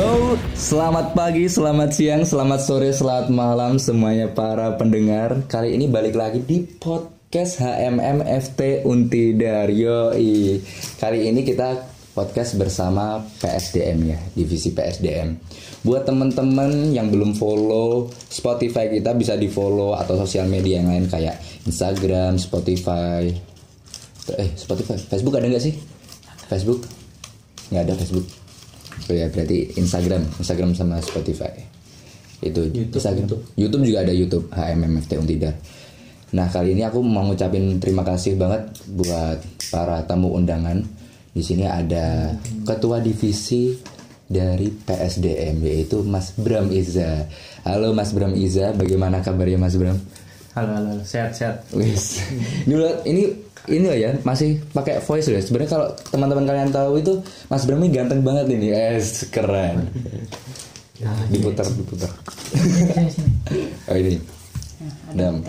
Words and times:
Yo, 0.00 0.32
selamat 0.56 1.12
pagi, 1.12 1.44
selamat 1.44 1.92
siang, 1.92 2.24
selamat 2.24 2.60
sore, 2.64 2.88
selamat 2.88 3.28
malam 3.28 3.76
semuanya 3.76 4.32
para 4.32 4.72
pendengar. 4.80 5.44
Kali 5.44 5.76
ini 5.76 5.92
balik 5.92 6.16
lagi 6.16 6.40
di 6.40 6.64
podcast 6.64 7.60
HMM 7.60 8.24
FT 8.24 8.88
Untidar. 8.88 9.68
Yoi. 9.68 10.56
Kali 10.96 11.28
ini 11.28 11.44
kita 11.44 11.84
podcast 12.16 12.56
bersama 12.56 13.20
PSDM 13.44 13.98
ya, 14.08 14.16
divisi 14.32 14.72
PSDM. 14.72 15.36
Buat 15.84 16.08
teman-teman 16.08 16.96
yang 16.96 17.12
belum 17.12 17.36
follow 17.36 18.08
Spotify 18.32 18.88
kita 18.88 19.12
bisa 19.12 19.36
di 19.36 19.52
follow 19.52 19.92
atau 19.92 20.16
sosial 20.16 20.48
media 20.48 20.80
yang 20.80 20.88
lain 20.88 21.12
kayak 21.12 21.36
Instagram, 21.68 22.40
Spotify. 22.40 23.28
Eh, 24.32 24.48
Spotify, 24.56 24.96
Facebook 24.96 25.36
ada 25.36 25.44
nggak 25.44 25.60
sih? 25.60 25.76
Facebook? 26.48 26.88
Nggak 27.68 27.84
ada 27.84 27.94
Facebook. 28.00 28.39
Oh 29.08 29.14
ya 29.14 29.26
berarti 29.32 29.78
Instagram, 29.80 30.22
Instagram 30.36 30.70
sama 30.76 31.00
Spotify. 31.00 31.52
Itu 32.40 32.68
Instagram. 32.72 33.28
YouTube. 33.56 33.84
juga 33.84 33.98
ada 34.04 34.12
YouTube 34.12 34.46
HMMFT 34.52 35.10
Untidar. 35.20 35.54
Nah 36.30 36.46
kali 36.46 36.78
ini 36.78 36.86
aku 36.86 37.02
mau 37.02 37.26
ngucapin 37.26 37.80
terima 37.82 38.06
kasih 38.06 38.38
banget 38.38 38.70
buat 38.92 39.38
para 39.72 40.04
tamu 40.04 40.32
undangan. 40.36 40.80
Di 41.30 41.42
sini 41.46 41.66
ada 41.66 42.34
ketua 42.66 42.98
divisi 42.98 43.74
dari 44.30 44.70
PSDM 44.70 45.58
yaitu 45.66 46.06
Mas 46.06 46.30
Bram 46.38 46.70
Iza. 46.70 47.26
Halo 47.66 47.90
Mas 47.90 48.14
Bram 48.14 48.30
Iza, 48.38 48.70
bagaimana 48.78 49.18
kabarnya 49.26 49.58
Mas 49.58 49.74
Bram? 49.74 49.98
Halo, 50.50 50.70
halo, 50.74 50.98
sehat, 51.06 51.30
sehat. 51.34 51.62
Wis. 51.70 52.18
Ini 52.66 53.49
ini 53.70 53.86
loh 53.86 53.98
ya 53.98 54.10
masih 54.26 54.58
pakai 54.74 54.98
voice 54.98 55.30
loh. 55.30 55.38
Sebenarnya 55.38 55.70
kalau 55.70 55.86
teman-teman 56.10 56.44
kalian 56.44 56.70
tahu 56.74 56.98
itu 56.98 57.22
Mas 57.46 57.62
Bram 57.64 57.78
ini 57.80 57.90
ganteng 57.94 58.20
banget 58.26 58.50
ini. 58.50 58.74
Eh, 58.74 58.98
keren. 59.30 59.86
diputar, 61.32 61.64
diputar. 61.64 62.10
oh 63.88 63.96
ini. 63.96 64.20
Dam. 65.14 65.40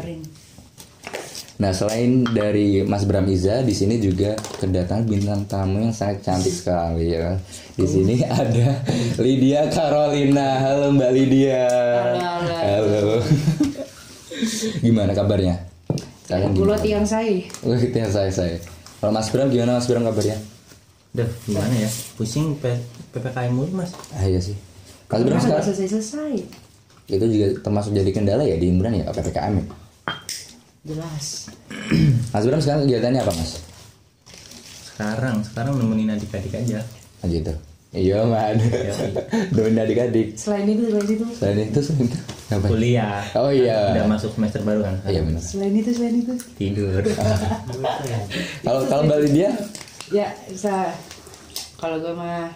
Nah 1.62 1.72
selain 1.78 2.26
dari 2.26 2.82
Mas 2.86 3.06
Bram 3.06 3.26
Iza 3.30 3.62
di 3.62 3.74
sini 3.74 4.02
juga 4.02 4.34
kedatangan 4.58 5.06
bintang 5.06 5.46
tamu 5.46 5.82
yang 5.86 5.94
sangat 5.94 6.26
cantik 6.26 6.54
sekali 6.54 7.14
ya. 7.18 7.38
Di 7.78 7.86
sini 7.86 8.22
ada 8.26 8.82
Lydia 9.18 9.70
Carolina. 9.70 10.62
Halo 10.62 10.94
Mbak 10.94 11.12
Lydia. 11.14 11.66
Halo, 11.70 12.18
halo. 12.18 12.56
Halo. 12.58 13.16
Gimana 14.86 15.14
kabarnya? 15.14 15.71
Kalian 16.32 16.56
Bulat 16.56 16.80
gimana? 16.80 16.94
yang 16.96 17.06
saya. 17.06 17.44
Wah, 17.62 17.76
itu 17.76 17.92
yang 17.92 18.08
saya 18.08 18.32
saya. 18.32 18.56
Kalau 18.98 19.12
Mas 19.12 19.28
Bram 19.28 19.52
gimana 19.52 19.76
Mas 19.76 19.88
Bram 19.92 20.08
kabarnya? 20.08 20.38
Duh, 21.12 21.28
gimana 21.44 21.74
ya? 21.76 21.90
Pusing 22.16 22.56
PPKM 22.56 23.52
mulu, 23.52 23.72
Mas. 23.76 23.92
Ah 24.16 24.24
iya 24.24 24.40
sih. 24.40 24.56
Mas 25.12 25.22
Bram 25.22 25.38
sekarang 25.38 25.66
selesai-selesai? 25.68 26.34
itu 27.12 27.26
juga 27.28 27.60
termasuk 27.60 27.92
jadi 27.92 28.08
kendala 28.16 28.40
ya 28.40 28.56
di 28.56 28.72
Imran 28.72 28.96
ya 28.96 29.12
PPKM 29.12 29.60
ya. 29.60 29.66
Jelas. 30.88 31.52
Mas 32.34 32.44
Bram 32.48 32.62
sekarang 32.64 32.88
kegiatannya 32.88 33.20
apa 33.20 33.34
Mas? 33.36 33.52
Sekarang, 34.88 35.44
sekarang 35.44 35.76
nemenin 35.76 36.16
adik-adik 36.16 36.56
aja. 36.56 36.80
Ah 37.20 37.28
gitu. 37.28 37.52
Iya 37.92 38.24
man. 38.24 38.56
Doain 39.56 39.76
adik-adik. 39.76 40.40
Selain 40.40 40.64
itu, 40.64 40.88
selain 40.88 41.10
itu, 41.12 41.26
Selain 41.36 41.60
itu 41.60 41.80
selain 41.84 42.08
itu. 42.08 42.20
Apa? 42.52 42.68
Kuliah. 42.68 43.24
Oh 43.40 43.48
iya. 43.48 43.96
Udah 43.96 44.06
masuk 44.12 44.36
semester 44.36 44.60
baru 44.68 44.84
kan? 44.84 44.96
Iya 45.08 45.24
benar. 45.24 45.40
selain 45.40 45.74
itu, 45.74 45.90
selain 45.96 46.16
itu. 46.20 46.34
Tidur. 46.60 47.02
Kalau 48.68 48.82
kalau 48.92 49.04
Mbak 49.08 49.20
Lydia 49.28 49.50
Ya, 50.12 50.28
bisa. 50.52 50.92
Kalau 51.80 52.04
gue 52.04 52.12
mah 52.12 52.52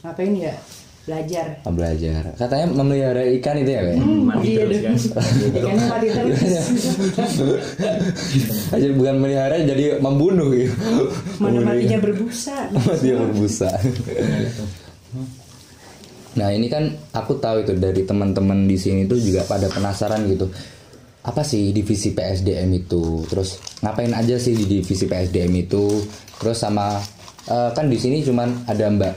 ngapain 0.00 0.32
ya? 0.32 0.56
Belajar. 1.04 1.60
oh, 1.68 1.72
belajar. 1.76 2.32
Katanya 2.32 2.66
memelihara 2.72 3.28
ikan 3.36 3.60
itu 3.60 3.76
ya, 3.76 3.84
Pak? 3.84 3.94
Mandi 4.00 4.48
Iya 4.56 4.62
terus 4.64 4.80
kan. 5.12 5.20
Ikannya 5.52 5.84
mati 5.84 6.06
terus. 6.08 6.40
Aja 8.72 8.88
bukan 8.96 9.16
melihara 9.20 9.60
jadi 9.68 10.00
membunuh 10.00 10.48
gitu. 10.56 10.72
Mana 11.44 11.60
matinya 11.60 12.00
berbusa. 12.00 12.72
Matinya 12.72 13.16
berbusa. 13.20 13.68
Nah 16.34 16.50
ini 16.50 16.66
kan 16.66 16.90
aku 17.14 17.38
tahu 17.38 17.62
itu 17.62 17.72
dari 17.78 18.02
teman-teman 18.02 18.66
di 18.66 18.74
sini 18.74 19.06
tuh 19.06 19.18
juga 19.22 19.46
pada 19.46 19.70
penasaran 19.70 20.26
gitu. 20.26 20.50
Apa 21.24 21.40
sih 21.40 21.72
divisi 21.72 22.12
PSDM 22.12 22.68
itu? 22.84 23.24
Terus 23.30 23.80
ngapain 23.80 24.12
aja 24.12 24.36
sih 24.36 24.52
di 24.58 24.66
divisi 24.66 25.06
PSDM 25.06 25.52
itu? 25.64 26.02
Terus 26.42 26.58
sama 26.58 26.98
eh, 27.48 27.70
kan 27.72 27.86
di 27.86 27.96
sini 27.96 28.20
cuman 28.20 28.66
ada 28.68 28.90
Mbak 28.90 29.14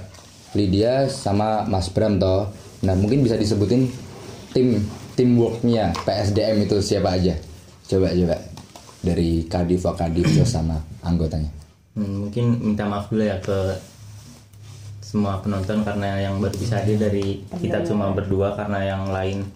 Lydia 0.55 1.09
sama 1.09 1.65
Mas 1.65 1.89
Bram 1.91 2.21
toh. 2.21 2.47
Nah 2.85 2.93
mungkin 2.93 3.25
bisa 3.25 3.35
disebutin 3.35 3.89
tim 4.53 4.79
teamworknya 5.17 5.97
PSDM 6.05 6.69
itu 6.69 6.77
siapa 6.79 7.17
aja? 7.17 7.33
Coba 7.89 8.13
coba 8.13 8.37
dari 9.01 9.43
Kadif 9.49 9.83
Kadif 9.83 10.25
terus 10.31 10.53
sama 10.53 10.77
anggotanya. 11.01 11.49
Hmm, 11.97 12.29
mungkin 12.29 12.61
minta 12.61 12.85
maaf 12.85 13.09
dulu 13.09 13.25
ya 13.25 13.41
ke 13.41 13.73
semua 15.07 15.39
penonton 15.39 15.87
karena 15.87 16.19
yang 16.19 16.43
baru 16.43 16.51
bisa 16.59 16.83
hadir 16.83 16.99
dari 16.99 17.39
kita 17.63 17.79
cuma 17.87 18.11
berdua 18.11 18.59
karena 18.59 18.83
yang 18.83 19.07
lain. 19.07 19.47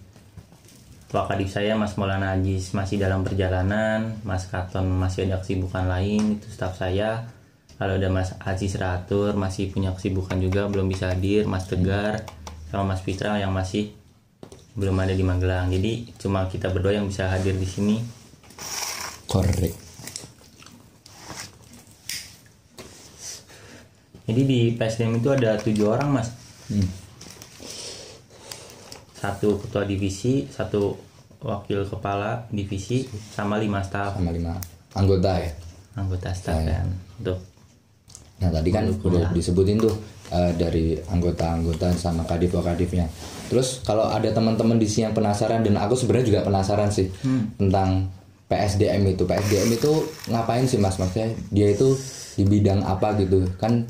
Wakadif 1.11 1.51
saya 1.51 1.75
Mas 1.75 1.99
Maulana 1.99 2.39
Ajis 2.39 2.71
masih 2.71 2.95
dalam 2.95 3.27
perjalanan 3.27 4.15
Mas 4.23 4.47
Katon 4.47 4.87
masih 4.87 5.27
ada 5.27 5.43
kesibukan 5.43 5.91
lain 5.91 6.39
itu 6.39 6.47
staf 6.47 6.79
saya. 6.79 7.27
Kalau 7.75 7.99
ada 7.99 8.07
Mas 8.07 8.31
Aziz 8.39 8.79
Ratur 8.79 9.35
masih 9.35 9.75
punya 9.75 9.91
kesibukan 9.91 10.39
juga 10.39 10.71
belum 10.71 10.87
bisa 10.87 11.11
hadir 11.11 11.43
Mas 11.51 11.67
Tegar 11.67 12.23
sama 12.71 12.95
Mas 12.95 13.03
Fitra 13.03 13.35
yang 13.35 13.51
masih 13.51 13.91
belum 14.79 14.95
ada 15.03 15.11
di 15.11 15.25
Magelang. 15.27 15.67
Jadi 15.67 16.15
cuma 16.15 16.47
kita 16.47 16.71
berdua 16.71 16.95
yang 16.95 17.11
bisa 17.11 17.27
hadir 17.27 17.59
di 17.59 17.67
sini. 17.67 17.99
Korek. 19.27 19.90
Jadi 24.25 24.41
di 24.45 24.59
PSDM 24.77 25.17
itu 25.17 25.29
ada 25.33 25.57
tujuh 25.57 25.87
orang 25.89 26.09
mas. 26.13 26.29
Hmm. 26.69 26.87
Satu 29.17 29.61
ketua 29.61 29.85
divisi, 29.85 30.49
satu 30.49 30.97
wakil 31.41 31.85
kepala 31.89 32.45
divisi, 32.53 33.05
sama 33.33 33.57
lima 33.57 33.81
staf 33.81 34.17
sama 34.17 34.29
lima 34.29 34.53
anggota 34.93 35.41
ya. 35.41 35.51
anggota 35.97 36.29
staf 36.33 36.61
Saya. 36.61 36.85
kan. 36.85 36.87
Untuk 37.21 37.37
Nah 38.41 38.49
tadi 38.49 38.69
kan 38.73 38.89
udah 38.89 39.29
disebutin 39.37 39.77
tuh 39.77 39.93
eh, 40.33 40.51
dari 40.57 40.97
anggota-anggota 40.97 41.93
sama 41.93 42.25
kadif 42.25 42.57
kadifnya. 42.57 43.05
Terus 43.53 43.85
kalau 43.85 44.09
ada 44.09 44.33
teman-teman 44.33 44.81
di 44.81 44.89
sini 44.89 45.09
yang 45.09 45.15
penasaran 45.15 45.61
dan 45.61 45.77
aku 45.77 45.93
sebenarnya 45.93 46.25
juga 46.25 46.41
penasaran 46.41 46.89
sih 46.89 47.05
tentang 47.61 48.09
PSDM 48.49 49.13
itu. 49.13 49.23
PSDM 49.29 49.69
itu 49.77 49.91
ngapain 50.33 50.65
sih 50.65 50.81
mas? 50.81 50.97
Maksudnya 50.97 51.29
dia 51.53 51.67
itu 51.69 51.93
di 52.33 52.43
bidang 52.49 52.81
apa 52.81 53.13
gitu? 53.21 53.45
Kan 53.61 53.85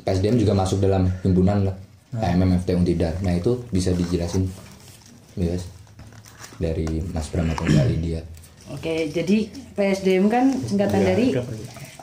PSDM 0.00 0.36
juga 0.36 0.52
masuk 0.52 0.78
dalam 0.78 1.10
himpunan 1.20 1.72
HMMFT 2.10 2.68
Untidar. 2.72 3.14
Nah 3.20 3.32
itu 3.32 3.64
bisa 3.68 3.90
dijelasin, 3.90 4.48
yes, 5.34 5.68
dari 6.56 6.86
Mas 7.06 7.28
Bram 7.28 7.48
atau 7.48 7.64
Mbak 7.64 7.86
Lydia. 7.88 8.20
Oke, 8.68 9.08
jadi 9.08 9.48
PSDM 9.72 10.26
kan 10.26 10.52
singkatan 10.52 11.00
dari 11.02 11.32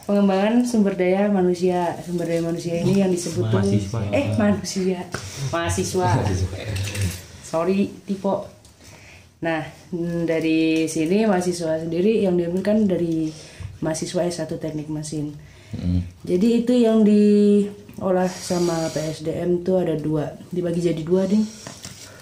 pengembangan 0.03 0.61
sumber 0.63 0.94
daya 0.94 1.25
manusia. 1.28 1.94
Sumber 2.00 2.25
daya 2.25 2.41
manusia 2.41 2.78
ini 2.78 3.00
yang 3.00 3.09
disebut 3.09 3.44
tuh- 3.44 3.61
Mahasiswa. 3.61 4.00
eh 4.12 4.25
manusia, 4.35 5.00
mahasiswa. 5.50 6.09
Sorry, 7.44 7.94
tipe. 8.01 8.35
Nah, 9.38 9.62
mm, 9.91 10.25
dari 10.25 10.59
sini 10.85 11.23
mahasiswa 11.23 11.77
sendiri 11.77 12.19
yang 12.19 12.33
diambil 12.33 12.65
kan 12.65 12.86
dari 12.86 13.30
mahasiswa 13.77 14.21
S1 14.24 14.50
Teknik 14.56 14.89
Mesin. 14.89 15.38
Jadi 16.24 16.63
itu 16.63 16.74
yang 16.74 17.03
diolah 17.95 18.27
sama 18.27 18.92
PSDM 18.92 19.63
tuh 19.63 19.80
ada 19.80 19.95
dua, 19.95 20.36
dibagi 20.51 20.83
jadi 20.83 21.00
dua 21.00 21.24
nih, 21.31 21.44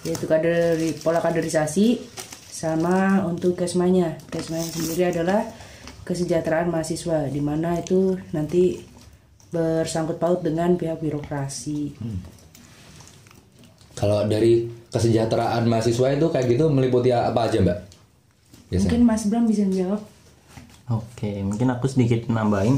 yaitu 0.05 0.29
kader 0.29 0.77
pola 1.01 1.17
kaderisasi 1.19 1.97
sama 2.53 3.25
untuk 3.25 3.57
kesmanya. 3.57 4.21
Kesmanya 4.29 4.69
sendiri 4.69 5.09
adalah 5.09 5.41
kesejahteraan 6.05 6.69
mahasiswa, 6.69 7.25
di 7.27 7.41
mana 7.41 7.81
itu 7.81 8.13
nanti 8.31 8.77
bersangkut 9.49 10.21
paut 10.21 10.45
dengan 10.45 10.77
pihak 10.77 11.01
birokrasi. 11.01 11.97
Kalau 13.93 14.25
dari 14.29 14.69
kesejahteraan 14.93 15.65
mahasiswa 15.65 16.13
itu 16.13 16.27
kayak 16.29 16.47
gitu 16.53 16.69
meliputi 16.69 17.09
apa 17.13 17.49
aja 17.49 17.61
mbak? 17.61 17.79
Biasanya. 18.69 18.89
Mungkin 18.89 19.01
Mas 19.05 19.23
Bram 19.29 19.45
bisa 19.45 19.63
menjawab. 19.65 20.01
Oke, 20.91 21.31
mungkin 21.45 21.69
aku 21.71 21.85
sedikit 21.87 22.27
nambahin 22.27 22.75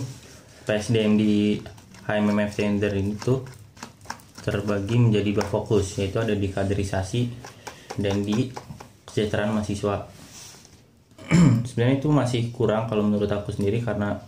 PSDM 0.68 1.18
di 1.18 1.60
HMMF 2.06 2.52
Center 2.54 2.94
itu 2.94 3.42
terbagi 4.46 4.96
menjadi 5.02 5.30
dua 5.42 5.46
fokus, 5.50 5.98
yaitu 5.98 6.22
ada 6.22 6.38
di 6.38 6.48
kaderisasi 6.54 7.22
dan 7.98 8.22
di 8.22 8.54
kesejahteraan 9.10 9.58
mahasiswa. 9.58 10.06
Sebenarnya 11.68 11.98
itu 11.98 12.10
masih 12.14 12.54
kurang 12.54 12.86
kalau 12.86 13.02
menurut 13.02 13.30
aku 13.34 13.50
sendiri 13.50 13.82
karena 13.82 14.22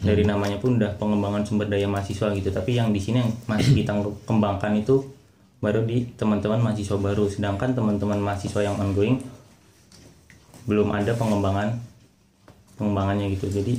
dari 0.00 0.24
namanya 0.24 0.56
pun 0.56 0.80
udah 0.80 0.96
pengembangan 0.96 1.44
sumber 1.44 1.68
daya 1.68 1.84
mahasiswa 1.84 2.32
gitu, 2.32 2.48
tapi 2.48 2.80
yang 2.80 2.96
di 2.96 3.00
sini 3.04 3.20
yang 3.20 3.30
masih 3.44 3.76
kita 3.76 3.92
kembangkan 4.24 4.72
itu 4.80 5.04
baru 5.60 5.84
di 5.84 6.08
teman-teman 6.16 6.64
mahasiswa 6.64 6.96
baru. 6.96 7.28
Sedangkan 7.28 7.76
teman-teman 7.76 8.16
mahasiswa 8.24 8.64
yang 8.64 8.80
ongoing 8.80 9.20
belum 10.64 10.88
ada 10.96 11.12
pengembangan 11.12 11.76
pengembangannya 12.80 13.36
gitu. 13.36 13.52
Jadi 13.52 13.76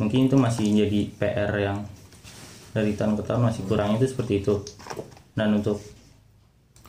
mungkin 0.00 0.32
itu 0.32 0.36
masih 0.40 0.64
jadi 0.72 1.00
PR 1.20 1.52
yang 1.60 1.78
dari 2.74 2.98
tahun 2.98 3.14
ke 3.14 3.22
tahun 3.22 3.46
masih 3.48 3.62
kurang 3.70 3.94
itu 3.96 4.10
seperti 4.10 4.42
itu. 4.42 4.60
Dan 5.38 5.62
untuk 5.62 5.78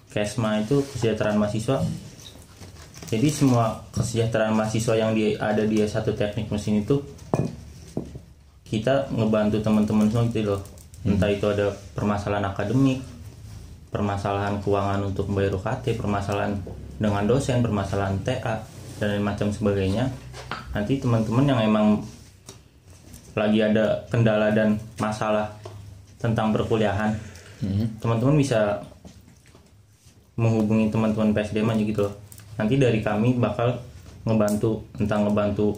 kesma 0.09 0.59
itu 0.59 0.81
kesejahteraan 0.81 1.37
mahasiswa. 1.37 1.85
Jadi 3.05 3.27
semua 3.29 3.85
kesejahteraan 3.93 4.57
mahasiswa 4.57 4.97
yang 4.97 5.13
di, 5.13 5.37
ada 5.37 5.61
di 5.61 5.77
satu 5.85 6.17
teknik 6.17 6.49
mesin 6.49 6.81
itu 6.81 7.05
kita 8.65 9.13
ngebantu 9.13 9.61
teman-teman 9.61 10.09
semua 10.09 10.25
gitu 10.33 10.41
loh. 10.41 10.61
Entah 11.05 11.29
itu 11.29 11.45
ada 11.45 11.69
permasalahan 11.93 12.49
akademik 12.49 13.05
permasalahan 13.95 14.59
keuangan 14.59 15.07
untuk 15.07 15.31
membayar 15.31 15.55
UKT 15.55 15.95
permasalahan 15.95 16.59
dengan 16.99 17.23
dosen 17.23 17.63
permasalahan 17.63 18.19
TA 18.27 18.59
dan 18.99 19.15
lain 19.15 19.23
macam 19.23 19.47
sebagainya. 19.55 20.11
Nanti 20.75 20.99
teman-teman 20.99 21.47
yang 21.47 21.59
emang 21.63 21.87
lagi 23.35 23.63
ada 23.63 24.03
kendala 24.11 24.51
dan 24.51 24.75
masalah 24.99 25.47
tentang 26.19 26.51
perkuliahan. 26.55 27.15
Teman-teman 27.99 28.35
bisa 28.37 28.83
menghubungi 30.35 30.91
teman-teman 30.91 31.31
PSDM 31.31 31.71
aja 31.71 31.83
gitu 31.83 32.01
loh. 32.05 32.13
Nanti 32.59 32.75
dari 32.75 32.99
kami 32.99 33.39
bakal 33.39 33.79
ngebantu 34.27 34.83
tentang 34.95 35.27
ngebantu 35.27 35.75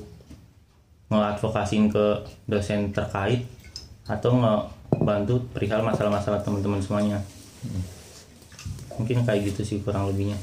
ngeadvokasiin 1.07 1.87
ke 1.87 2.05
dosen 2.49 2.91
terkait 2.91 3.47
atau 4.07 4.35
ngebantu 4.39 5.39
perihal 5.55 5.83
masalah-masalah 5.83 6.41
teman-teman 6.43 6.81
semuanya. 6.83 7.19
Mungkin 8.97 9.23
kayak 9.23 9.53
gitu 9.53 9.61
sih 9.63 9.77
kurang 9.85 10.09
lebihnya. 10.09 10.35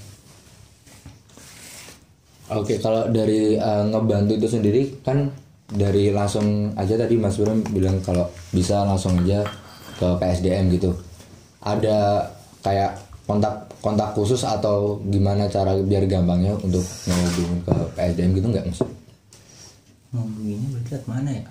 Oke, 2.52 2.76
kalau 2.76 3.08
dari 3.08 3.56
uh, 3.56 3.88
ngebantu 3.88 4.36
itu 4.36 4.48
sendiri 4.52 5.00
kan 5.00 5.32
dari 5.64 6.12
langsung 6.12 6.76
aja 6.76 6.94
tadi 7.00 7.16
Mas 7.16 7.40
Bram 7.40 7.64
bilang 7.72 8.04
kalau 8.04 8.28
bisa 8.52 8.84
langsung 8.84 9.16
aja 9.24 9.42
ke 9.98 10.08
PSDM 10.20 10.70
gitu. 10.74 10.90
Ada 11.64 12.28
kayak 12.60 12.98
kontak 13.24 13.54
kontak 13.80 14.12
khusus 14.16 14.40
atau 14.44 15.00
gimana 15.08 15.48
cara 15.48 15.76
biar 15.76 16.04
gampangnya 16.08 16.56
untuk 16.60 16.84
ngehubungin 17.04 17.60
ke 17.64 17.74
PSDM 17.96 18.30
gitu 18.36 18.46
nggak 18.52 18.64
Mas? 18.68 18.80
ngomongnya 20.14 20.56
berarti 20.70 20.90
lewat 20.94 21.06
mana 21.10 21.30
ya 21.34 21.44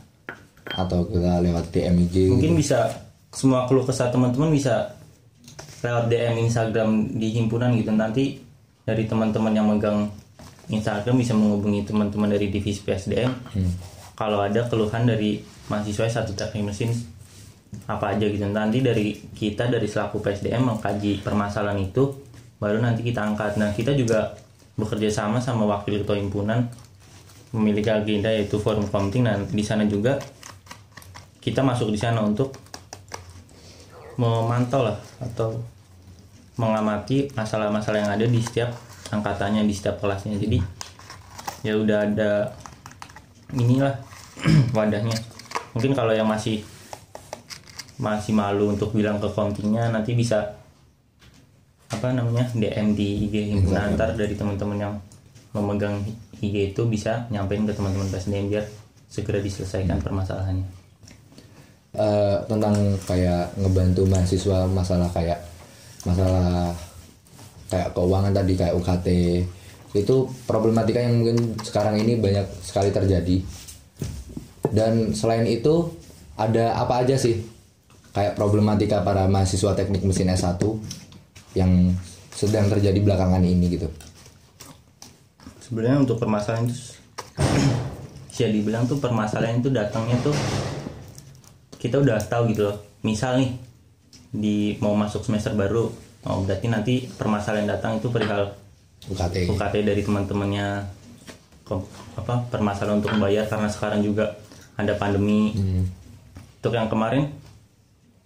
Atau 0.73 1.03
kita 1.11 1.43
lewat 1.43 1.65
DM 1.75 1.95
IG? 2.09 2.15
mungkin 2.31 2.53
bisa 2.57 2.89
semua 3.29 3.67
keluh 3.67 3.83
kesah 3.83 4.07
teman-teman 4.09 4.53
bisa 4.55 4.95
lewat 5.83 6.07
DM 6.07 6.47
Instagram 6.47 6.89
di 7.19 7.27
himpunan 7.35 7.75
gitu 7.75 7.91
nanti 7.91 8.39
dari 8.87 9.03
teman-teman 9.03 9.53
yang 9.53 9.67
megang 9.67 10.07
Instagram 10.71 11.19
bisa 11.19 11.35
menghubungi 11.35 11.83
teman-teman 11.83 12.31
dari 12.31 12.47
divisi 12.49 12.81
PSDM 12.81 13.29
kalau 14.15 14.39
ada 14.41 14.63
keluhan 14.71 15.03
dari 15.03 15.43
mahasiswa 15.67 16.21
satu 16.23 16.31
teknik 16.33 16.71
mesin 16.71 16.93
apa 17.89 18.15
aja 18.15 18.25
gitu. 18.25 18.43
Nanti 18.49 18.79
dari 18.79 19.13
kita 19.15 19.69
dari 19.69 19.85
selaku 19.85 20.21
PSDM 20.21 20.63
mengkaji 20.63 21.21
permasalahan 21.25 21.79
itu 21.81 22.13
baru 22.61 22.79
nanti 22.79 23.03
kita 23.03 23.23
angkat. 23.23 23.59
Nah 23.59 23.75
kita 23.75 23.91
juga 23.93 24.33
bekerja 24.73 25.09
sama 25.09 25.37
sama 25.37 25.69
wakil 25.69 26.01
ketua 26.01 26.17
himpunan 26.17 26.65
memiliki 27.53 27.93
agenda 27.93 28.33
yaitu 28.33 28.57
forum 28.57 28.89
komting 28.89 29.29
dan 29.29 29.45
di 29.45 29.61
sana 29.61 29.85
juga 29.85 30.17
kita 31.37 31.61
masuk 31.61 31.93
di 31.93 31.99
sana 32.01 32.25
untuk 32.25 32.57
memantau 34.17 34.89
lah 34.89 34.97
atau 35.21 35.61
mengamati 36.57 37.29
masalah-masalah 37.33 37.99
yang 38.01 38.11
ada 38.13 38.25
di 38.25 38.41
setiap 38.41 38.73
angkatannya 39.13 39.65
di 39.65 39.73
setiap 39.73 40.01
kelasnya. 40.01 40.37
Jadi 40.37 40.57
ya 41.61 41.77
udah 41.77 42.09
ada 42.09 42.31
inilah 43.53 43.93
wadahnya. 44.77 45.17
Mungkin 45.77 45.93
kalau 45.93 46.13
yang 46.13 46.29
masih 46.29 46.61
masih 48.03 48.35
malu 48.35 48.75
untuk 48.75 48.91
bilang 48.91 49.15
ke 49.23 49.31
komtingnya 49.31 49.87
nanti 49.87 50.11
bisa 50.11 50.59
apa 51.87 52.11
namanya 52.11 52.43
DM 52.51 52.99
di 52.99 53.31
IG 53.31 53.55
himpunan 53.55 53.95
antar 53.95 54.11
dari 54.11 54.35
teman-teman 54.35 54.75
yang 54.75 54.93
memegang 55.55 56.03
IG 56.43 56.75
itu 56.75 56.81
bisa 56.89 57.23
nyampein 57.31 57.63
ke 57.63 57.71
teman-teman 57.71 58.11
PSDM 58.11 58.51
biar 58.51 58.65
segera 59.07 59.39
diselesaikan 59.39 60.03
permasalahannya. 60.03 60.67
Eh, 61.93 62.37
tentang 62.49 62.75
kayak 63.05 63.53
ngebantu 63.61 64.03
mahasiswa 64.09 64.65
masalah 64.65 65.07
kayak 65.13 65.39
masalah 66.03 66.73
kayak 67.69 67.93
keuangan 67.93 68.33
tadi 68.33 68.53
kayak 68.57 68.75
UKT 68.81 69.07
itu 69.93 70.15
problematika 70.49 70.97
yang 70.97 71.21
mungkin 71.21 71.53
sekarang 71.61 72.01
ini 72.01 72.17
banyak 72.17 72.49
sekali 72.65 72.89
terjadi. 72.89 73.37
Dan 74.73 75.13
selain 75.13 75.45
itu 75.45 75.93
ada 76.33 76.73
apa 76.81 77.05
aja 77.05 77.13
sih 77.13 77.52
kayak 78.13 78.37
problematika 78.37 79.01
para 79.01 79.25
mahasiswa 79.25 79.73
teknik 79.73 80.05
mesin 80.05 80.29
S1 80.29 80.61
yang 81.57 81.93
sedang 82.29 82.69
terjadi 82.69 83.01
belakangan 83.01 83.41
ini 83.41 83.73
gitu. 83.73 83.89
Sebenarnya 85.61 86.05
untuk 86.05 86.21
permasalahan 86.21 86.69
itu 86.69 86.77
bisa 88.29 88.49
dibilang 88.49 88.85
tuh 88.85 89.01
permasalahan 89.01 89.61
itu 89.61 89.69
datangnya 89.73 90.17
tuh 90.21 90.33
kita 91.81 92.01
udah 92.01 92.21
tahu 92.29 92.53
gitu 92.53 92.69
loh. 92.69 92.77
Misal 93.01 93.41
nih 93.41 93.51
di 94.33 94.57
mau 94.81 94.93
masuk 94.97 95.25
semester 95.25 95.53
baru 95.53 95.89
oh 96.23 96.39
berarti 96.45 96.65
nanti 96.71 96.93
permasalahan 97.05 97.69
datang 97.69 98.01
itu 98.01 98.09
perihal 98.09 98.49
UKT 99.05 99.51
UKT 99.51 99.75
dari 99.85 100.01
teman-temannya 100.01 100.67
apa 102.17 102.33
permasalahan 102.49 102.97
untuk 103.01 103.13
membayar 103.13 103.45
karena 103.49 103.69
sekarang 103.69 104.01
juga 104.05 104.37
ada 104.77 104.93
pandemi. 104.97 105.53
Untuk 106.63 106.73
yang 106.73 106.87
kemarin 106.87 107.42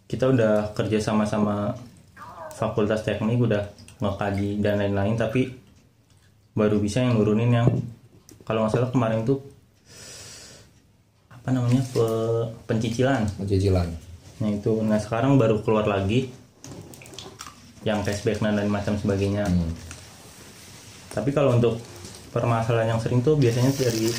kita 0.07 0.31
udah 0.31 0.71
kerja 0.71 1.03
sama 1.03 1.27
sama 1.27 1.75
fakultas 2.55 3.03
teknik 3.03 3.43
udah 3.43 3.67
ngekaji 3.99 4.63
dan 4.63 4.79
lain-lain 4.79 5.19
tapi 5.19 5.51
baru 6.57 6.81
bisa 6.81 7.05
yang 7.05 7.19
nurunin 7.19 7.53
yang 7.53 7.67
kalau 8.47 8.63
nggak 8.65 8.73
salah 8.73 8.89
kemarin 8.89 9.27
tuh 9.27 9.43
apa 11.29 11.55
namanya 11.55 11.79
pe- 11.79 12.47
pencicilan. 12.67 13.23
Cicilan 13.47 13.87
Nah 14.37 14.49
itu, 14.53 14.83
nah 14.85 14.99
sekarang 15.01 15.39
baru 15.39 15.63
keluar 15.65 15.87
lagi 15.87 16.29
yang 17.87 18.03
cashback 18.03 18.43
dan 18.43 18.59
lain 18.59 18.69
macam 18.69 18.99
sebagainya. 18.99 19.47
Tapi 21.15 21.31
kalau 21.33 21.55
untuk 21.55 21.79
permasalahan 22.35 22.93
yang 22.93 23.01
sering 23.01 23.23
tuh 23.23 23.39
biasanya 23.39 23.73
dari 23.73 24.11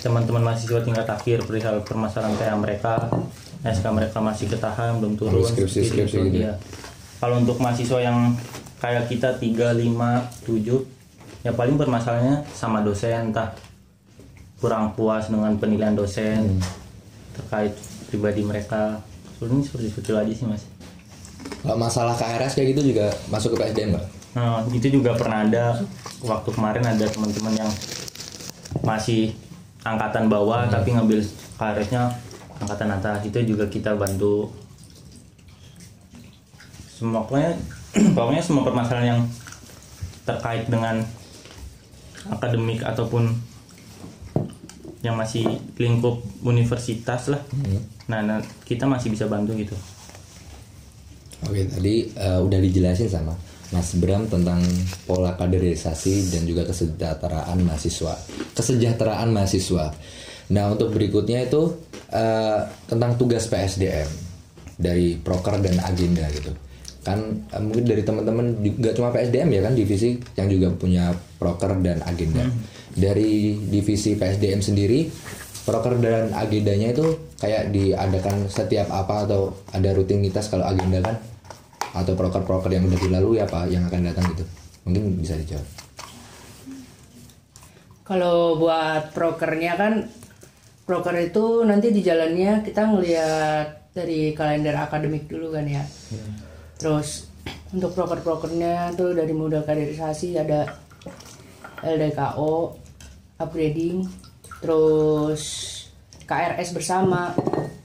teman-teman 0.00 0.42
mahasiswa 0.46 0.80
tingkat 0.86 1.06
akhir 1.06 1.44
perihal 1.50 1.84
permasalahan 1.84 2.34
kayak 2.38 2.56
mereka 2.58 2.92
SK 3.64 3.86
mereka 3.88 4.18
masih 4.18 4.46
ketahan 4.46 4.98
belum 4.98 5.14
turun 5.14 5.38
Harus 5.38 5.50
skripsi- 5.50 5.86
skripsi 5.86 6.16
itu, 6.16 6.26
gitu. 6.28 6.38
iya. 6.42 6.54
Kalau 7.16 7.38
untuk 7.38 7.56
mahasiswa 7.56 7.98
yang 8.00 8.34
kayak 8.76 9.06
kita 9.06 9.38
3, 9.38 9.70
5, 9.72 9.86
7 10.42 10.82
ya 11.42 11.52
paling 11.52 11.74
permasalahannya 11.76 12.42
sama 12.50 12.82
dosen 12.82 13.30
entah 13.30 13.54
kurang 14.58 14.90
puas 14.92 15.26
dengan 15.26 15.54
penilaian 15.56 15.90
dosen 15.92 16.58
terkait 17.32 17.74
pribadi 18.06 18.42
mereka 18.42 18.98
sebenarnya 19.32 19.62
seperti 19.64 19.86
itu 19.92 20.12
aja 20.12 20.32
sih 20.32 20.46
mas 20.46 20.62
Kalau 21.58 21.74
masalah 21.76 22.14
KRS 22.14 22.54
kayak 22.54 22.74
gitu 22.74 22.92
juga 22.92 23.06
masuk 23.28 23.54
ke 23.54 23.62
PSDM 23.62 23.90
nggak? 23.92 24.06
nah 24.32 24.62
itu 24.66 24.88
juga 24.88 25.12
pernah 25.12 25.42
ada 25.42 25.76
waktu 26.20 26.50
kemarin 26.50 26.84
ada 26.84 27.04
teman-teman 27.04 27.54
yang 27.56 27.70
masih 28.80 29.34
angkatan 29.82 30.26
bawah 30.26 30.64
tapi 30.66 30.90
ngambil 30.90 31.20
KRS-nya 31.54 32.10
angkatan 32.62 32.90
atas 32.94 33.26
itu 33.26 33.38
juga 33.42 33.66
kita 33.66 33.98
bantu 33.98 34.48
semua 36.94 37.26
pokoknya 37.26 37.58
pokoknya 38.16 38.42
semua 38.42 38.62
permasalahan 38.62 39.18
yang 39.18 39.20
terkait 40.22 40.70
dengan 40.70 41.02
akademik 42.30 42.86
ataupun 42.86 43.34
yang 45.02 45.18
masih 45.18 45.42
lingkup 45.82 46.22
universitas 46.46 47.26
lah 47.26 47.42
nah, 48.06 48.22
nah 48.22 48.38
kita 48.62 48.86
masih 48.86 49.10
bisa 49.10 49.26
bantu 49.26 49.58
gitu 49.58 49.74
Oke, 51.42 51.66
tadi 51.66 52.06
eh, 52.06 52.38
udah 52.38 52.58
dijelasin 52.62 53.10
sama 53.10 53.34
Mas 53.74 53.96
Bram 53.98 54.28
tentang 54.30 54.62
pola 55.08 55.34
kaderisasi 55.34 56.30
dan 56.30 56.46
juga 56.46 56.62
kesejahteraan 56.68 57.58
mahasiswa. 57.66 58.14
Kesejahteraan 58.54 59.32
mahasiswa. 59.32 59.90
Nah, 60.52 60.72
untuk 60.72 60.92
berikutnya 60.92 61.48
itu 61.48 61.72
eh, 62.12 62.60
tentang 62.86 63.16
tugas 63.16 63.48
PSDM 63.48 64.08
dari 64.76 65.16
proker 65.16 65.58
dan 65.64 65.80
agenda 65.80 66.28
gitu. 66.28 66.52
Kan 67.02 67.48
eh, 67.48 67.62
mungkin 67.62 67.84
dari 67.88 68.04
teman-teman 68.04 68.60
juga 68.60 68.92
cuma 68.92 69.08
PSDM 69.10 69.48
ya 69.48 69.60
kan 69.64 69.74
divisi 69.74 70.20
yang 70.36 70.48
juga 70.52 70.68
punya 70.76 71.10
proker 71.40 71.80
dan 71.80 72.04
agenda. 72.04 72.44
Dari 72.92 73.56
divisi 73.72 74.12
PSDM 74.14 74.60
sendiri 74.60 75.08
proker 75.62 75.94
dan 76.02 76.34
agendanya 76.34 76.90
itu 76.90 77.06
kayak 77.38 77.70
diadakan 77.70 78.50
setiap 78.50 78.90
apa 78.90 79.26
atau 79.26 79.54
ada 79.70 79.94
rutinitas 79.94 80.50
kalau 80.50 80.66
agenda 80.66 80.98
kan 80.98 81.16
atau 81.92 82.12
proker-proker 82.18 82.72
yang 82.72 82.88
udah 82.88 82.98
dilalui 82.98 83.38
apa 83.38 83.68
yang 83.70 83.86
akan 83.86 84.10
datang 84.10 84.26
gitu 84.34 84.44
mungkin 84.88 85.18
bisa 85.20 85.38
dijawab 85.38 85.66
Kalau 88.02 88.58
buat 88.58 89.14
prokernya 89.14 89.78
kan 89.78 89.92
proker 90.92 91.16
itu 91.24 91.64
nanti 91.64 91.88
di 91.88 92.04
jalannya 92.04 92.60
kita 92.60 92.84
ngelihat 92.84 93.96
dari 93.96 94.36
kalender 94.36 94.76
akademik 94.76 95.24
dulu 95.24 95.56
kan 95.56 95.64
ya. 95.64 95.80
Terus 96.76 97.32
untuk 97.74 97.96
proker-prokernya 97.96 98.92
tuh 98.92 99.16
dari 99.16 99.32
modal 99.32 99.64
kaderisasi 99.64 100.36
ada 100.36 100.68
LDKO, 101.80 102.76
upgrading, 103.40 104.04
terus 104.60 105.42
KRS 106.28 106.76
bersama, 106.76 107.32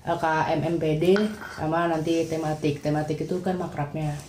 LKMMPD 0.03 1.15
sama 1.55 1.87
nanti 1.87 2.27
tematik. 2.27 2.83
Tematik 2.83 3.23
itu 3.23 3.39
kan 3.39 3.55
makrabnya. 3.55 4.19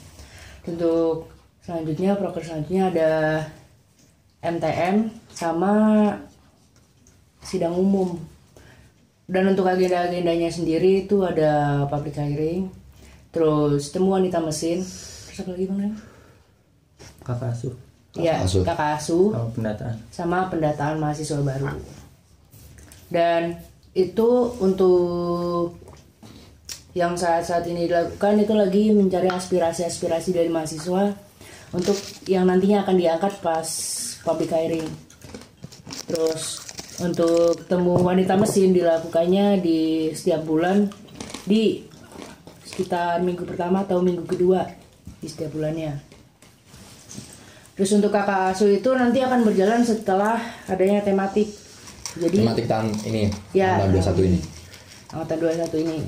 Untuk 0.70 1.26
selanjutnya 1.66 2.14
proker 2.14 2.47
selanjutnya 2.47 2.94
ada 2.94 3.11
MTM 4.38 5.11
sama 5.35 5.75
sidang 7.42 7.75
umum. 7.75 8.38
Dan 9.28 9.52
untuk 9.52 9.68
agenda-agendanya 9.68 10.49
sendiri 10.49 11.04
itu 11.04 11.20
ada 11.20 11.85
public 11.92 12.16
hearing, 12.16 12.73
terus 13.28 13.92
temu 13.92 14.16
wanita 14.16 14.40
mesin, 14.40 14.80
terus 14.80 15.44
apa 15.44 15.50
lagi 15.52 15.64
bang? 15.68 15.94
Kakak 17.20 17.52
asuh 17.52 17.76
Iya, 18.16 18.40
kakak 18.42 18.99
asuh 18.99 19.30
sama 19.30 19.49
pendataan 19.52 19.97
sama 20.08 20.38
pendataan 20.49 20.97
mahasiswa 20.97 21.38
baru. 21.44 21.68
Dan 23.12 23.61
itu 23.92 24.28
untuk 24.58 25.76
yang 26.97 27.14
saat-saat 27.14 27.68
ini 27.68 27.87
dilakukan 27.87 28.42
itu 28.42 28.54
lagi 28.56 28.82
mencari 28.90 29.28
aspirasi-aspirasi 29.28 30.35
dari 30.35 30.49
mahasiswa 30.49 31.14
untuk 31.76 31.94
yang 32.25 32.49
nantinya 32.49 32.82
akan 32.82 32.97
diangkat 32.97 33.32
pas 33.44 33.68
public 34.25 34.50
hiring. 34.50 34.88
Terus 36.08 36.68
untuk 36.99 37.55
temu 37.71 37.95
wanita 38.02 38.35
mesin 38.35 38.75
dilakukannya 38.75 39.62
di 39.62 40.11
setiap 40.11 40.43
bulan 40.43 40.90
di 41.47 41.87
sekitar 42.67 43.23
minggu 43.23 43.47
pertama 43.47 43.87
atau 43.87 44.02
minggu 44.02 44.26
kedua 44.26 44.67
di 45.19 45.26
setiap 45.31 45.55
bulannya. 45.55 45.99
Terus 47.78 47.95
untuk 47.95 48.11
kakak 48.11 48.55
asuh 48.55 48.75
itu 48.75 48.90
nanti 48.99 49.23
akan 49.23 49.47
berjalan 49.47 49.87
setelah 49.87 50.43
adanya 50.67 50.99
tematik. 51.02 51.47
Jadi 52.19 52.43
tematik 52.43 52.67
tahun 52.67 52.90
ini 53.07 53.31
Ya. 53.55 53.78
tanggal 53.78 54.02
21 54.02 54.26
ini 54.35 54.40
angkatan 55.14 55.37
21 55.40 55.85
ini. 55.85 55.99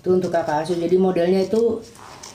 Itu 0.00 0.08
untuk 0.16 0.30
kakak 0.32 0.66
asuh. 0.66 0.76
Jadi 0.76 0.96
modelnya 0.96 1.40
itu 1.44 1.80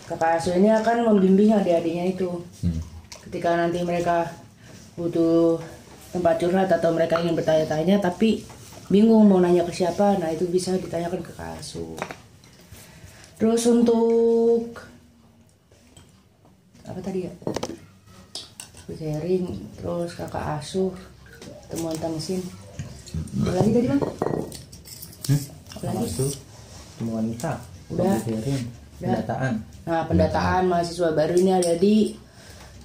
kakak 0.09 0.41
asuh 0.41 0.53
ini 0.57 0.69
akan 0.71 1.05
membimbing 1.13 1.53
adik-adiknya 1.53 2.15
itu. 2.15 2.29
Hmm. 2.61 2.79
Ketika 3.27 3.57
nanti 3.57 3.81
mereka 3.81 4.29
butuh 4.95 5.59
tempat 6.15 6.39
curhat 6.39 6.71
atau 6.71 6.95
mereka 6.95 7.19
ingin 7.19 7.35
bertanya-tanya 7.35 7.99
tapi 7.99 8.47
bingung 8.87 9.27
mau 9.27 9.43
nanya 9.43 9.67
ke 9.67 9.75
siapa, 9.75 10.15
nah 10.15 10.31
itu 10.31 10.47
bisa 10.47 10.71
ditanyakan 10.79 11.19
ke 11.19 11.35
asuh. 11.35 11.99
Terus 13.35 13.67
untuk 13.67 14.79
apa 16.87 16.99
tadi 17.03 17.27
ya? 17.27 17.33
Sharing, 18.85 19.49
terus 19.81 20.15
kakak 20.15 20.61
asuh, 20.61 20.93
temuan 21.67 21.97
mesin. 22.15 22.39
Apa 23.43 23.59
lagi 23.59 23.69
tadi 23.75 23.87
bang? 23.91 24.01
Apa 25.75 25.83
kakak 25.83 25.93
lagi? 25.99 26.07
asuh 26.07 26.31
temu 26.95 27.11
wanita 27.19 27.51
Udah. 27.91 28.17
hearing, 28.23 28.63
pendataan 28.99 29.53
Nah, 29.85 30.01
pendataan 30.09 30.65
mahasiswa 30.65 31.13
baru 31.13 31.37
ini 31.37 31.51
ada 31.53 31.77
di 31.77 32.17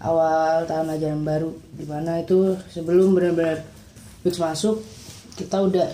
awal 0.00 0.64
tahun 0.64 0.96
ajaran 0.96 1.22
baru 1.22 1.52
di 1.76 1.84
mana 1.84 2.24
itu 2.24 2.56
sebelum 2.72 3.12
benar-benar 3.12 3.64
fix 4.24 4.40
masuk 4.40 4.80
kita 5.36 5.60
udah 5.60 5.88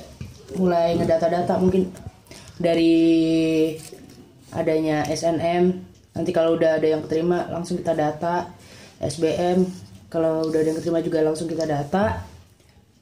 mulai 0.58 0.94
ngedata-data 0.94 1.58
mungkin 1.58 1.90
dari 2.56 2.96
adanya 4.54 5.04
SNM 5.10 5.64
nanti 6.16 6.30
kalau 6.32 6.56
udah 6.56 6.80
ada 6.80 6.88
yang 6.88 7.04
keterima 7.04 7.50
langsung 7.52 7.76
kita 7.76 7.92
data. 7.92 8.48
SBM 8.96 9.60
kalau 10.08 10.48
udah 10.48 10.56
ada 10.64 10.68
yang 10.72 10.78
keterima 10.80 11.04
juga 11.04 11.20
langsung 11.20 11.50
kita 11.50 11.68
data. 11.68 12.24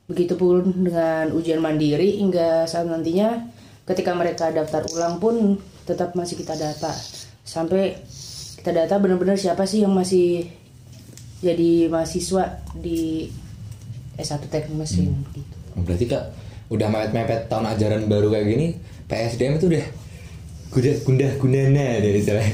Begitupun 0.05 0.85
dengan 0.85 1.33
ujian 1.33 1.63
mandiri 1.65 2.21
hingga 2.21 2.69
saat 2.69 2.85
nantinya 2.85 3.41
ketika 3.89 4.13
mereka 4.13 4.53
daftar 4.53 4.85
ulang 4.93 5.17
pun 5.17 5.57
tetap 5.87 6.13
masih 6.19 6.37
kita 6.37 6.59
data. 6.59 6.93
Sampai 7.47 7.97
kita 8.59 8.75
data 8.75 8.99
benar-benar 8.99 9.39
siapa 9.39 9.65
sih 9.65 9.87
yang 9.87 9.95
masih 9.95 10.51
jadi 11.45 11.93
mahasiswa 11.93 12.65
di 12.73 13.29
S1 14.17 14.49
Teknik 14.49 14.79
Mesin 14.81 15.13
gitu. 15.37 15.55
Oh, 15.77 15.83
berarti 15.85 16.09
kak 16.09 16.33
udah 16.73 16.89
mepet-mepet 16.89 17.53
tahun 17.53 17.77
ajaran 17.77 18.09
baru 18.09 18.33
kayak 18.33 18.47
gini 18.49 18.67
PSDM 19.05 19.61
itu 19.61 19.69
udah 19.69 19.85
gundah 20.75 20.97
gundah 21.07 21.31
gundana 21.39 21.87
dari 22.03 22.19
sekali. 22.25 22.51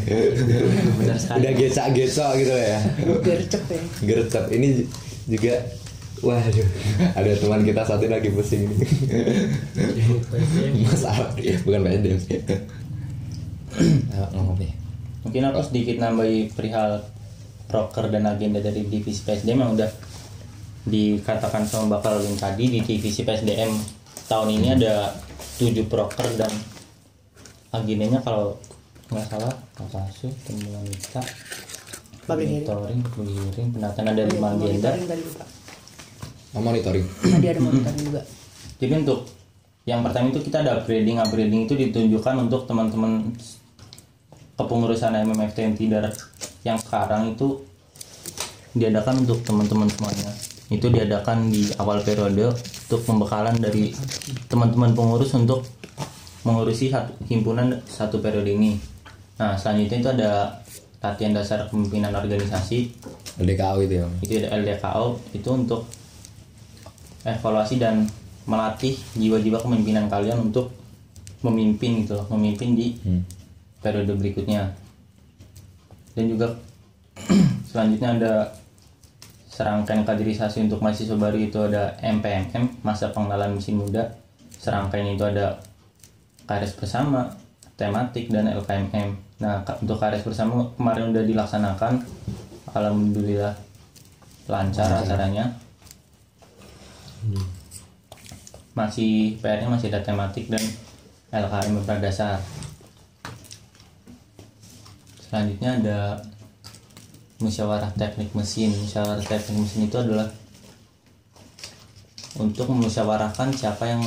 udah 1.41 1.53
gecak 1.57 1.87
gecok 1.97 2.33
gitu 2.37 2.53
ya. 2.53 2.79
Gercep 3.25 3.65
ya. 3.71 3.83
gercep. 4.05 4.45
Ini 4.53 4.69
juga 5.31 5.55
waduh 6.21 6.69
ada 7.17 7.31
teman 7.33 7.65
kita 7.65 7.81
satu 7.87 8.05
lagi 8.11 8.29
pusing. 8.29 8.69
Ini 10.61 10.85
Mas 10.85 11.05
Arab 11.07 11.33
ya 11.41 11.57
bukan 11.65 11.81
PSDM 11.81 12.19
Ayo, 14.11 14.25
ngomong 14.37 14.59
nih. 14.61 14.73
Mungkin 15.25 15.43
aku 15.49 15.61
sedikit 15.65 15.97
nambahi 16.03 16.53
perihal 16.53 17.01
proker 17.71 18.11
dan 18.11 18.27
agenda 18.27 18.59
dari 18.59 18.83
divisi 18.91 19.23
PSDM 19.23 19.63
yang 19.63 19.73
udah 19.79 19.91
dikatakan 20.91 21.63
sama 21.63 21.97
Bakal 21.97 22.27
Lin 22.27 22.35
tadi 22.35 22.67
di 22.67 22.83
divisi 22.83 23.23
PSDM 23.23 23.71
tahun 24.27 24.49
ini 24.59 24.69
ada 24.75 25.15
7 25.63 25.87
proker 25.87 26.27
dan 26.35 26.51
agendanya 27.71 28.19
kalau 28.27 28.59
nggak 29.11 29.27
salah 29.31 29.55
kakak 29.79 30.03
asuh 30.11 30.33
temu 30.47 30.71
wanita 30.75 31.23
Public 32.31 32.47
hearing. 32.47 32.63
monitoring 32.63 33.01
public 33.03 33.35
hearing 33.35 33.69
pendataan 33.75 34.07
ada 34.07 34.23
lima 34.23 34.49
agenda. 34.55 34.91
Oh, 36.55 36.63
monitoring 36.63 37.07
Tadi 37.07 37.47
ada 37.51 37.59
monitoring 37.59 38.03
juga. 38.07 38.23
Jadi 38.79 38.93
untuk 39.03 39.21
yang 39.83 40.07
pertama 40.07 40.31
itu 40.31 40.41
kita 40.47 40.63
ada 40.63 40.79
upgrading, 40.79 41.19
upgrading 41.19 41.67
itu 41.67 41.75
ditunjukkan 41.75 42.35
untuk 42.47 42.71
teman-teman 42.71 43.35
kepengurusan 44.55 45.11
MMFT 45.27 45.59
yang 45.59 45.75
tidak 45.75 46.15
yang 46.67 46.77
sekarang 46.77 47.33
itu 47.33 47.65
diadakan 48.77 49.27
untuk 49.27 49.43
teman-teman 49.43 49.89
semuanya. 49.91 50.31
Itu 50.71 50.87
diadakan 50.89 51.51
di 51.51 51.67
awal 51.83 52.07
periode 52.07 52.55
untuk 52.87 53.01
pembekalan 53.03 53.59
dari 53.59 53.91
teman-teman 54.47 54.95
pengurus 54.95 55.35
untuk 55.35 55.67
mengurusi 56.47 56.89
satu 56.89 57.13
himpunan 57.27 57.83
satu 57.85 58.23
periode 58.23 58.55
ini. 58.55 58.79
Nah 59.37 59.59
selanjutnya 59.59 59.99
itu 59.99 60.11
ada 60.21 60.31
latihan 61.01 61.33
dasar 61.33 61.65
kepemimpinan 61.67 62.13
organisasi 62.13 62.93
LDKO 63.41 63.77
itu 63.89 63.95
ya 64.05 64.07
itu 64.21 64.33
ada 64.37 64.49
LDKO 64.61 65.17
itu 65.33 65.49
untuk 65.49 65.89
evaluasi 67.25 67.81
dan 67.81 68.05
melatih 68.45 68.97
jiwa-jiwa 69.17 69.65
kepemimpinan 69.65 70.13
kalian 70.13 70.53
untuk 70.53 70.73
memimpin 71.41 72.05
gitu 72.05 72.21
loh, 72.21 72.27
memimpin 72.37 72.77
di 72.77 73.01
Hmm. 73.01 73.25
periode 73.81 74.13
berikutnya. 74.13 74.77
Dan 76.21 76.29
juga 76.29 76.53
selanjutnya 77.73 78.21
ada 78.21 78.33
serangkaian 79.49 80.05
kaderisasi 80.05 80.69
untuk 80.69 80.85
mahasiswa 80.85 81.17
baru 81.17 81.41
itu 81.41 81.57
ada 81.65 81.97
MPMM 82.05 82.85
masa 82.85 83.09
pengenalan 83.09 83.57
mesin 83.57 83.81
muda. 83.81 84.05
Serangkaian 84.61 85.17
itu 85.17 85.25
ada 85.25 85.57
KRS 86.45 86.77
bersama, 86.77 87.33
tematik 87.81 88.29
dan 88.29 88.53
LKMM. 88.53 89.17
Nah, 89.41 89.65
untuk 89.81 89.97
KRS 89.97 90.29
bersama 90.29 90.69
kemarin 90.77 91.17
udah 91.17 91.25
dilaksanakan. 91.25 92.05
Alhamdulillah 92.77 93.57
lancar 94.45 95.01
acaranya. 95.01 95.57
Masih 98.77 99.41
PR-nya 99.41 99.73
masih 99.73 99.89
ada 99.89 100.05
tematik 100.05 100.53
dan 100.53 100.61
LKM 101.33 101.81
berdasar. 101.81 102.45
Selanjutnya 105.31 105.71
ada 105.79 105.99
musyawarah 107.39 107.95
teknik 107.95 108.35
mesin. 108.35 108.75
Musyawarah 108.75 109.23
teknik 109.23 109.63
mesin 109.63 109.87
itu 109.87 109.95
adalah 109.95 110.27
untuk 112.35 112.67
memusyawarahkan 112.75 113.55
siapa 113.55 113.87
yang 113.87 114.03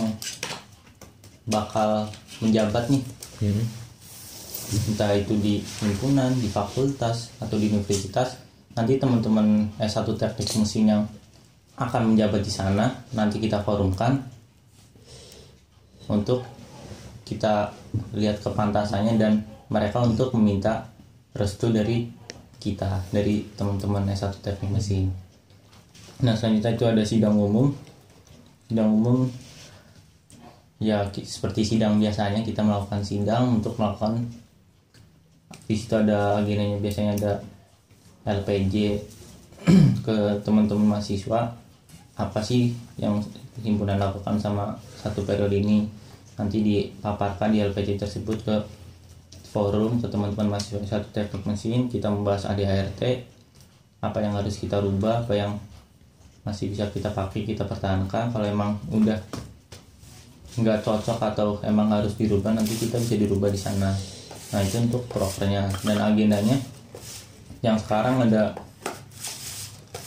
bakal 1.47 2.07
menjabat 2.43 2.91
nih 2.91 3.03
Hmm. 3.43 3.65
entah 4.93 5.11
itu 5.11 5.35
di 5.41 5.59
himpunan, 5.59 6.31
di 6.39 6.47
fakultas 6.47 7.33
atau 7.43 7.59
di 7.59 7.67
universitas 7.67 8.39
nanti 8.71 8.95
teman-teman 8.95 9.67
S1 9.75 10.07
teknik 10.15 10.47
mesin 10.63 10.87
yang 10.87 11.03
akan 11.75 12.13
menjabat 12.13 12.39
di 12.39 12.53
sana 12.53 12.87
nanti 13.11 13.43
kita 13.43 13.59
forumkan 13.61 14.21
untuk 16.07 16.47
kita 17.27 17.75
lihat 18.15 18.39
kepantasannya 18.39 19.19
dan 19.19 19.43
mereka 19.67 19.99
untuk 20.05 20.31
meminta 20.37 20.92
restu 21.33 21.73
dari 21.73 22.09
kita 22.61 23.03
dari 23.11 23.43
teman-teman 23.57 24.07
S1 24.09 24.39
teknik 24.39 24.79
mesin. 24.79 25.11
Nah 26.23 26.37
selanjutnya 26.37 26.77
itu 26.77 26.85
ada 26.87 27.03
sidang 27.03 27.35
umum. 27.35 27.73
Sidang 28.69 28.89
umum 28.93 29.27
ya 30.79 31.03
seperti 31.11 31.63
sidang 31.63 31.99
biasanya 31.99 32.43
kita 32.43 32.59
melakukan 32.59 32.99
sidang 32.99 33.59
untuk 33.61 33.79
melakukan 33.79 34.19
di 35.63 35.75
situ 35.79 35.95
ada 35.95 36.43
agendanya 36.43 36.75
biasanya 36.83 37.11
ada 37.15 37.33
LPJ 38.27 38.99
ke 40.05 40.17
teman-teman 40.43 40.97
mahasiswa 40.97 41.55
apa 42.13 42.39
sih 42.43 42.75
yang 42.99 43.17
himpunan 43.65 43.97
lakukan 43.97 44.37
sama 44.37 44.77
satu 45.01 45.25
periode 45.25 45.57
ini? 45.57 45.89
Nanti 46.37 46.61
dipaparkan 46.61 47.53
di 47.53 47.61
LPJ 47.61 48.01
tersebut 48.01 48.37
ke 48.45 48.55
forum 49.53 50.01
ke 50.01 50.09
teman-teman 50.09 50.57
mahasiswa 50.57 50.81
satu 50.81 51.13
teknik 51.13 51.45
mesin 51.45 51.85
kita 51.85 52.09
membahas 52.09 52.49
ADART 52.49 53.01
apa 54.01 54.17
yang 54.19 54.33
harus 54.33 54.57
kita 54.57 54.81
rubah 54.81 55.23
apa 55.23 55.37
yang 55.37 55.53
masih 56.43 56.75
bisa 56.75 56.91
kita 56.91 57.07
pakai 57.15 57.47
kita 57.47 57.63
pertahankan. 57.63 58.29
Kalau 58.35 58.43
emang 58.43 58.75
udah 58.91 59.15
nggak 60.53 60.85
cocok 60.85 61.17
atau 61.33 61.57
emang 61.65 61.89
harus 61.89 62.13
dirubah 62.19 62.53
nanti 62.53 62.75
kita 62.75 62.99
bisa 62.99 63.15
dirubah 63.15 63.49
di 63.49 63.57
sana. 63.57 63.95
Nah 64.51 64.59
itu 64.59 64.77
untuk 64.83 65.07
prokernya. 65.07 65.71
Dan 65.81 65.97
agendanya 66.03 66.59
yang 67.63 67.79
sekarang 67.79 68.27
ada 68.27 68.51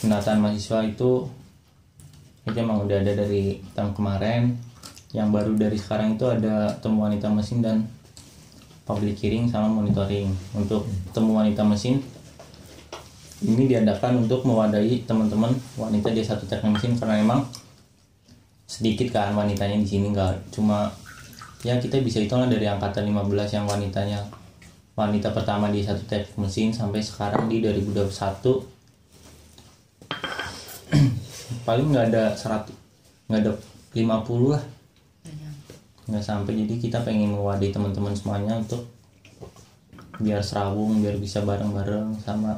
pendataan 0.05 0.45
mahasiswa 0.45 0.85
itu 0.85 1.25
itu 2.47 2.57
emang 2.63 2.85
udah 2.85 3.01
ada 3.01 3.13
dari 3.17 3.65
tahun 3.73 3.97
kemarin. 3.97 4.55
Yang 5.17 5.29
baru 5.33 5.53
dari 5.57 5.79
sekarang 5.81 6.21
itu 6.21 6.29
ada 6.29 6.77
temu 6.85 7.01
wanita 7.01 7.33
mesin 7.33 7.65
dan 7.65 7.89
public 8.87 9.19
hearing 9.19 9.51
sama 9.51 9.67
monitoring. 9.67 10.31
Untuk 10.55 10.87
temu 11.11 11.35
wanita 11.35 11.67
mesin 11.67 12.01
ini 13.45 13.69
diadakan 13.69 14.25
untuk 14.25 14.49
mewadahi 14.49 15.05
teman-teman 15.05 15.53
wanita 15.77 16.09
di 16.09 16.25
satu 16.25 16.49
teknik 16.49 16.81
mesin 16.81 16.97
karena 16.97 17.21
emang 17.21 17.45
sedikit 18.65 19.13
kan 19.13 19.37
wanitanya 19.37 19.77
di 19.77 19.85
sini 19.85 20.09
nggak 20.09 20.57
cuma 20.57 20.89
ya 21.61 21.77
kita 21.77 22.01
bisa 22.01 22.25
hitung 22.25 22.41
lah 22.41 22.49
dari 22.49 22.65
angkatan 22.65 23.05
15 23.13 23.29
yang 23.53 23.69
wanitanya 23.69 24.25
wanita 24.97 25.37
pertama 25.37 25.69
di 25.69 25.85
satu 25.85 26.01
teknik 26.09 26.33
mesin 26.41 26.73
sampai 26.73 27.05
sekarang 27.05 27.53
di 27.53 27.61
2021 27.61 28.09
paling 31.69 31.87
nggak 31.93 32.07
ada 32.17 32.33
100 32.33 32.73
nggak 33.29 33.41
ada 33.45 33.53
50 33.93 34.55
lah 34.57 34.63
nggak 36.07 36.23
sampai 36.23 36.55
jadi 36.57 36.75
kita 36.79 36.99
pengen 37.03 37.33
mewadahi 37.33 37.71
teman-teman 37.71 38.15
semuanya 38.15 38.57
untuk 38.57 38.87
biar 40.17 40.41
serawung 40.41 41.03
biar 41.03 41.19
bisa 41.19 41.43
bareng-bareng 41.43 42.15
sama 42.21 42.57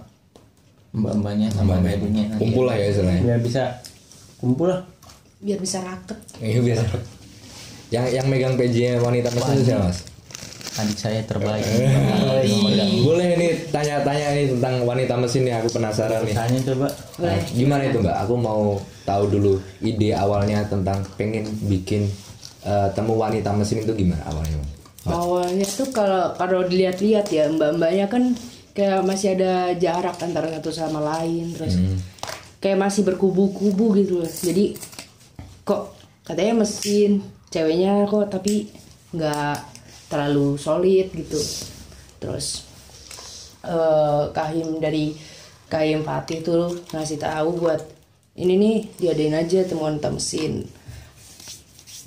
mbak-mbaknya 0.90 1.48
sama 1.50 1.76
mbak-mbaknya 1.76 2.36
Kumpul 2.36 2.64
lah 2.64 2.76
ya 2.76 2.86
istilahnya. 2.88 3.22
biar 3.24 3.40
bisa 3.40 3.62
kumpul 4.36 4.68
lah 4.68 4.80
biar 5.38 5.58
bisa 5.58 5.78
raket 5.80 6.18
Iya 6.38 6.60
biar. 6.60 6.78
Yang 7.88 8.06
yang 8.12 8.26
megang 8.28 8.54
PJ 8.54 8.76
wanita 8.98 9.32
mesin 9.32 9.52
itu 9.54 9.64
siapa 9.66 9.86
mas? 9.86 9.98
adik 10.76 10.94
saya 10.94 11.18
terbaik 11.24 11.66
Boleh 13.02 13.34
nih 13.34 13.50
tanya-tanya 13.68 14.26
nih 14.30 14.46
tentang 14.54 14.84
wanita 14.84 15.14
mesin 15.16 15.42
nih 15.42 15.54
aku 15.56 15.68
penasaran 15.72 16.22
nih. 16.22 16.34
tanya 16.36 16.60
coba 16.62 16.86
Nah, 17.18 17.34
gimana 17.48 17.82
itu 17.84 17.98
mbak? 17.98 18.16
Aku 18.22 18.34
mau 18.36 18.78
tahu 19.02 19.24
dulu 19.28 19.52
ide 19.80 20.14
awalnya 20.14 20.62
tentang 20.62 21.02
pengen 21.16 21.42
bikin 21.66 22.06
eh, 22.64 22.88
temu 22.94 23.14
wanita 23.18 23.50
mesin 23.54 23.84
itu 23.84 23.92
gimana 23.94 24.22
awalnya? 24.26 24.56
Bang? 24.58 24.78
awalnya 25.08 25.64
tuh 25.64 25.88
kalau 25.88 26.36
kalau 26.36 26.66
dilihat-lihat 26.68 27.26
ya 27.32 27.48
mbak-mbaknya 27.48 28.06
kan 28.10 28.36
kayak 28.76 29.02
masih 29.02 29.34
ada 29.34 29.74
jarak 29.74 30.20
antara 30.20 30.52
satu 30.52 30.70
sama 30.70 31.00
lain 31.00 31.50
terus 31.56 31.74
kayak 32.62 32.78
masih 32.78 33.02
berkubu-kubu 33.02 33.96
gitu 33.98 34.22
loh 34.22 34.30
jadi 34.30 34.76
kok 35.64 35.96
katanya 36.22 36.62
mesin 36.62 37.24
ceweknya 37.48 38.04
kok 38.06 38.28
tapi 38.28 38.68
nggak 39.16 39.56
terlalu 40.12 40.60
solid 40.60 41.08
gitu 41.14 41.40
terus 42.20 42.68
eh 43.64 44.22
Kahim 44.34 44.78
dari 44.78 45.16
Kahim 45.68 46.04
Fatih 46.04 46.40
tuh 46.44 46.74
ngasih 46.94 47.18
tahu 47.20 47.58
buat 47.58 47.80
ini 48.38 48.54
nih 48.54 48.76
diadain 48.94 49.34
aja 49.34 49.66
temuan 49.66 49.98
wanita 49.98 50.14
mesin 50.14 50.62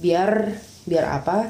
biar 0.01 0.57
biar 0.83 1.05
apa? 1.07 1.47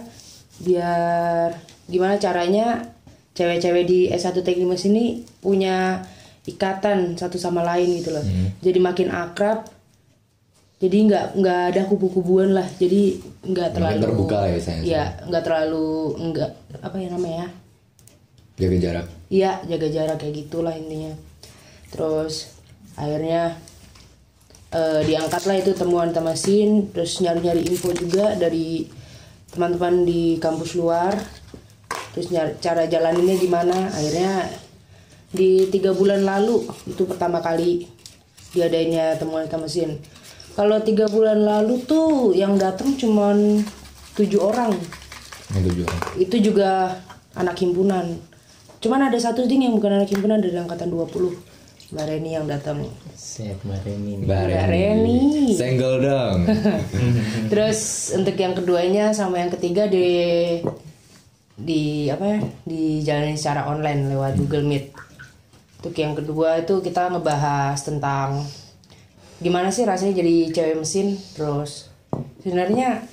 Biar 0.59 1.55
gimana 1.87 2.15
caranya 2.15 2.85
cewek-cewek 3.31 3.83
di 3.83 3.99
S1 4.07 4.35
teknik 4.37 4.67
mesin 4.67 4.91
ini 4.91 5.05
punya 5.39 6.03
ikatan 6.43 7.15
satu 7.15 7.39
sama 7.39 7.63
lain 7.63 7.95
gitu 7.95 8.11
loh. 8.11 8.21
Jadi 8.59 8.77
makin 8.77 9.09
akrab 9.09 9.65
jadi 10.77 10.97
nggak 10.97 11.25
nggak 11.37 11.61
ada 11.71 11.81
kubu-kubuan 11.85 12.51
lah. 12.51 12.65
Jadi 12.73 13.21
nggak 13.45 13.69
terlalu 13.71 14.01
terbuka 14.01 14.35
lah 14.35 14.49
ya, 14.49 14.59
saya- 14.59 14.81
ya 14.83 15.03
nggak 15.23 15.43
terlalu 15.45 15.87
nggak 16.27 16.49
apa 16.81 16.95
ya 16.97 17.09
namanya? 17.09 17.47
Jaga 18.57 18.77
jarak. 18.77 19.07
Iya 19.29 19.51
jaga 19.63 19.87
jarak 19.87 20.17
kayak 20.17 20.35
gitulah 20.41 20.73
intinya. 20.73 21.13
Terus 21.89 22.49
akhirnya 22.93 23.55
eh, 24.71 25.01
diangkatlah 25.05 25.61
itu 25.61 25.71
temuan 25.75 26.09
mesin, 26.23 26.89
terus 26.95 27.19
nyari-nyari 27.19 27.67
info 27.67 27.91
juga 27.93 28.35
dari 28.39 28.87
teman-teman 29.51 30.07
di 30.07 30.39
kampus 30.39 30.79
luar. 30.79 31.15
Terus 32.15 32.31
nyari 32.31 32.57
cara 32.59 32.87
jalaninnya 32.87 33.35
gimana? 33.39 33.91
Akhirnya 33.91 34.47
di 35.31 35.67
tiga 35.71 35.95
bulan 35.95 36.27
lalu 36.27 36.67
itu 36.87 37.03
pertama 37.07 37.39
kali 37.39 37.87
diadainnya 38.51 39.15
temuan 39.15 39.47
mesin. 39.63 39.99
Kalau 40.51 40.83
tiga 40.83 41.07
bulan 41.07 41.39
lalu 41.39 41.79
tuh 41.87 42.35
yang 42.35 42.59
datang 42.59 42.99
cuman 42.99 43.63
tujuh 44.15 44.43
orang 44.43 44.75
Yang 45.55 45.63
tujuan. 45.71 45.97
itu 46.19 46.35
juga 46.51 46.99
anak 47.35 47.59
himpunan 47.59 48.19
cuman 48.83 49.07
ada 49.07 49.17
satu 49.19 49.45
ding 49.47 49.63
yang 49.63 49.75
bukan 49.77 50.03
anak 50.03 50.09
himpunan 50.11 50.43
dari 50.43 50.57
angkatan 50.57 50.91
20 50.91 51.31
Mbak 51.91 52.05
Reni 52.07 52.29
yang 52.31 52.47
datang 52.47 52.87
Set 53.11 53.59
Mbak 53.67 53.83
Reni 53.83 54.23
Mbak 54.23 54.27
Mbak 54.27 54.43
Reni. 54.47 54.71
Reni. 54.71 55.19
Senggol 55.51 55.95
dong. 55.99 56.47
terus 57.51 58.11
untuk 58.15 58.35
yang 58.39 58.55
keduanya 58.55 59.11
sama 59.11 59.43
yang 59.43 59.51
ketiga 59.51 59.91
di 59.91 60.07
di 61.59 62.07
apa 62.07 62.25
ya 62.25 62.39
dijalani 62.63 63.35
secara 63.35 63.67
online 63.67 64.07
lewat 64.07 64.39
Google 64.39 64.65
Meet 64.65 64.95
untuk 65.83 65.95
yang 65.99 66.15
kedua 66.15 66.63
itu 66.63 66.79
kita 66.79 67.11
ngebahas 67.11 67.77
tentang 67.83 68.47
gimana 69.43 69.67
sih 69.69 69.83
rasanya 69.83 70.15
jadi 70.15 70.53
cewek 70.53 70.77
mesin 70.79 71.17
terus 71.35 71.89
sebenarnya 72.39 73.03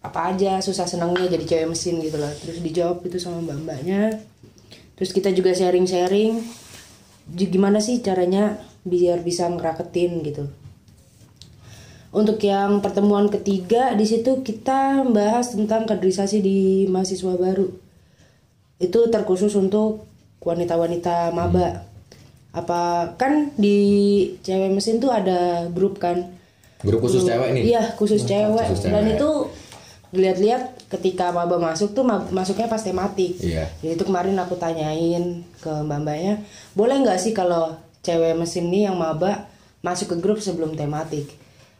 apa 0.00 0.32
aja 0.32 0.62
susah 0.64 0.88
senangnya 0.88 1.28
jadi 1.28 1.44
cewek 1.44 1.68
mesin 1.68 2.00
gitu 2.00 2.16
loh 2.16 2.32
terus 2.40 2.64
dijawab 2.64 3.04
itu 3.04 3.20
sama 3.20 3.44
mbak-mbaknya 3.44 4.22
terus 4.96 5.12
kita 5.12 5.28
juga 5.30 5.52
sharing-sharing 5.52 6.40
J- 6.40 6.69
gimana 7.34 7.78
sih 7.78 8.02
caranya 8.02 8.58
biar 8.82 9.22
bisa 9.22 9.46
ngeraketin 9.46 10.24
gitu 10.24 10.48
untuk 12.10 12.42
yang 12.42 12.82
pertemuan 12.82 13.30
ketiga 13.30 13.94
di 13.94 14.02
situ 14.02 14.42
kita 14.42 15.06
membahas 15.06 15.54
tentang 15.54 15.86
kaderisasi 15.86 16.42
di 16.42 16.58
mahasiswa 16.90 17.38
baru 17.38 17.70
itu 18.80 19.00
terkhusus 19.12 19.54
untuk 19.54 20.08
wanita-wanita 20.42 21.30
maba 21.30 21.86
apa 22.50 23.14
kan 23.14 23.54
di 23.54 23.78
cewek 24.42 24.74
mesin 24.74 24.98
tuh 24.98 25.14
ada 25.14 25.70
grup 25.70 26.02
kan 26.02 26.40
Grup 26.80 27.04
khusus 27.04 27.28
cewek 27.28 27.52
nih. 27.52 27.76
Iya, 27.76 27.92
khusus 27.92 28.24
cewek. 28.24 28.66
khusus 28.72 28.88
Dan 28.88 29.04
cewek. 29.04 29.20
itu 29.20 29.30
dilihat-lihat 30.10 30.90
ketika 30.90 31.30
maba 31.30 31.56
masuk 31.62 31.94
tuh 31.94 32.02
ma- 32.02 32.26
masuknya 32.34 32.66
pas 32.66 32.82
tematik. 32.82 33.38
Iya. 33.38 33.70
Jadi 33.78 33.94
itu 33.94 34.04
kemarin 34.06 34.34
aku 34.38 34.58
tanyain 34.58 35.46
ke 35.62 35.72
mbak-mbaknya, 35.86 36.42
boleh 36.74 36.96
nggak 37.02 37.18
sih 37.22 37.30
kalau 37.30 37.78
cewek 38.02 38.34
mesin 38.34 38.70
nih 38.70 38.90
yang 38.90 38.98
maba 38.98 39.46
masuk 39.86 40.14
ke 40.14 40.16
grup 40.18 40.42
sebelum 40.42 40.74
tematik? 40.74 41.30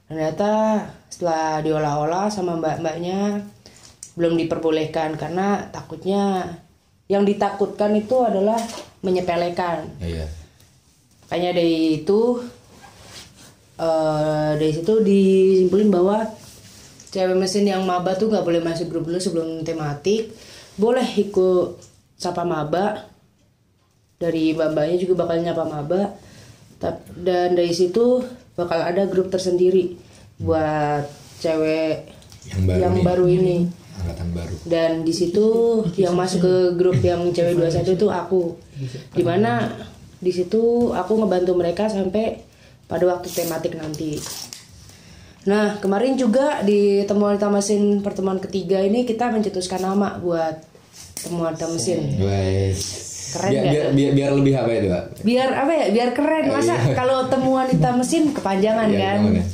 Ternyata 0.07 0.83
setelah 1.11 1.63
diolah-olah 1.63 2.31
sama 2.31 2.59
mbak-mbaknya 2.59 3.47
belum 4.15 4.39
diperbolehkan 4.39 5.15
karena 5.19 5.71
takutnya 5.71 6.55
yang 7.11 7.27
ditakutkan 7.27 7.95
itu 7.99 8.23
adalah 8.23 8.59
menyepelekan. 9.03 9.91
Iya. 9.99 10.27
Makanya 11.27 11.51
dari 11.59 12.03
itu 12.03 12.43
eh 13.81 14.51
dari 14.61 14.73
situ 14.75 15.03
disimpulin 15.03 15.91
bahwa 15.91 16.27
cewek 17.11 17.37
mesin 17.37 17.67
yang 17.67 17.83
maba 17.83 18.15
tuh 18.15 18.31
nggak 18.31 18.47
boleh 18.47 18.63
masuk 18.63 18.87
grup 18.89 19.05
dulu 19.11 19.19
sebelum 19.19 19.67
tematik. 19.67 20.31
Boleh 20.79 21.07
ikut 21.19 21.77
sapa 22.17 22.47
maba. 22.47 23.11
Dari 24.21 24.53
mbak-mbaknya 24.53 24.97
juga 25.01 25.25
bakal 25.27 25.43
nyapa 25.43 25.65
maba. 25.67 26.15
Dan 27.17 27.59
dari 27.59 27.73
situ 27.75 28.25
bakal 28.57 28.81
ada 28.81 29.05
grup 29.09 29.29
tersendiri 29.29 29.97
buat 30.41 31.05
cewek 31.41 32.09
Yang 32.49 32.61
baru 32.65 32.81
yang 32.81 32.95
nih. 32.97 33.05
baru 33.05 33.27
ini. 33.29 33.59
angkatan 34.01 34.29
baru 34.33 34.55
dan 34.65 34.91
di 35.05 35.13
situ 35.13 35.45
yang 36.01 36.17
masuk 36.17 36.41
ke 36.41 36.55
grup 36.81 36.97
yang 37.05 37.21
cewek 37.37 37.53
21 37.53 38.01
itu 38.01 38.09
aku 38.09 38.57
di 39.13 39.21
mana 39.21 39.77
di 40.17 40.33
situ 40.33 40.89
aku 40.97 41.21
ngebantu 41.21 41.53
mereka 41.53 41.85
sampai 41.85 42.41
pada 42.89 43.05
waktu 43.05 43.29
tematik 43.29 43.77
nanti 43.77 44.17
nah 45.41 45.81
kemarin 45.81 46.21
juga 46.21 46.61
di 46.61 47.01
temuan 47.09 47.33
wanita 47.37 47.49
mesin 47.49 48.05
pertemuan 48.05 48.37
ketiga 48.37 48.77
ini 48.85 49.09
kita 49.09 49.33
mencetuskan 49.33 49.81
nama 49.81 50.21
buat 50.21 50.61
temuan 51.21 51.57
mesin 51.57 52.17
Wes. 52.21 53.09
Keren 53.31 53.51
biar, 53.55 53.63
biar, 53.63 53.87
biar, 53.95 54.11
biar 54.13 54.31
lebih 54.35 54.55
apa 54.59 54.71
itu 54.75 54.89
Pak? 54.91 55.05
biar 55.23 55.49
apa 55.55 55.73
ya 55.73 55.87
biar 55.95 56.09
keren 56.11 56.47
masa 56.51 56.75
kalau 56.99 57.31
temuan 57.31 57.71
wanita 57.71 57.95
mesin 57.95 58.35
kepanjangan 58.35 58.91
Iya, 58.91 58.99
kan 58.99 59.17
gampang 59.23 59.37
ya. 59.39 59.45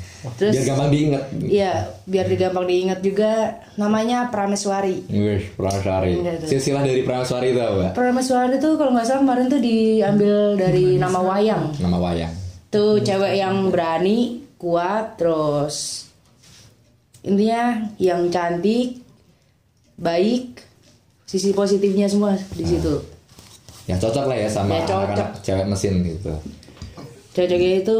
terus 0.40 0.52
biar 0.56 0.64
gampang 0.64 0.88
diingat 0.88 1.22
Iya, 1.36 1.72
biar 2.08 2.26
gampang 2.34 2.66
diingat 2.66 2.98
juga 3.04 3.32
namanya 3.76 4.32
Prameswari. 4.32 5.04
Wih, 5.12 5.44
Prameswari. 5.54 6.12
Iya. 6.18 6.32
Silsilah 6.48 6.82
dari 6.82 7.04
Prameswari 7.04 7.52
itu 7.52 7.60
apa? 7.60 7.92
Prameswari 7.92 8.56
itu 8.56 8.70
kalau 8.80 8.90
nggak 8.96 9.06
salah 9.06 9.20
kemarin 9.22 9.46
tuh 9.46 9.60
diambil 9.60 10.56
dari 10.56 10.96
nama 10.96 11.20
wayang. 11.20 11.76
Nama 11.76 11.98
wayang. 12.00 12.32
Tuh 12.72 12.98
cewek 13.04 13.38
yang 13.38 13.68
berani, 13.68 14.45
kuat, 14.56 15.16
terus 15.16 16.08
intinya 17.20 17.90
yang 17.98 18.28
cantik, 18.28 19.02
baik, 19.96 20.62
sisi 21.24 21.50
positifnya 21.52 22.06
semua 22.06 22.38
di 22.54 22.64
situ. 22.64 23.02
Yang 23.86 24.08
cocok 24.10 24.24
lah 24.26 24.36
ya 24.36 24.48
sama 24.48 24.70
Ya, 24.74 24.82
cocok. 24.82 24.98
anak-anak 24.98 25.30
cewek 25.42 25.66
mesin 25.66 25.94
gitu. 26.02 26.32
Cocoknya 27.32 27.72
itu 27.82 27.98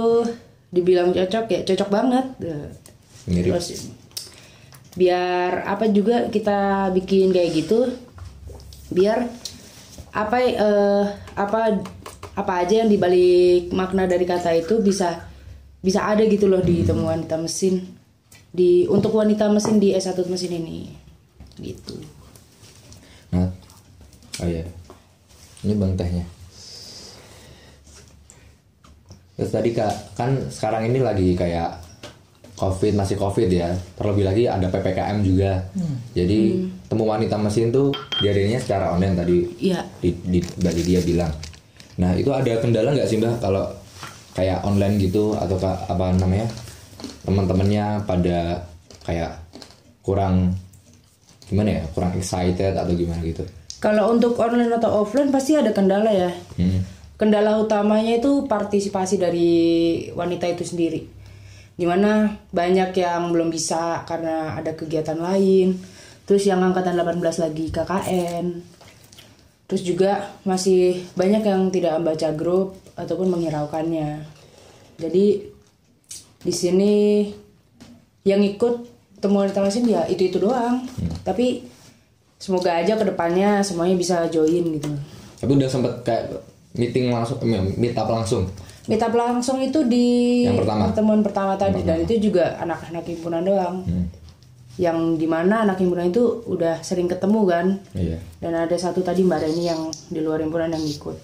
dibilang 0.71 1.11
cocok 1.13 1.45
ya 1.47 1.61
cocok 1.63 1.89
banget. 1.91 2.27
Mirip. 3.27 3.55
Terus 3.55 3.91
biar 4.97 5.69
apa 5.69 5.93
juga 5.93 6.33
kita 6.33 6.89
bikin 6.91 7.29
kayak 7.29 7.53
gitu 7.53 7.93
biar 8.89 9.29
apa 10.17 10.37
eh, 10.41 11.05
apa 11.37 11.85
apa 12.33 12.53
aja 12.65 12.81
yang 12.81 12.89
dibalik 12.89 13.69
makna 13.77 14.09
dari 14.09 14.25
kata 14.25 14.57
itu 14.57 14.81
bisa 14.81 15.26
bisa 15.87 16.03
ada 16.03 16.27
gitu 16.27 16.51
loh 16.51 16.59
di 16.59 16.83
temuan 16.83 17.23
wanita 17.23 17.39
mesin 17.39 17.87
di 18.51 18.91
untuk 18.91 19.15
wanita 19.15 19.47
mesin 19.47 19.79
di 19.79 19.95
S1 19.95 20.19
mesin 20.27 20.59
ini 20.59 20.91
gitu 21.63 21.95
Nah, 23.37 23.49
oh 24.43 24.47
iya. 24.47 24.65
Ini 25.67 25.73
bang 25.75 25.93
tehnya. 25.99 26.25
Terus 29.37 29.51
tadi 29.53 29.71
kak, 29.77 30.17
kan 30.17 30.49
sekarang 30.49 30.89
ini 30.89 31.05
lagi 31.05 31.37
kayak 31.37 31.85
COVID 32.57 32.97
masih 32.97 33.21
COVID 33.21 33.49
ya. 33.53 33.75
Terlebih 33.99 34.25
lagi 34.25 34.43
ada 34.49 34.71
ppkm 34.73 35.19
juga. 35.21 35.69
Jadi 36.17 36.71
temu 36.89 37.05
wanita 37.05 37.37
mesin 37.37 37.69
tuh 37.69 37.93
diadainnya 38.23 38.63
secara 38.63 38.97
online 38.97 39.17
tadi. 39.19 39.37
Iya. 39.61 39.85
Di, 40.01 40.11
di, 40.25 40.39
Mbak 40.41 40.73
Lydia 40.81 41.01
bilang. 41.05 41.33
Nah 42.01 42.17
itu 42.17 42.33
ada 42.33 42.53
kendala 42.61 42.97
nggak 42.97 43.09
sih 43.09 43.21
mbak 43.21 43.41
kalau 43.41 43.69
kayak 44.37 44.61
online 44.69 45.01
gitu 45.01 45.33
atau 45.33 45.57
apa 45.65 46.13
namanya 46.13 46.45
teman-temannya 47.25 48.05
pada 48.05 48.69
kayak 49.09 49.33
kurang 50.05 50.53
gimana 51.49 51.81
ya 51.81 51.85
kurang 51.97 52.13
excited 52.15 52.77
atau 52.77 52.93
gimana 52.93 53.23
gitu. 53.25 53.43
kalau 53.81 54.13
untuk 54.13 54.37
online 54.37 54.77
atau 54.77 55.03
offline 55.05 55.33
pasti 55.33 55.57
ada 55.57 55.73
kendala 55.73 56.11
ya. 56.13 56.31
Hmm. 56.61 56.85
kendala 57.17 57.57
utamanya 57.57 58.21
itu 58.21 58.45
partisipasi 58.45 59.17
dari 59.17 59.53
wanita 60.13 60.45
itu 60.53 60.69
sendiri. 60.69 61.01
Di 61.77 61.89
mana 61.89 62.29
banyak 62.53 62.93
yang 62.93 63.33
belum 63.33 63.49
bisa 63.49 64.05
karena 64.05 64.53
ada 64.53 64.77
kegiatan 64.77 65.17
lain. 65.17 65.81
Terus 66.29 66.45
yang 66.45 66.61
angkatan 66.61 66.93
18 66.93 67.21
lagi 67.41 67.73
KKN 67.73 68.77
terus 69.67 69.83
juga 69.83 70.31
masih 70.47 71.03
banyak 71.19 71.43
yang 71.43 71.69
tidak 71.75 71.99
membaca 71.99 72.31
grup 72.33 72.79
ataupun 72.97 73.29
menghiraukannya 73.31 74.25
jadi 74.97 75.27
di 76.43 76.53
sini 76.53 76.95
yang 78.27 78.43
ikut 78.43 78.89
temuan 79.21 79.49
mesin 79.49 79.87
ya 79.87 80.05
itu 80.11 80.29
itu 80.29 80.39
doang 80.43 80.85
tapi 81.25 81.65
semoga 82.37 82.77
aja 82.77 82.97
ke 82.97 83.05
depannya 83.05 83.65
semuanya 83.65 83.97
bisa 83.97 84.29
join 84.29 84.77
gitu 84.77 84.93
Tapi 85.37 85.53
udah 85.53 85.69
sempet 85.69 85.93
kayak 86.01 86.33
meeting 86.77 87.13
langsung, 87.13 87.37
eh, 87.45 87.61
meet 87.77 87.97
up 87.97 88.09
langsung. 88.09 88.49
Meet 88.89 89.03
up 89.05 89.13
langsung 89.13 89.61
itu 89.61 89.85
di 89.85 90.45
Yang 90.49 90.65
pertama? 90.65 90.83
pertemuan 90.89 91.21
pertama 91.21 91.53
tadi 91.61 91.81
dan 91.85 92.05
itu 92.05 92.31
juga 92.33 92.57
anak-anak 92.61 93.05
himpunan 93.05 93.43
doang. 93.45 93.85
Hmm. 93.85 94.09
Yang 94.81 94.99
di 95.21 95.27
mana 95.29 95.65
anak 95.65 95.81
himpunan 95.81 96.09
itu 96.09 96.45
udah 96.49 96.81
sering 96.81 97.09
ketemu 97.09 97.41
kan. 97.49 97.67
Iya. 97.97 98.17
Dan 98.41 98.53
ada 98.57 98.77
satu 98.77 99.01
tadi 99.05 99.25
Mbak 99.25 99.41
Reni 99.45 99.63
yang 99.69 99.93
di 100.13 100.21
luar 100.25 100.41
himpunan 100.41 100.73
yang 100.73 100.85
ikut. 100.85 101.17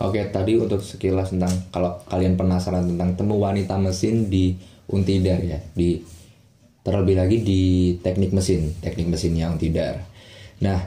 Oke, 0.00 0.24
tadi 0.32 0.56
untuk 0.56 0.80
sekilas 0.80 1.36
tentang 1.36 1.52
kalau 1.68 2.00
kalian 2.08 2.40
penasaran 2.40 2.88
tentang 2.88 3.12
temu 3.12 3.36
wanita 3.36 3.76
mesin 3.76 4.32
di 4.32 4.56
Untidar 4.88 5.40
ya, 5.44 5.60
di 5.76 6.00
terlebih 6.80 7.16
lagi 7.20 7.36
di 7.44 7.60
teknik 8.00 8.32
mesin, 8.32 8.72
teknik 8.80 9.12
mesinnya 9.12 9.52
Untidar. 9.52 10.00
Nah, 10.64 10.80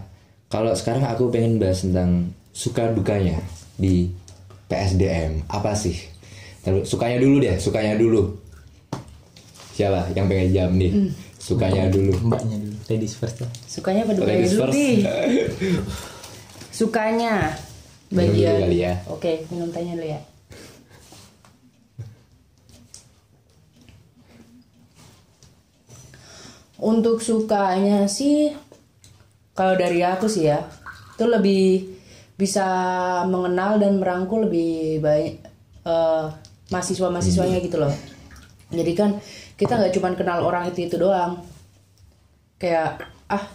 kalau 0.50 0.74
sekarang 0.74 1.06
aku 1.06 1.30
pengen 1.30 1.62
bahas 1.62 1.86
tentang 1.86 2.34
suka 2.50 2.90
dukanya 2.94 3.38
di 3.78 4.10
PSDM, 4.66 5.46
apa 5.54 5.78
sih? 5.78 5.96
Terus 6.66 6.90
sukanya 6.90 7.22
dulu 7.22 7.36
deh, 7.46 7.56
sukanya 7.62 7.94
dulu. 7.94 8.34
Siapa 9.78 10.10
yang 10.18 10.26
pengen 10.26 10.50
jam 10.50 10.70
nih? 10.74 10.92
Sukanya 11.38 11.94
dulu. 11.94 12.10
mbaknya 12.26 12.58
dulu 12.58 12.76
ladies 12.90 13.14
first 13.22 13.38
lah 13.38 13.52
Sukanya 13.70 14.02
apa 14.02 14.18
dukanya 14.18 14.34
Ladies 14.34 14.54
dulu 14.58 14.62
first. 14.66 14.82
Sukanya 16.82 17.34
dulu 17.54 17.75
bagian. 18.12 18.62
kali 18.66 18.78
ya. 18.86 18.94
Oke, 19.10 19.46
minum 19.50 19.70
tehnya 19.74 19.98
dulu 19.98 20.08
ya. 20.10 20.22
Untuk 26.76 27.24
sukanya 27.24 28.06
sih 28.06 28.52
kalau 29.56 29.80
dari 29.80 30.04
aku 30.04 30.28
sih 30.28 30.52
ya 30.52 30.60
itu 31.16 31.24
lebih 31.24 31.96
bisa 32.36 32.68
mengenal 33.32 33.80
dan 33.80 33.96
merangkul 33.96 34.44
lebih 34.44 35.00
baik 35.00 35.40
eh, 35.88 36.26
mahasiswa-mahasiswanya 36.70 37.64
gitu 37.64 37.80
loh. 37.80 37.96
Jadi 38.68 38.92
kan 38.92 39.16
kita 39.56 39.80
nggak 39.80 39.94
cuma 39.96 40.12
kenal 40.20 40.44
orang 40.44 40.68
itu 40.68 40.84
itu 40.84 41.00
doang. 41.00 41.40
Kayak 42.60 43.08
ah 43.32 43.55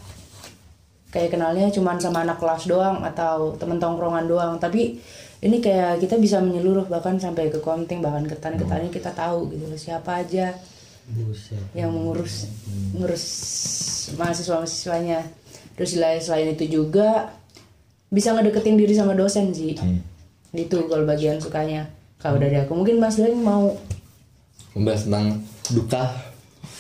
kayak 1.11 1.35
kenalnya 1.35 1.69
cuman 1.71 1.99
sama 1.99 2.23
anak 2.23 2.39
kelas 2.39 2.71
doang 2.71 3.03
atau 3.03 3.55
temen 3.59 3.79
tongkrongan 3.83 4.27
doang. 4.27 4.55
Tapi 4.59 4.99
ini 5.41 5.57
kayak 5.59 6.03
kita 6.03 6.17
bisa 6.17 6.39
menyeluruh 6.39 6.87
bahkan 6.87 7.17
sampai 7.17 7.49
ke 7.49 7.59
konting 7.59 8.05
bahkan 8.05 8.25
ke 8.29 8.37
tani 8.39 8.89
kita 8.93 9.11
tahu 9.17 9.49
gitu 9.53 9.65
loh 9.73 9.81
siapa 9.81 10.21
aja 10.21 10.53
yang 11.73 11.91
mengurus 11.91 12.47
ngurus 12.93 13.25
mahasiswa 14.21 14.63
mahasiswanya 14.63 15.27
terus 15.75 15.97
selain 15.97 16.21
selain 16.21 16.55
itu 16.55 16.69
juga 16.69 17.33
bisa 18.11 18.35
ngedeketin 18.35 18.77
diri 18.77 18.93
sama 18.93 19.15
dosen 19.15 19.55
sih. 19.55 19.79
Itu 20.51 20.91
kalau 20.91 21.07
bagian 21.07 21.39
sukanya. 21.39 21.87
Kalau 22.19 22.37
dari 22.37 22.59
aku 22.59 22.75
mungkin 22.77 23.01
Mas 23.01 23.17
Leng 23.17 23.41
mau 23.41 23.73
Membahas 24.71 25.03
tentang 25.09 25.41
duka 25.73 26.30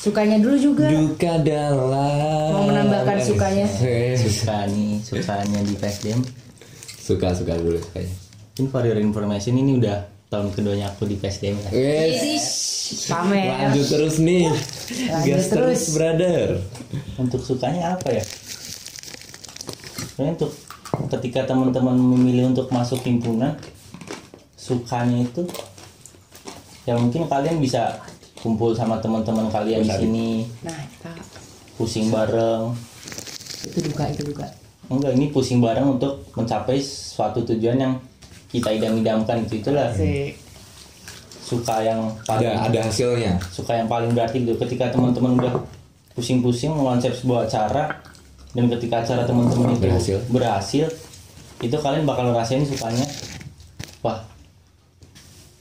sukanya 0.00 0.40
dulu 0.40 0.56
juga. 0.56 0.88
Duka 0.88 1.34
dalam. 1.44 2.48
Mau 2.56 2.64
menambahkan 2.66 3.20
sukanya? 3.20 3.68
Eh, 3.84 4.16
suka 4.16 4.64
nih 4.66 4.98
sukanya 5.04 5.60
di 5.60 5.74
PSDM 5.76 6.20
Suka 7.00 7.36
suka 7.36 7.54
dulu 7.60 7.76
sukanya. 7.76 8.14
Mungkin 8.56 8.66
for 8.72 8.82
your 8.84 8.98
information 8.98 9.56
ini 9.56 9.76
udah 9.76 10.08
tahun 10.30 10.54
keduanya 10.54 10.88
aku 10.94 11.10
di 11.10 11.18
PSDM 11.18 11.58
kan 11.58 11.70
Wes, 11.74 12.22
pamer 13.10 13.50
lanjut 13.50 13.86
terus 13.88 14.16
nih. 14.22 14.46
Lanjut 14.46 15.26
Gas 15.26 15.44
terus 15.50 15.50
terus. 15.50 15.82
brother. 15.92 16.46
Untuk 17.18 17.40
sukanya 17.42 17.98
apa 17.98 18.08
ya? 18.14 18.24
Untuk 20.20 20.52
ketika 21.10 21.48
teman-teman 21.48 21.96
memilih 21.96 22.52
untuk 22.52 22.68
masuk 22.70 23.00
himpunan 23.02 23.56
sukanya 24.54 25.24
itu 25.24 25.42
ya 26.84 26.94
mungkin 26.94 27.24
kalian 27.26 27.58
bisa 27.58 27.98
kumpul 28.40 28.72
sama 28.72 28.96
teman-teman 28.98 29.52
kalian 29.52 29.84
di 29.84 29.92
sini. 29.92 30.28
Nah 30.64 30.80
kita 30.88 31.12
pusing 31.76 32.08
bareng. 32.08 32.72
Itu 33.60 33.78
duka 33.84 34.04
itu 34.08 34.24
duka 34.32 34.48
enggak 34.90 35.14
ini 35.14 35.30
pusing 35.30 35.62
bareng 35.62 35.86
untuk 35.86 36.26
mencapai 36.34 36.82
suatu 36.82 37.46
tujuan 37.46 37.78
yang 37.78 37.94
kita 38.50 38.74
idam-idamkan 38.74 39.46
itu 39.46 39.62
itulah. 39.62 39.92
Asik. 39.92 40.34
suka 41.50 41.82
yang 41.82 42.14
Ada 42.30 42.30
paling 42.30 42.50
ada 42.70 42.78
hasilnya. 42.86 43.34
Suka 43.50 43.74
yang 43.74 43.90
paling 43.90 44.14
berarti 44.14 44.46
gitu. 44.46 44.54
Ketika 44.54 44.94
teman-teman 44.94 45.34
udah 45.34 45.54
pusing-pusing 46.14 46.70
mengonsep 46.70 47.10
sebuah 47.10 47.50
acara 47.50 47.98
dan 48.54 48.70
ketika 48.70 49.02
acara 49.02 49.26
teman-teman 49.26 49.74
itu 49.74 49.82
Berhasil. 49.82 50.18
berhasil 50.30 50.86
itu 51.58 51.74
kalian 51.74 52.06
bakal 52.06 52.30
ngerasain 52.30 52.62
sukanya. 52.62 53.02
Wah 54.02 54.22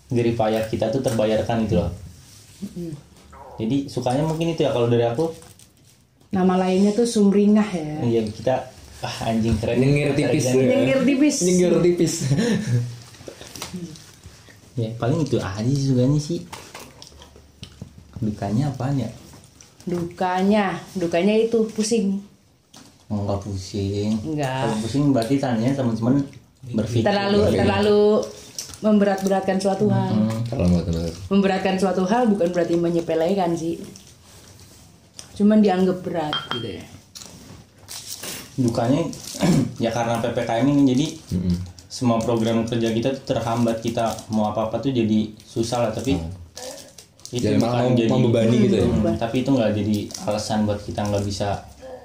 jerih 0.10 0.34
payah 0.34 0.65
kita 0.65 0.89
tuh 0.89 1.02
terbayarkan 1.06 1.70
gitu 1.70 1.86
loh 1.86 1.89
jadi 3.56 3.78
sukanya 3.88 4.24
mungkin 4.24 4.52
itu 4.52 4.62
ya 4.62 4.72
kalau 4.72 4.88
dari 4.88 5.04
aku 5.04 5.32
Nama 6.30 6.62
lainnya 6.62 6.93
tuh 6.93 7.10
sumringah 7.10 7.69
ya. 7.74 7.95
iya 8.06 8.22
kita 8.22 8.54
ah 9.02 9.15
anjing 9.26 9.58
keren 9.58 9.82
Nyengir 9.82 10.13
tipis 10.13 10.45
ya. 10.45 10.54
Nyengir 10.54 11.00
tipis. 11.02 11.36
Nyengir 11.41 11.74
tipis. 11.82 12.13
ya 14.76 14.89
paling 14.95 15.26
itu 15.26 15.36
aja 15.36 15.65
sih 15.65 15.88
sukanya 15.89 16.19
sih 16.19 16.39
dukanya 18.19 18.69
apaan 18.69 19.00
ya 19.00 19.10
Dukanya, 19.89 20.78
dukanya 20.93 21.34
itu 21.34 21.65
pusing. 21.74 22.22
Oh, 23.10 23.26
nggak 23.26 23.41
pusing 23.41 24.13
Enggak. 24.22 24.69
kalau 24.69 24.78
pusing 24.86 25.04
berarti 25.10 25.36
tanya 25.41 25.74
teman-teman 25.74 26.22
berpikir 26.78 27.10
Terlalu 27.10 27.39
terlalu 27.58 28.02
memberat-beratkan 28.80 29.58
suatu 29.58 29.88
hal. 29.88 30.10
Hmm, 30.10 30.84
Memberatkan 31.28 31.76
suatu 31.76 32.04
hal 32.04 32.28
bukan 32.28 32.48
berarti 32.50 32.76
menyepelekan 32.76 33.52
sih. 33.54 33.80
Cuman 35.34 35.60
dianggap 35.60 36.00
berat 36.00 36.36
gitu 36.52 36.70
ya. 36.74 36.84
dukanya 38.56 39.08
ya 39.80 39.88
karena 39.88 40.20
ppkm 40.20 40.68
ini 40.68 40.84
jadi 40.86 41.06
semua 41.88 42.20
program 42.20 42.68
kerja 42.68 42.92
kita 42.92 43.15
tuh 43.15 43.24
terhambat 43.26 43.80
kita 43.80 44.04
mau 44.28 44.52
apa 44.52 44.68
apa 44.68 44.78
tuh 44.78 44.92
jadi 44.92 45.32
susah 45.39 45.80
lah 45.80 45.92
tapi 45.92 46.20
itu 47.30 47.39
Jadi 47.39 47.56
malah 47.56 47.88
bukan 47.88 48.04
mau- 48.04 48.20
membebani 48.20 48.56
gitu 48.60 48.76
ya? 48.76 48.86
Hmm, 48.86 49.15
tapi 49.15 49.36
itu 49.39 49.50
nggak 49.50 49.72
jadi 49.72 49.98
alasan 50.26 50.68
buat 50.68 50.76
kita 50.78 51.02
nggak 51.02 51.24
bisa 51.24 51.56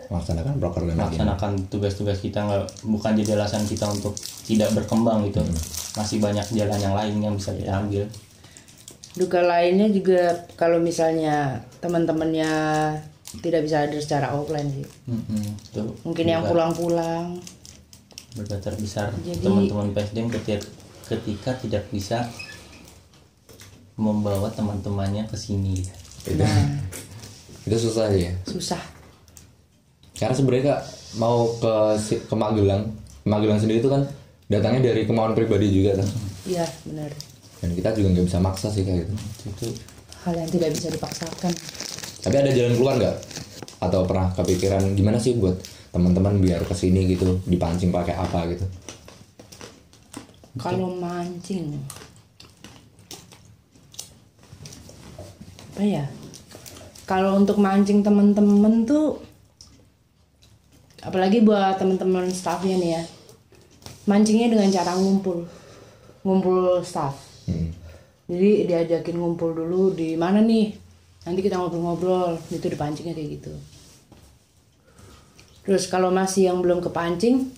Melaksanakan 0.06 0.54
proker 0.58 0.82
melaksanakan 0.86 1.52
tugas-tugas 1.66 2.18
kita 2.18 2.40
nggak 2.40 2.64
bukan 2.84 3.12
jadi 3.16 3.34
alasan 3.34 3.64
kita 3.64 3.86
untuk 3.86 4.12
tidak 4.42 4.70
berkembang 4.72 5.24
gitu 5.24 5.40
masih 5.94 6.18
banyak 6.18 6.44
jalan 6.50 6.76
yang 6.76 6.92
lain 6.92 7.14
yang 7.20 7.34
bisa 7.34 7.52
kita 7.52 7.72
ambil 7.74 8.04
Duka 9.14 9.40
lainnya 9.40 9.86
juga 9.88 10.20
kalau 10.54 10.76
misalnya 10.76 11.62
teman-temannya 11.78 12.50
tidak 13.40 13.62
bisa 13.62 13.82
hadir 13.82 13.98
secara 13.98 14.30
offline 14.30 14.66
sih. 14.68 14.86
Mm-mm, 15.06 15.54
itu 15.54 15.82
Mungkin 16.02 16.26
yang 16.26 16.42
pulang-pulang. 16.42 17.38
berita 18.34 18.58
terbesar 18.58 19.14
Jadi- 19.16 19.38
teman-teman 19.40 19.94
PSDM 19.94 20.26
ketika, 20.28 20.66
ketika 21.08 21.50
tidak 21.56 21.86
bisa 21.88 22.26
membawa 23.94 24.50
teman-temannya 24.50 25.22
ke 25.24 25.36
sini 25.36 25.86
Nah, 26.34 26.82
Itu 27.64 27.76
susah 27.78 28.10
ya. 28.10 28.32
susah. 28.44 28.80
Karena 30.24 30.40
sebenarnya 30.40 30.64
kak 30.72 30.80
mau 31.20 31.52
ke 31.60 31.74
ke 32.24 32.32
Magelang, 32.32 32.88
Magelang 33.28 33.60
sendiri 33.60 33.84
itu 33.84 33.92
kan 33.92 34.08
datangnya 34.48 34.88
dari 34.88 35.04
kemauan 35.04 35.36
pribadi 35.36 35.68
juga 35.68 36.00
kan. 36.00 36.08
Iya, 36.48 36.64
benar. 36.88 37.12
Dan 37.60 37.76
kita 37.76 37.92
juga 37.92 38.08
nggak 38.16 38.26
bisa 38.32 38.40
maksa 38.40 38.72
sih 38.72 38.88
kayak 38.88 39.04
gitu. 39.04 39.12
itu 39.52 39.68
Hal 40.24 40.32
yang 40.40 40.48
tidak 40.48 40.72
bisa 40.72 40.88
dipaksakan. 40.88 41.52
Tapi 42.24 42.36
ada 42.40 42.50
jalan 42.56 42.72
keluar 42.72 42.94
nggak? 42.96 43.16
Atau 43.84 44.08
pernah 44.08 44.32
kepikiran 44.32 44.96
gimana 44.96 45.20
sih 45.20 45.36
buat 45.36 45.60
teman-teman 45.92 46.40
biar 46.40 46.64
ke 46.64 46.72
sini 46.72 47.04
gitu 47.04 47.44
dipancing 47.44 47.92
pakai 47.92 48.16
apa 48.16 48.48
gitu? 48.48 48.64
Kalau 50.56 50.88
mancing. 50.88 51.76
Apa 55.76 55.84
ya? 55.84 56.08
Kalau 57.04 57.36
untuk 57.36 57.60
mancing 57.60 58.00
temen-temen 58.00 58.88
tuh 58.88 59.20
apalagi 61.04 61.44
buat 61.44 61.76
temen-temen 61.76 62.32
staffnya 62.32 62.76
nih 62.80 62.90
ya. 62.98 63.02
Mancingnya 64.08 64.52
dengan 64.52 64.68
cara 64.72 64.96
ngumpul. 64.96 65.44
Ngumpul 66.24 66.80
staff. 66.84 67.14
Hmm. 67.48 67.72
Jadi 68.28 68.68
diajakin 68.68 69.16
ngumpul 69.20 69.52
dulu 69.52 69.92
di 69.92 70.16
mana 70.16 70.40
nih? 70.40 70.72
Nanti 71.28 71.40
kita 71.40 71.60
ngobrol-ngobrol. 71.60 72.40
Itu 72.48 72.68
dipancingnya 72.68 73.12
kayak 73.12 73.30
gitu. 73.40 73.52
Terus 75.64 75.88
kalau 75.88 76.12
masih 76.12 76.52
yang 76.52 76.60
belum 76.60 76.84
kepancing, 76.84 77.48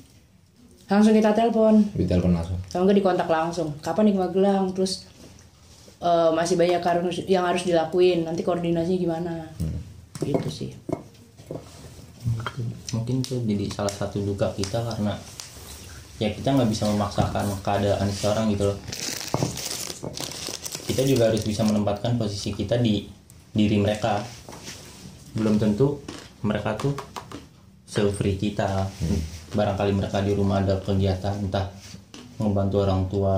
langsung 0.87 1.14
kita 1.14 1.35
telepon 1.35 1.82
Di 1.94 2.06
telepon 2.06 2.30
langsung. 2.35 2.59
kalau 2.70 2.87
nggak 2.87 2.98
dikontak 3.02 3.26
langsung 3.26 3.74
kapan 3.82 4.11
nih 4.11 4.14
ke 4.14 4.20
Magelang 4.22 4.64
terus 4.70 5.11
eh, 5.98 6.30
masih 6.30 6.54
banyak 6.54 6.78
harus 6.78 7.16
yang 7.26 7.42
harus 7.42 7.66
dilakuin 7.66 8.22
nanti 8.22 8.46
koordinasinya 8.46 8.98
gimana 8.98 9.35
gitu 10.22 10.48
sih 10.48 10.70
mungkin 12.96 13.20
tuh 13.20 13.44
jadi 13.44 13.68
salah 13.68 13.92
satu 13.92 14.24
duka 14.24 14.48
kita 14.56 14.80
karena 14.80 15.12
ya 16.16 16.32
kita 16.32 16.56
nggak 16.56 16.70
bisa 16.72 16.88
memaksakan 16.88 17.44
keadaan 17.61 18.09
seseorang 18.09 18.48
gitu 18.56 18.72
loh. 18.72 18.78
Kita 20.87 21.02
juga 21.04 21.28
harus 21.28 21.44
bisa 21.44 21.61
menempatkan 21.61 22.16
posisi 22.16 22.56
kita 22.56 22.80
di 22.80 23.04
diri 23.52 23.76
mereka. 23.76 24.24
Belum 25.37 25.61
tentu 25.61 26.00
mereka 26.40 26.72
tuh 26.80 26.96
se-free 27.85 28.40
kita. 28.40 28.88
Barangkali 29.52 29.92
mereka 29.92 30.24
di 30.24 30.32
rumah 30.32 30.64
ada 30.64 30.80
kegiatan 30.80 31.37
entah 31.44 31.68
ngebantu 32.40 32.76
orang 32.80 33.02
tua 33.12 33.37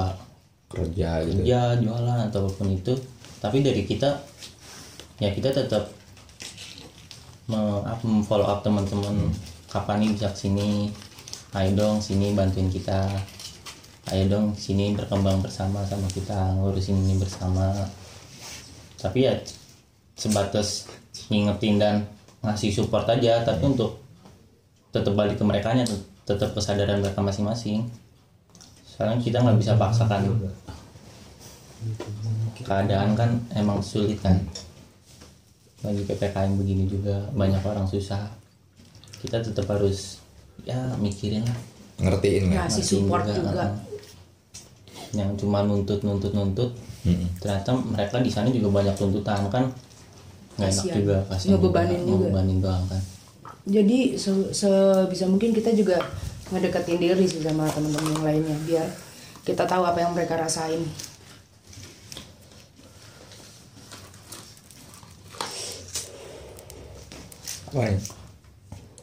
Kerja 0.68 1.24
gitu. 1.24 1.40
kerja 1.48 1.80
jualan 1.80 2.28
atau 2.28 2.44
apa 2.44 2.50
pun 2.52 2.68
itu. 2.68 2.92
Tapi 3.40 3.64
dari 3.64 3.88
kita 3.88 4.20
ya 5.16 5.32
kita 5.32 5.48
tetap 5.50 5.88
follow 8.28 8.44
up 8.44 8.60
teman-teman 8.60 9.32
kapan 9.72 10.04
nih 10.04 10.12
bisa 10.12 10.28
ke 10.36 10.38
sini? 10.44 10.92
Ayo 11.56 11.72
dong 11.72 11.96
sini 11.96 12.36
bantuin 12.36 12.68
kita. 12.68 13.08
Ayo 14.12 14.28
dong 14.28 14.52
sini 14.52 14.92
berkembang 14.92 15.40
bersama 15.40 15.80
sama 15.88 16.04
kita 16.12 16.36
ngurusin 16.60 17.00
ini 17.08 17.16
bersama. 17.16 17.72
Tapi 19.00 19.24
ya 19.24 19.32
sebatas 20.12 20.92
ngingetin 21.32 21.80
dan 21.80 22.04
ngasih 22.44 22.68
support 22.68 23.08
aja 23.08 23.40
tapi 23.40 23.64
untuk 23.64 23.96
tetap 24.92 25.16
balik 25.16 25.40
ke 25.40 25.44
mereka 25.48 25.72
tetap 26.28 26.52
kesadaran 26.52 27.00
mereka 27.00 27.24
masing-masing. 27.24 27.88
Soalnya 28.84 29.24
kita 29.24 29.40
nggak 29.40 29.56
bisa 29.56 29.72
paksakan. 29.80 30.36
Keadaan 32.60 33.16
kan 33.16 33.40
emang 33.56 33.80
sulit 33.80 34.20
kan 34.20 34.36
lagi 35.78 36.02
ppkm 36.04 36.58
begini 36.58 36.84
juga 36.86 37.22
banyak 37.30 37.62
orang 37.62 37.86
susah. 37.86 38.26
Kita 39.18 39.42
tetap 39.42 39.66
harus 39.66 40.18
ya 40.62 40.78
mikirin 40.98 41.42
lah. 41.42 41.58
Ngertiin 41.98 42.50
ngasih 42.50 42.78
Ngertiin 42.78 43.02
support 43.02 43.24
juga, 43.26 43.64
uh, 43.66 43.74
yang 45.10 45.34
cuma 45.34 45.66
nuntut 45.66 45.98
nuntut 46.06 46.30
nuntut 46.30 46.70
Mm-mm. 47.02 47.26
ternyata 47.42 47.74
mereka 47.74 48.22
di 48.22 48.30
sana 48.30 48.46
juga 48.50 48.70
banyak 48.70 48.94
tuntutan 48.94 49.42
kan? 49.50 49.66
Nggak 50.58 50.70
enak 50.74 50.86
juga 50.94 51.16
kasihan 51.26 51.58
Ngebebanin 51.58 52.00
juga. 52.02 52.10
ngebebanin 52.30 52.58
doang 52.62 52.84
kan? 52.86 53.02
Jadi 53.68 53.98
se- 54.14 54.50
sebisa 54.54 55.26
mungkin 55.26 55.50
kita 55.50 55.74
juga 55.74 55.98
ngedeketin 56.48 56.98
diri 56.98 57.26
sih 57.26 57.42
sama 57.42 57.66
teman-teman 57.68 58.14
yang 58.14 58.24
lainnya 58.24 58.56
biar 58.64 58.86
kita 59.42 59.66
tahu 59.66 59.82
apa 59.82 59.98
yang 60.00 60.12
mereka 60.14 60.38
rasain 60.38 60.80
Apa 67.68 67.84
nih? 67.84 68.00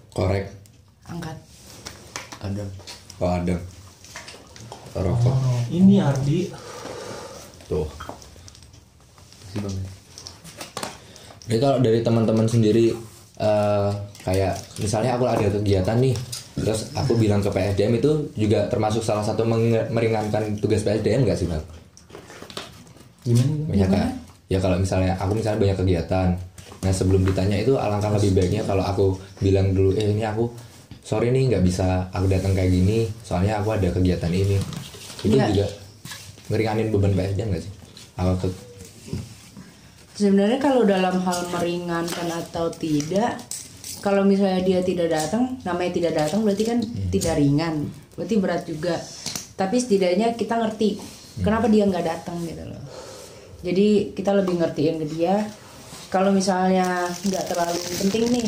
Korek. 0.10 0.45
angkat 1.06 1.38
Adam. 2.41 2.69
Oh 3.21 3.30
Adam. 3.30 3.62
Rokok. 4.97 5.36
Ini 5.69 6.01
Ardi. 6.01 6.49
Tuh. 7.69 7.86
Jadi 11.45 11.58
kalau 11.62 11.78
dari 11.78 12.01
teman-teman 12.01 12.49
sendiri 12.49 12.89
eh, 13.38 13.89
kayak 14.25 14.58
misalnya 14.82 15.13
aku 15.13 15.30
ada 15.30 15.45
kegiatan 15.45 16.01
nih, 16.01 16.17
terus 16.58 16.89
aku 16.97 17.13
bilang 17.21 17.45
ke 17.45 17.54
PSDM 17.54 18.01
itu 18.01 18.34
juga 18.34 18.65
termasuk 18.65 19.06
salah 19.06 19.21
satu 19.21 19.45
meringankan 19.93 20.58
tugas 20.58 20.82
PSDM 20.82 21.21
nggak 21.21 21.38
sih 21.38 21.45
bang? 21.45 21.63
gimana 23.25 23.54
Banyak 23.69 23.89
kan? 23.93 24.10
Ya 24.49 24.58
kalau 24.58 24.82
misalnya 24.82 25.13
aku 25.21 25.38
misalnya 25.38 25.62
banyak 25.69 25.78
kegiatan, 25.86 26.28
nah 26.85 26.93
sebelum 26.93 27.25
ditanya 27.25 27.57
itu 27.57 27.73
alangkah 27.81 28.13
lebih 28.13 28.37
baiknya 28.37 28.61
kalau 28.61 28.85
aku 28.85 29.17
bilang 29.41 29.73
dulu, 29.73 29.97
eh 29.97 30.05
ini 30.05 30.21
aku 30.21 30.53
sorry 31.01 31.33
nih 31.33 31.49
nggak 31.49 31.63
bisa 31.65 32.07
aku 32.13 32.29
datang 32.29 32.53
kayak 32.53 32.69
gini, 32.69 33.09
soalnya 33.25 33.57
aku 33.57 33.73
ada 33.73 33.89
kegiatan 33.89 34.29
ini. 34.29 34.61
Itu 35.25 35.33
Iya. 35.33 35.49
juga 35.49 35.65
ngeringanin 36.53 36.93
beban 36.93 37.17
PSDM 37.17 37.49
nggak 37.49 37.63
sih? 37.65 37.73
Apa 38.21 38.37
ke 38.37 38.47
sebenarnya 40.15 40.59
kalau 40.63 40.87
dalam 40.87 41.19
hal 41.27 41.39
meringankan 41.51 42.29
atau 42.31 42.71
tidak 42.71 43.35
kalau 43.99 44.23
misalnya 44.23 44.63
dia 44.63 44.79
tidak 44.79 45.11
datang 45.11 45.59
namanya 45.67 45.91
tidak 45.91 46.13
datang 46.15 46.39
berarti 46.47 46.63
kan 46.63 46.79
tidak 47.11 47.35
ringan 47.35 47.91
berarti 48.15 48.35
berat 48.39 48.63
juga 48.63 48.95
tapi 49.59 49.75
setidaknya 49.75 50.39
kita 50.39 50.55
ngerti 50.55 50.95
kenapa 51.43 51.67
dia 51.67 51.83
nggak 51.83 52.05
datang 52.07 52.39
gitu 52.47 52.63
loh 52.63 52.79
jadi 53.59 54.15
kita 54.15 54.31
lebih 54.39 54.55
ngertiin 54.63 54.95
ke 55.03 55.05
dia 55.19 55.35
kalau 56.15 56.32
misalnya 56.32 57.12
nggak 57.12 57.43
terlalu 57.51 57.75
penting 57.99 58.23
nih 58.32 58.47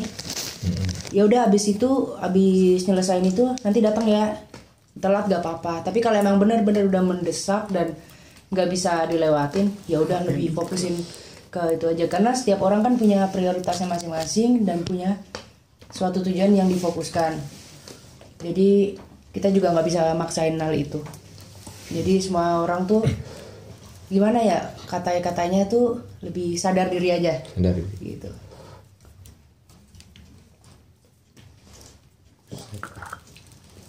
ya 1.11 1.27
udah 1.27 1.51
abis 1.51 1.75
itu 1.75 2.15
abis 2.15 2.87
nyelesain 2.87 3.27
itu 3.27 3.43
nanti 3.63 3.83
datang 3.83 4.07
ya. 4.07 4.39
Telat 4.97 5.29
gak 5.29 5.45
apa-apa. 5.45 5.85
Tapi 5.85 6.01
kalau 6.01 6.17
emang 6.17 6.41
benar-benar 6.41 6.89
udah 6.89 7.03
mendesak 7.05 7.69
dan 7.69 7.93
nggak 8.49 8.65
bisa 8.71 9.05
dilewatin 9.05 9.69
ya 9.85 10.01
udah 10.01 10.25
lebih 10.25 10.55
fokusin 10.57 10.97
ke 11.51 11.57
ke 11.57 11.75
itu 11.75 11.85
aja. 11.89 12.05
Karena 12.09 12.31
setiap 12.33 12.61
orang 12.63 12.85
kan 12.85 12.93
punya 12.95 13.25
prioritasnya 13.33 13.89
masing-masing 13.89 14.63
dan 14.63 14.85
punya 14.85 15.17
suatu 15.89 16.21
tujuan 16.21 16.53
yang 16.53 16.69
difokuskan. 16.69 17.37
Jadi 18.41 18.97
kita 19.33 19.49
juga 19.49 19.73
nggak 19.73 19.87
bisa 19.87 20.01
maksain 20.13 20.57
hal 20.57 20.73
itu. 20.73 21.01
Jadi 21.89 22.19
semua 22.21 22.61
orang 22.61 22.85
tuh 22.85 23.01
gimana 24.07 24.39
ya 24.39 24.71
kata 24.87 25.19
katanya 25.19 25.67
tuh 25.67 25.99
lebih 26.25 26.57
sadar 26.57 26.89
diri 26.89 27.13
aja 27.13 27.41
dari 27.55 27.83
gitu 28.01 28.29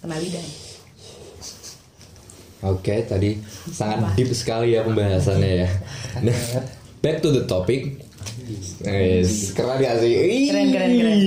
kenal 0.03 0.21
lidah 0.21 0.69
Oke, 2.59 3.07
tadi 3.07 3.38
sangat 3.71 4.19
deep 4.19 4.35
sekali 4.35 4.75
ya 4.75 4.83
pembahasannya 4.83 5.62
ya. 5.62 5.69
Nah, 6.27 6.35
back 6.99 7.23
to 7.23 7.31
the 7.31 7.47
topic. 7.47 8.03
Yes, 8.83 9.55
keren 9.55 9.79
gak 9.79 10.03
sih? 10.03 10.11
Ih. 10.11 10.51
Keren, 10.51 10.75
keren, 10.75 10.91
keren. 10.99 11.19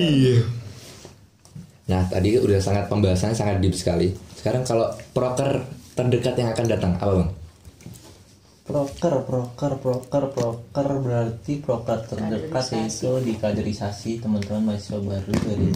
Nah, 1.87 2.03
tadi 2.11 2.35
udah 2.35 2.59
sangat 2.59 2.91
pembahasannya 2.91 3.31
sangat 3.31 3.63
deep 3.63 3.71
sekali. 3.71 4.11
Sekarang 4.35 4.67
kalau 4.67 4.91
proker 5.15 5.63
terdekat 5.95 6.35
yang 6.35 6.51
akan 6.51 6.65
datang, 6.67 6.99
apa 6.99 7.23
bang? 7.23 7.31
Proker 8.71 9.15
proker 9.27 9.73
proker 9.83 10.23
proker 10.31 10.87
berarti 11.03 11.59
proker 11.59 12.07
terdekat 12.07 12.63
Kaderisasi. 12.63 13.03
itu 13.03 13.11
di 13.19 13.33
kaderisasi 13.35 14.11
teman-teman 14.23 14.71
mahasiswa 14.71 14.99
baru 15.03 15.31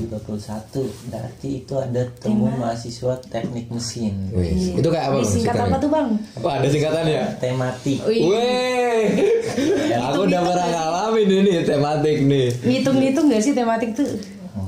2021 0.08 1.12
berarti 1.12 1.49
itu 1.60 1.73
ada 1.75 2.03
temu 2.23 2.47
mahasiswa 2.55 3.19
teknik 3.27 3.67
mesin. 3.67 4.31
Wih, 4.31 4.79
itu 4.79 4.88
kayak 4.88 5.12
apa 5.12 5.19
bang? 5.19 5.27
singkat 5.27 5.55
apa 5.60 5.75
tuh 5.75 5.89
bang? 5.91 6.08
Oh, 6.39 6.51
ada 6.55 6.67
singkatannya? 6.71 7.21
tematik. 7.43 7.99
Wih, 8.08 8.21
Weh, 8.31 9.03
aku 9.99 10.19
udah 10.31 10.41
pernah 10.47 10.67
ngalamin 10.71 11.29
ini 11.43 11.51
tematik 11.67 12.17
nih. 12.23 12.47
ngitung-ngitung 12.63 13.25
gak 13.27 13.43
sih 13.43 13.51
tematik 13.51 13.91
tuh? 13.91 14.08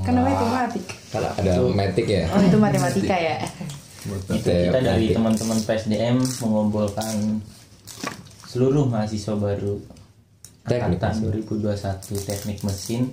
Kan 0.04 0.12
namanya 0.12 0.36
tematik. 0.44 0.84
Kalau 1.08 1.30
ada 1.32 1.52
matik 1.72 2.04
ya. 2.04 2.28
oh 2.28 2.44
itu 2.44 2.58
matematika 2.60 3.16
ya. 3.16 3.36
Itu 4.04 4.36
kita 4.44 4.80
dari 4.84 5.16
teman-teman 5.16 5.58
PSDM 5.64 6.20
mengumpulkan 6.44 7.40
seluruh 8.48 8.88
mahasiswa 8.88 9.36
baru 9.36 9.76
Teknik. 10.64 10.96
angkatan 10.96 11.28
2021 11.36 12.28
teknik 12.28 12.58
mesin 12.64 13.12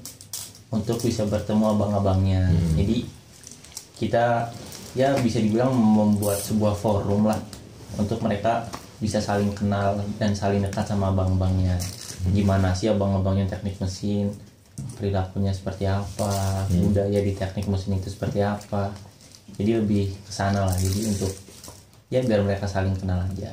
untuk 0.72 0.96
bisa 1.04 1.28
bertemu 1.28 1.76
abang-abangnya. 1.76 2.52
Jadi 2.80 3.04
kita 4.00 4.48
ya 4.96 5.12
bisa 5.20 5.44
dibilang 5.44 5.76
membuat 5.76 6.40
sebuah 6.40 6.76
forum 6.76 7.28
lah 7.28 7.40
untuk 8.00 8.24
mereka 8.24 8.68
bisa 9.00 9.20
saling 9.20 9.52
kenal 9.52 10.00
dan 10.20 10.32
saling 10.32 10.64
dekat 10.64 10.88
sama 10.88 11.12
abang-abangnya. 11.12 11.76
Gimana 12.32 12.72
sih 12.72 12.88
abang-abangnya 12.88 13.52
teknik 13.52 13.76
mesin 13.84 14.32
perilakunya 15.00 15.56
seperti 15.56 15.88
apa 15.88 16.68
budaya 16.68 17.20
di 17.24 17.32
teknik 17.36 17.68
mesin 17.68 18.00
itu 18.00 18.08
seperti 18.08 18.40
apa. 18.40 18.92
Jadi 19.56 19.84
lebih 19.84 20.12
ke 20.12 20.32
sana 20.32 20.68
lah. 20.68 20.76
Jadi 20.76 21.12
untuk 21.12 21.32
ya 22.08 22.24
biar 22.24 22.40
mereka 22.44 22.68
saling 22.68 22.96
kenal 22.96 23.20
aja 23.20 23.52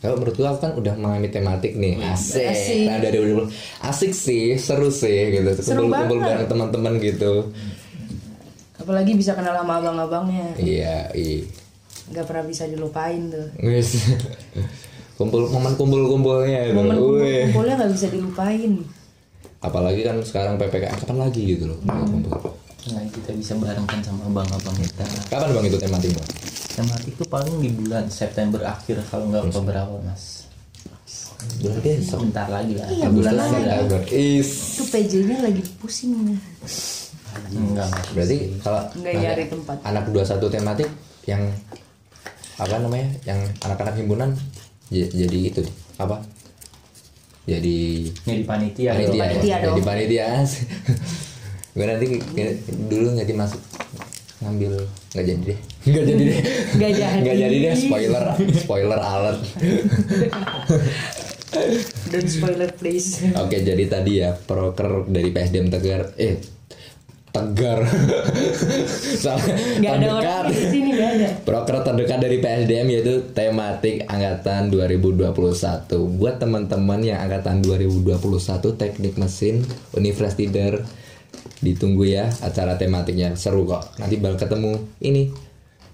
Kalau 0.00 0.16
menurut 0.16 0.32
gua 0.32 0.48
aku 0.48 0.60
kan 0.60 0.72
udah 0.74 0.94
mengalami 0.94 1.28
tematik 1.28 1.72
nih, 1.74 2.00
asik. 2.02 2.40
Asik. 2.42 2.84
Nah 2.84 2.98
dari 2.98 3.18
dulu 3.18 3.44
asik 3.80 4.10
sih, 4.10 4.56
seru 4.56 4.88
sih 4.88 5.12
gitu. 5.30 5.50
Seru 5.54 5.84
Kumpul-kumpul 5.84 6.18
banget. 6.18 6.28
bareng 6.30 6.46
teman-teman 6.48 6.92
gitu. 6.98 7.32
apalagi 8.74 9.12
bisa 9.12 9.36
kenal 9.36 9.52
sama 9.54 9.76
abang-abangnya 9.76 10.56
Iya, 10.56 11.12
iya. 11.12 11.44
nggak 12.08 12.24
pernah 12.24 12.44
bisa 12.44 12.64
dilupain 12.64 13.28
tuh 13.28 13.46
Wis. 13.60 13.92
Kumpul 15.20 15.46
momen 15.46 15.76
kumpul-kumpulnya 15.76 16.64
itu. 16.64 16.74
momen 16.74 16.96
Wih. 16.96 17.04
kumpul-kumpulnya 17.52 17.74
nggak 17.76 17.92
bisa 17.92 18.06
dilupain 18.08 18.72
Apalagi 19.60 20.00
kan 20.00 20.16
sekarang 20.20 20.56
PPKM 20.56 20.96
kapan 20.96 21.18
lagi 21.20 21.42
gitu 21.46 21.68
loh. 21.68 21.76
kumpul. 21.76 22.56
nah 22.90 23.04
kita 23.06 23.36
bisa 23.36 23.52
barengkan 23.54 24.00
sama 24.00 24.24
abang-abang 24.26 24.72
kita 24.74 25.04
Kapan 25.28 25.52
Bang 25.52 25.64
itu 25.66 25.76
tematik, 25.76 26.16
Tematik 26.70 27.12
itu 27.12 27.24
paling 27.24 27.56
di 27.58 27.70
bulan 27.70 28.06
September 28.06 28.60
akhir 28.64 29.02
kalau 29.06 29.26
nggak 29.26 29.42
Oktober 29.44 29.74
awal 29.76 30.00
mas 30.00 30.46
besok. 31.96 32.20
sebentar 32.20 32.46
lagi 32.46 32.74
lah 32.74 32.86
Iya, 32.86 33.06
bulan 33.08 33.32
bentar 33.32 33.48
lagi 33.48 33.62
lah. 33.64 34.02
Is. 34.08 34.50
itu 34.72 34.84
PJ-nya 34.86 35.36
lagi 35.40 35.62
pusing 35.76 36.12
enggak 36.12 36.40
enggak 37.50 37.88
Berarti 38.12 38.36
kalau 38.58 38.80
Nggak 38.92 39.12
nanti 39.12 39.20
nyari 39.20 39.44
tempat. 39.46 39.76
anak 39.82 40.04
21 40.06 40.46
tematik 40.50 40.88
yang 41.24 41.42
apa 42.56 42.74
namanya? 42.76 43.08
Yang 43.24 43.40
anak-anak 43.58 43.94
himpunan 43.96 44.30
j- 44.88 45.10
jadi 45.10 45.38
itu 45.44 45.62
apa? 45.96 46.20
Jadi 47.42 47.78
jadi 48.22 48.44
panitia 48.44 48.90
panitia, 48.94 49.10
ya? 49.10 49.20
Panitia 49.26 49.56
dong. 49.56 49.66
jadi 49.66 49.82
panitia 49.82 50.26
gue 51.76 51.86
nanti 51.86 52.06
dulu 52.86 53.08
nggak 53.14 53.30
masuk 53.32 53.60
ngambil 54.40 54.72
nggak 55.14 55.24
jadi 55.24 55.42
deh 55.46 55.60
nggak 55.80 56.04
jadi 56.04 56.22
deh. 56.28 56.40
Nggak 56.76 56.92
jadi. 56.92 57.18
nggak 57.24 57.36
jadi 57.40 57.56
deh 57.56 57.74
spoiler 57.76 58.24
spoiler 58.52 59.00
alert. 59.00 59.40
Don't 62.10 62.30
spoiler 62.30 62.70
please. 62.76 63.26
Oke 63.40 63.64
jadi 63.64 63.84
tadi 63.90 64.22
ya 64.22 64.36
proker 64.36 65.08
dari 65.08 65.32
PSDM 65.32 65.72
Tegar 65.72 66.14
eh 66.20 66.38
Tegar. 67.30 67.86
Salah 69.22 69.46
nggak 69.78 69.94
ada 70.02 70.08
orang 70.18 70.50
di 70.50 70.66
sini 70.66 70.88
nggak 70.98 71.10
ada. 71.14 71.28
Proker 71.46 71.76
terdekat 71.86 72.18
dari 72.18 72.42
PSDM 72.42 72.86
yaitu 72.90 73.14
tematik 73.30 74.02
angkatan 74.10 74.70
2021. 74.74 75.30
Buat 76.18 76.42
teman-teman 76.42 77.00
yang 77.06 77.22
angkatan 77.22 77.62
2021 77.62 78.18
teknik 78.74 79.14
mesin 79.14 79.62
Universitas 79.94 80.34
Tidar 80.34 80.82
ditunggu 81.62 82.02
ya 82.10 82.26
acara 82.42 82.74
tematiknya. 82.74 83.38
Seru 83.38 83.62
kok. 83.62 83.94
Nanti 84.02 84.18
bakal 84.18 84.50
ketemu 84.50 84.72
ini 84.98 85.30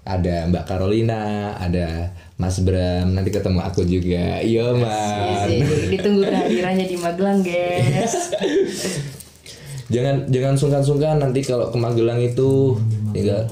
ada 0.07 0.47
Mbak 0.47 0.63
Carolina, 0.63 1.51
ada 1.59 2.15
Mas 2.39 2.63
Bram, 2.63 3.11
nanti 3.11 3.29
ketemu 3.29 3.59
aku 3.59 3.83
juga. 3.83 4.39
Iya. 4.39 4.71
Iya 4.71 5.33
sih, 5.43 5.59
ditunggu 5.91 6.23
kehadirannya 6.23 6.85
di 6.87 6.95
Magelang 6.95 7.43
guys 7.43 8.13
Jangan 9.93 10.27
jangan 10.27 10.55
sungkan-sungkan 10.59 11.15
nanti 11.19 11.39
kalau 11.43 11.71
ke 11.71 11.77
Magelang 11.79 12.19
itu 12.19 12.75
tinggal 13.15 13.47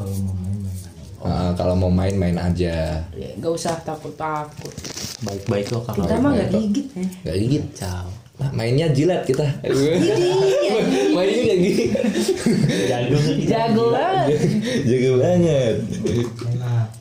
Ah, 1.26 1.50
kalau 1.58 1.74
mau 1.74 1.90
main 1.90 2.14
main 2.14 2.38
aja. 2.38 3.02
Ya, 3.18 3.30
nggak 3.42 3.50
usah 3.50 3.74
takut-takut 3.82 4.70
baik-baik 5.26 5.74
loh 5.74 5.82
kakak 5.82 6.06
kita 6.06 6.16
mah 6.22 6.32
nggak 6.38 6.50
gigit 6.54 6.88
ya 6.94 7.06
Gak 7.26 7.36
gigit. 7.42 7.64
Ciao. 7.74 8.25
Nah, 8.36 8.52
mainnya 8.52 8.92
jilat 8.92 9.24
kita. 9.24 9.48
mainnya 11.16 11.40
gak 11.46 11.60
gigit. 11.62 11.90
jago 12.86 13.16
jago 13.42 13.84
banget 13.90 14.28
Jago 14.84 15.12
banget. 15.18 15.76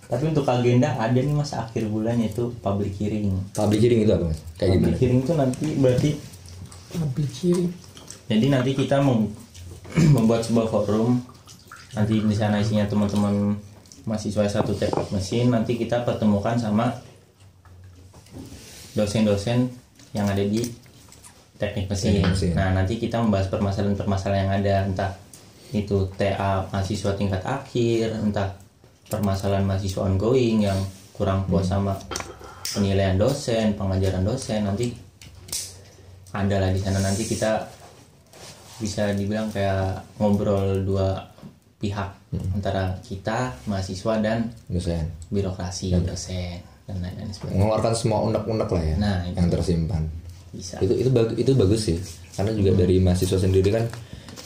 tapi 0.05 0.25
untuk 0.31 0.47
agenda 0.47 0.95
ada 0.95 1.17
nih 1.17 1.35
mas 1.35 1.51
akhir 1.51 1.91
bulan 1.91 2.15
yaitu 2.17 2.55
public 2.61 2.95
hearing 2.95 3.35
Public 3.51 3.83
hearing 3.83 4.07
itu 4.07 4.13
apa 4.15 4.31
mas? 4.31 4.39
Kayak 4.55 4.69
gimana? 4.71 4.83
public 4.85 4.97
hearing 4.97 5.19
itu 5.19 5.33
nanti 5.35 5.67
berarti 5.75 6.11
jadi 8.25 8.47
nanti 8.49 8.71
kita 8.73 9.03
mem- 9.03 9.35
membuat 10.15 10.47
sebuah 10.47 10.71
forum 10.71 11.19
nanti 11.93 12.23
di 12.23 12.35
sana 12.35 12.63
isinya 12.63 12.87
teman-teman 12.87 13.59
mahasiswa 14.05 14.47
satu 14.47 14.71
teknik 14.73 15.11
mesin 15.11 15.51
nanti 15.51 15.75
kita 15.75 16.07
pertemukan 16.07 16.55
sama 16.55 16.95
dosen-dosen 18.93 19.67
yang 20.13 20.31
ada 20.31 20.45
di 20.45 20.63
teknik 21.57 21.87
mesin. 21.87 22.21
Teknik 22.21 22.31
mesin. 22.31 22.53
Nah 22.55 22.69
nanti 22.73 22.97
kita 22.97 23.19
membahas 23.19 23.47
permasalahan-permasalahan 23.49 24.41
yang 24.41 24.53
ada 24.53 24.75
entah 24.85 25.13
itu 25.71 26.07
TA 26.15 26.67
mahasiswa 26.69 27.15
tingkat 27.15 27.43
akhir, 27.43 28.15
entah 28.17 28.55
permasalahan 29.07 29.63
mahasiswa 29.63 30.07
ongoing 30.07 30.63
yang 30.63 30.79
kurang 31.13 31.47
puas 31.47 31.67
sama 31.67 31.95
penilaian 32.69 33.15
dosen, 33.15 33.75
pengajaran 33.75 34.23
dosen 34.23 34.67
nanti 34.67 34.95
ada 36.31 36.59
lah 36.59 36.71
di 36.71 36.79
sana 36.79 36.99
nanti 36.99 37.23
kita 37.23 37.63
bisa 38.75 39.15
dibilang 39.15 39.47
kayak 39.51 40.03
ngobrol 40.19 40.83
dua 40.83 41.23
pihak 41.79 42.11
antara 42.51 42.99
kita 43.07 43.55
mahasiswa 43.67 44.19
dan 44.19 44.51
Dosen. 44.67 45.07
birokrasi 45.31 45.95
dosen 45.95 46.59
dan 46.83 46.99
lain-lain 46.99 47.31
sebagainya 47.31 47.61
Mengeluarkan 47.63 47.95
semua 47.95 48.19
unek-unek 48.27 48.67
lah 48.67 48.83
ya 48.83 48.97
Nah, 48.99 49.19
itu. 49.23 49.37
yang 49.39 49.49
tersimpan. 49.49 50.03
Bisa. 50.55 50.79
Itu 50.79 50.95
itu 50.95 51.11
bagus 51.11 51.35
itu 51.35 51.53
bagus 51.59 51.81
sih. 51.91 51.99
Karena 52.35 52.55
juga 52.55 52.71
dari 52.79 53.03
mahasiswa 53.03 53.39
sendiri 53.39 53.69
kan 53.75 53.85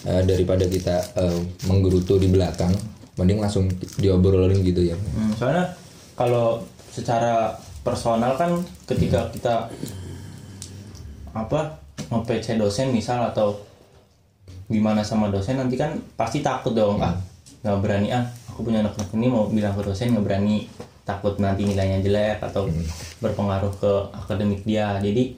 eh, 0.08 0.22
daripada 0.24 0.64
kita 0.64 0.96
eh, 1.20 1.40
menggerutu 1.68 2.16
di 2.16 2.28
belakang, 2.32 2.72
mending 3.20 3.38
langsung 3.38 3.68
diobrolin 4.00 4.64
gitu 4.64 4.88
ya. 4.88 4.96
Hmm, 4.96 5.32
soalnya 5.36 5.64
kalau 6.16 6.64
secara 6.90 7.54
personal 7.84 8.34
kan 8.34 8.58
ketika 8.88 9.30
kita 9.30 9.70
apa 11.36 11.78
nge-PC 12.08 12.58
dosen 12.58 12.90
misal 12.90 13.22
atau 13.30 13.54
gimana 14.68 15.00
sama 15.00 15.30
dosen 15.30 15.56
nanti 15.56 15.78
kan 15.78 15.96
pasti 16.18 16.44
takut 16.44 16.76
dong 16.76 17.00
ah 17.00 17.16
nggak 17.64 17.78
berani 17.80 18.12
ah 18.12 18.28
aku 18.52 18.68
punya 18.68 18.84
anak 18.84 18.96
ini 19.16 19.28
mau 19.30 19.48
bilang 19.48 19.72
ke 19.72 19.86
dosen 19.86 20.12
nggak 20.12 20.24
berani 20.26 20.68
takut 21.08 21.40
nanti 21.40 21.64
nilainya 21.64 22.04
jelek 22.04 22.44
atau 22.44 22.68
berpengaruh 23.24 23.72
ke 23.80 23.92
akademik 24.12 24.60
dia. 24.68 25.00
Jadi 25.00 25.32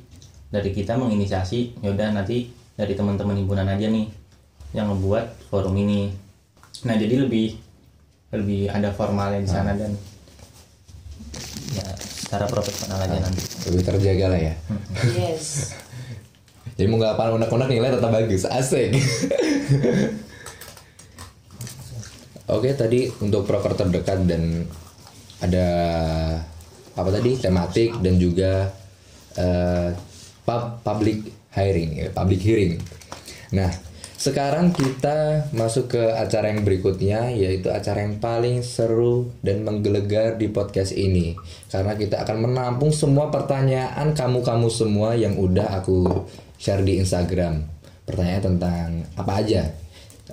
dari 0.51 0.71
kita 0.75 0.99
menginisiasi 0.99 1.79
yaudah 1.81 2.11
nanti 2.11 2.51
dari 2.75 2.93
teman-teman 2.99 3.39
himpunan 3.39 3.71
aja 3.71 3.87
nih 3.87 4.11
yang 4.75 4.91
ngebuat 4.91 5.51
forum 5.51 5.75
ini. 5.79 6.11
Nah 6.87 6.99
jadi 6.99 7.23
lebih 7.27 7.55
lebih 8.31 8.71
ada 8.71 8.95
formalnya 8.95 9.43
di 9.43 9.51
sana 9.51 9.75
dan 9.75 9.95
ya 11.75 11.87
secara 11.99 12.47
profesional 12.47 12.99
aja 13.03 13.19
nanti. 13.19 13.43
lebih 13.71 13.83
terjaga 13.87 14.27
lah 14.31 14.41
ya. 14.41 14.55
Yes. 15.11 15.47
Jadi 16.79 16.87
mau 16.89 16.97
nggak 16.97 17.13
apa 17.13 17.37
unek-unek 17.37 17.69
nilai 17.69 17.93
tetap 17.93 18.09
bagus 18.09 18.49
asik. 18.49 18.97
Oke 22.57 22.73
tadi 22.73 23.13
untuk 23.21 23.45
proker 23.45 23.77
terdekat 23.77 24.25
dan 24.25 24.65
ada 25.45 25.69
apa 26.97 27.11
tadi? 27.13 27.37
Tematik 27.37 28.01
dan 28.01 28.17
juga 28.17 28.73
eh, 29.37 29.93
pub- 30.45 30.81
public 30.85 31.29
hiring 31.55 31.91
ya 31.97 32.09
public 32.15 32.41
hearing. 32.43 32.79
Nah 33.53 33.71
sekarang 34.21 34.77
kita 34.77 35.49
masuk 35.57 35.97
ke 35.97 36.03
acara 36.13 36.53
yang 36.53 36.61
berikutnya 36.61 37.33
yaitu 37.33 37.73
acara 37.73 38.05
yang 38.05 38.21
paling 38.21 38.61
seru 38.61 39.33
dan 39.41 39.65
menggelegar 39.65 40.37
di 40.37 40.53
podcast 40.53 40.93
ini. 40.93 41.33
Karena 41.73 41.97
kita 41.97 42.29
akan 42.29 42.45
menampung 42.45 42.93
semua 42.93 43.33
pertanyaan 43.33 44.13
kamu-kamu 44.13 44.69
semua 44.69 45.17
yang 45.17 45.41
udah 45.41 45.81
aku 45.81 46.29
share 46.61 46.85
di 46.85 47.01
Instagram. 47.01 47.65
Pertanyaan 48.05 48.45
tentang 48.45 48.89
apa 49.17 49.33
aja? 49.41 49.73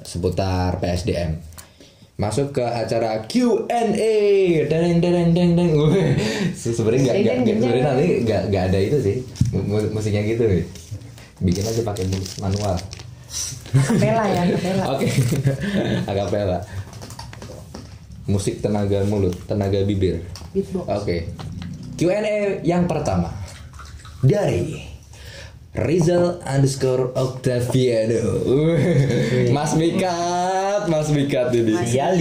Seputar 0.03 0.77
PSDM 0.83 1.56
masuk 2.17 2.49
ke 2.49 2.65
acara 2.65 3.21
Q&A 3.25 4.13
deng 4.65 4.97
deng 4.97 5.53
deng 5.53 5.69
se- 6.51 6.73
sebenarnya 6.73 7.13
nggak 7.13 7.15
nggak 7.45 7.55
sebenarnya 7.55 7.85
nanti 7.85 8.05
nggak 8.25 8.41
nggak 8.49 8.63
ada 8.67 8.79
itu 8.81 8.97
sih. 8.99 9.15
Mu- 9.53 9.91
musiknya 9.93 10.25
gitu 10.25 10.43
nih 10.43 10.65
bikin 11.37 11.61
aja 11.61 11.81
pakai 11.85 12.09
manual. 12.41 12.73
Kapela 13.69 14.23
ya 14.25 14.41
kapela 14.51 14.83
oke. 14.97 15.07
Akapela 16.09 16.59
musik 18.25 18.59
tenaga 18.59 19.05
mulut 19.05 19.37
tenaga 19.45 19.85
bibir. 19.85 20.25
Oke. 20.89 21.29
Q&A 21.97 22.61
yang 22.61 22.89
pertama. 22.89 23.29
Dari 24.19 24.86
Rizal 25.75 26.39
underscore 26.45 27.11
Octaviano. 27.17 28.45
Mas 29.55 29.75
Mikat 29.75 30.87
Mas 30.87 31.09
Mikat 31.11 31.51
ini. 31.51 31.73
Sial. 31.83 32.15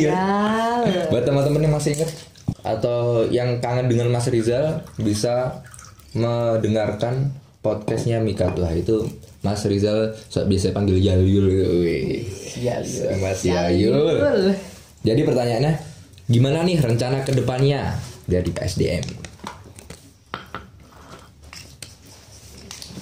Buat 1.13 1.25
teman-teman 1.29 1.63
yang 1.63 1.75
masih 1.75 1.95
ingat 1.95 2.11
atau 2.67 3.23
yang 3.31 3.63
kangen 3.63 3.87
dengan 3.87 4.11
Mas 4.11 4.27
Rizal 4.27 4.83
bisa 4.99 5.63
mendengarkan 6.19 7.31
podcastnya 7.63 8.19
Mika 8.19 8.51
tuh 8.55 8.67
itu 8.75 8.97
Mas 9.43 9.63
Rizal 9.67 10.15
so, 10.31 10.43
biasa 10.43 10.75
panggil 10.75 10.99
Yayul 10.99 11.47
Wih. 11.83 12.27
Mas 13.23 13.43
Yayul 13.47 14.55
jadi 15.07 15.23
pertanyaannya 15.23 15.75
gimana 16.27 16.67
nih 16.67 16.79
rencana 16.83 17.23
ke 17.23 17.35
depannya 17.35 17.95
dari 18.27 18.51
PSDM 18.51 19.26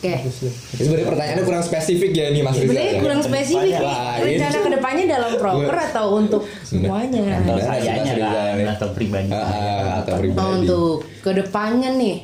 oke 0.05 0.15
Ini 0.21 0.83
sebenarnya 0.83 1.09
pertanyaannya 1.09 1.45
kurang 1.45 1.65
spesifik 1.65 2.11
ya 2.13 2.25
ini 2.29 2.41
Mas 2.41 2.53
Rizal 2.55 2.65
sebenarnya 2.67 2.93
ya? 2.93 3.01
kurang 3.01 3.21
spesifik 3.23 3.73
nih. 3.73 3.81
Ini- 3.81 4.25
rencana 4.27 4.59
ke 4.59 4.71
depannya 4.71 5.05
dalam 5.09 5.33
proker 5.35 5.77
atau 5.87 6.07
untuk 6.15 6.43
semuanya? 6.61 7.23
atau 7.39 7.57
sayanya 7.57 8.13
Rizal 8.13 8.29
kan 8.29 8.53
nih. 8.55 8.67
atau 8.71 8.89
pribadi. 8.93 9.31
Ah, 9.31 9.41
ah, 9.41 9.89
atau 9.99 10.13
Oh, 10.13 10.19
pribadi. 10.19 10.45
Untuk 10.61 10.93
ke 11.19 11.31
depannya 11.33 11.91
nih 11.91 12.17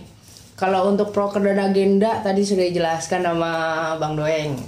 kalau 0.55 0.81
untuk 0.87 1.09
proker 1.11 1.41
dan 1.43 1.59
agenda 1.62 2.20
tadi 2.20 2.43
sudah 2.43 2.64
dijelaskan 2.64 3.20
sama 3.24 3.53
Bang 3.97 4.14
Doeng. 4.14 4.61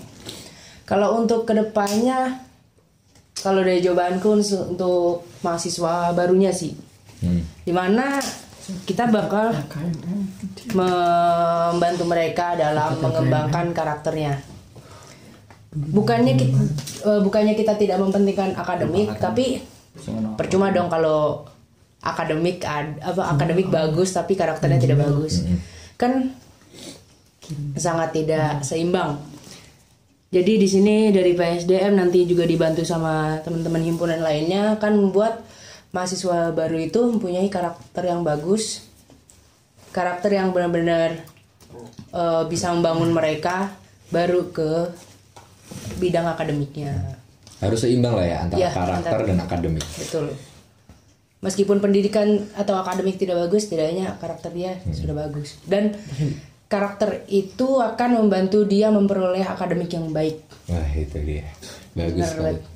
Kalau 0.83 1.17
untuk 1.17 1.45
ke 1.45 1.53
depannya 1.53 2.41
kalau 3.35 3.61
dari 3.61 3.79
jawabanku 3.79 4.29
untuk- 4.35 4.67
untuk 4.71 5.05
mahasiswa 5.41 6.11
barunya 6.11 6.49
sih. 6.51 6.73
Hmm. 7.19 7.39
di 7.63 7.71
mana 7.71 8.19
kita 8.89 9.09
bakal 9.09 9.55
membantu 10.73 12.05
mereka 12.09 12.59
dalam 12.59 12.99
mengembangkan 12.99 13.71
karakternya. 13.73 14.43
Bukannya 15.73 16.37
kita, 16.37 16.59
bukannya 17.25 17.55
kita 17.57 17.81
tidak 17.81 17.97
mempentingkan 17.97 18.53
akademik 18.53 19.17
tapi 19.17 19.65
percuma 20.37 20.69
dong 20.69 20.93
kalau 20.93 21.49
akademik 22.03 22.61
ad- 22.67 23.01
apa 23.01 23.33
akademik 23.33 23.73
bagus 23.73 24.13
tapi 24.13 24.37
karakternya 24.37 24.81
tidak 24.83 25.01
bagus. 25.01 25.45
Kan 25.97 26.37
sangat 27.77 28.13
tidak 28.13 28.61
seimbang. 28.65 29.17
Jadi 30.33 30.57
di 30.57 30.69
sini 30.69 30.97
dari 31.13 31.37
PSDM 31.37 31.93
nanti 31.93 32.25
juga 32.25 32.49
dibantu 32.49 32.81
sama 32.89 33.37
teman-teman 33.45 33.85
himpunan 33.85 34.21
lainnya 34.25 34.81
kan 34.81 34.97
membuat 34.97 35.45
mahasiswa 35.93 36.51
baru 36.51 36.77
itu 36.79 37.01
mempunyai 37.07 37.47
karakter 37.47 38.05
yang 38.05 38.21
bagus, 38.23 38.89
karakter 39.91 40.33
yang 40.33 40.51
benar-benar 40.51 41.21
eh, 42.11 42.43
bisa 42.47 42.73
membangun 42.73 43.11
mereka 43.11 43.77
baru 44.09 44.49
ke 44.51 44.93
bidang 45.99 46.27
akademiknya. 46.27 47.21
harus 47.59 47.79
seimbang 47.79 48.13
lah 48.13 48.27
ya 48.27 48.37
antara 48.43 48.59
Ya, 48.59 48.69
karakter 48.69 49.07
antara- 49.07 49.23
dan 49.25 49.39
akademik 49.39 49.87
Betul. 49.95 50.35
Meskipun 51.39 51.79
pendidikan 51.79 52.27
atau 52.53 52.75
akademik 52.77 53.17
tidak 53.17 53.39
bagus, 53.41 53.67
tidaknya 53.67 54.15
karakter 54.17 54.51
dia 54.51 54.79
sudah 54.89 55.15
bagus. 55.17 55.59
Dan 55.63 55.95
karakter 56.67 57.23
itu 57.27 57.79
akan 57.79 58.11
membantu 58.17 58.63
dia 58.63 58.91
memperoleh 58.91 59.43
akademik 59.43 59.91
yang 59.91 60.11
baik. 60.11 60.43
wah 60.65 60.91
itu 60.93 61.19
dia 61.21 61.47
bagus 61.93 62.15
Benar 62.17 62.31
sekali 62.31 62.47
banget. 62.57 62.72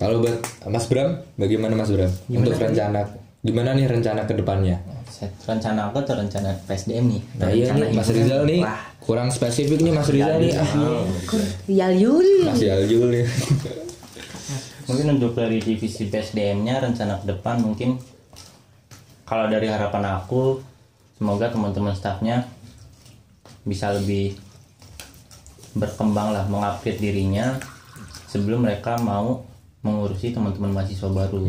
Kalau 0.00 0.24
buat 0.24 0.40
Mas 0.72 0.88
Bram 0.88 1.20
bagaimana 1.36 1.76
Mas 1.76 1.92
Bram? 1.92 2.08
Untuk 2.32 2.56
rencana 2.56 3.04
gimana 3.44 3.76
nih 3.76 3.86
rencana 3.88 4.24
ke 4.24 4.32
depannya 4.32 4.80
rencana 5.28 5.90
aku 5.90 5.98
tuh 6.06 6.16
rencana 6.16 6.50
PSDM 6.64 7.04
nih? 7.10 7.22
Nah 7.36 7.48
iya 7.52 7.64
rencana 7.68 7.84
nih 7.84 7.96
Mas. 7.98 8.08
Rizal 8.08 8.42
nih. 8.48 8.60
Wah, 8.64 8.80
kurang 9.02 9.28
spesifik 9.28 9.80
nih 9.84 9.92
Mas 9.92 10.08
Rizal 10.08 10.38
nih. 10.40 10.52
ah. 10.56 10.68
Yal 11.68 11.94
Yul. 11.98 12.28
Mas 12.48 12.60
Yaljul 12.62 13.08
nih. 13.12 13.26
Mungkin 14.88 15.06
untuk 15.20 15.38
dari 15.38 15.62
divisi 15.62 16.10
PSDM-nya 16.10 16.82
rencana 16.82 17.22
ke 17.22 17.30
depan 17.30 17.62
mungkin 17.62 17.94
kalau 19.22 19.46
dari 19.46 19.70
harapan 19.70 20.18
aku 20.18 20.58
semoga 21.14 21.46
teman-teman 21.46 21.94
stafnya 21.94 22.42
bisa 23.62 23.94
lebih 23.94 24.34
berkembang 25.78 26.34
lah 26.34 26.42
mengupgrade 26.50 26.98
dirinya 26.98 27.54
sebelum 28.26 28.66
mereka 28.66 28.98
mau 28.98 29.46
mengurusi 29.80 30.32
teman-teman 30.32 30.72
mahasiswa 30.76 31.08
baru. 31.08 31.46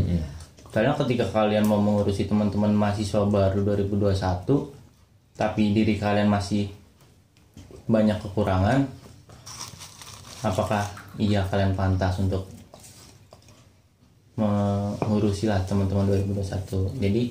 Karena 0.71 0.95
ketika 0.95 1.27
kalian 1.31 1.67
mau 1.67 1.83
mengurusi 1.83 2.27
teman-teman 2.27 2.71
mahasiswa 2.71 3.27
baru 3.27 3.63
2021 3.67 4.81
tapi 5.35 5.73
diri 5.73 5.97
kalian 5.97 6.29
masih 6.29 6.69
banyak 7.89 8.19
kekurangan 8.21 8.87
apakah 10.45 10.85
iya 11.17 11.43
kalian 11.49 11.73
pantas 11.73 12.21
untuk 12.21 12.45
mengurusi 14.39 15.45
lah 15.45 15.61
teman-teman 15.65 16.07
2021 16.07 16.97
jadi 16.97 17.23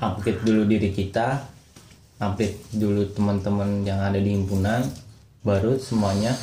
update 0.00 0.40
dulu 0.42 0.62
diri 0.68 0.90
kita 0.90 1.44
update 2.20 2.76
dulu 2.76 3.08
teman-teman 3.14 3.86
yang 3.86 4.00
ada 4.00 4.18
di 4.20 4.36
himpunan 4.36 4.84
baru 5.44 5.76
semuanya 5.80 6.34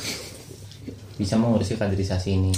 bisa 1.16 1.40
mengurusi 1.40 1.76
kaderisasi 1.76 2.28
ini. 2.36 2.52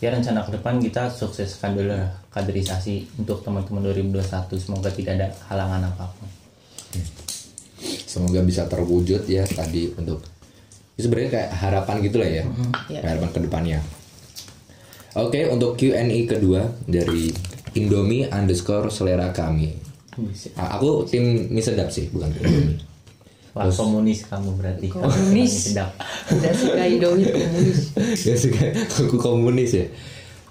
Ya 0.00 0.12
rencana 0.12 0.44
ke 0.44 0.52
depan 0.60 0.76
kita 0.76 1.08
sukseskan 1.08 1.72
dulu 1.72 1.96
kaderisasi 2.28 3.16
untuk 3.16 3.40
teman-teman 3.40 3.80
2021 3.92 4.60
semoga 4.60 4.92
tidak 4.92 5.12
ada 5.16 5.26
halangan 5.48 5.88
apa 5.88 6.04
pun. 6.12 6.28
Semoga 8.04 8.44
bisa 8.44 8.68
terwujud 8.68 9.24
ya 9.24 9.44
tadi 9.48 9.92
untuk 9.96 10.20
itu 10.96 11.04
sebenarnya 11.04 11.30
kayak 11.32 11.50
harapan 11.60 11.96
gitu 12.00 12.16
lah 12.16 12.28
ya. 12.28 12.44
Ya. 12.88 13.00
harapan 13.04 13.28
ke 13.28 13.40
depannya 13.44 13.78
oke 15.16 15.40
untuk 15.52 15.76
Q&A 15.76 16.18
kedua 16.28 16.64
dari 16.88 17.28
Indomie 17.76 18.24
underscore 18.32 18.88
selera 18.88 19.36
kami. 19.36 19.68
Ah, 20.56 20.80
aku 20.80 21.04
tim 21.04 21.52
mie 21.52 21.60
sedap 21.60 21.92
sih 21.92 22.08
bukan 22.08 22.32
Indomie 22.32 22.95
Wah 23.56 23.72
komunis 23.72 24.28
kamu 24.28 24.52
berarti. 24.60 24.92
Komunis. 24.92 25.72
sedap. 25.72 25.96
Tidak 26.28 26.52
suka 26.52 26.82
Indomie 26.84 27.24
komunis. 27.32 27.78
ya 28.28 28.36
suka 28.36 28.62
aku 28.84 29.16
komunis 29.16 29.72
ya. 29.72 29.86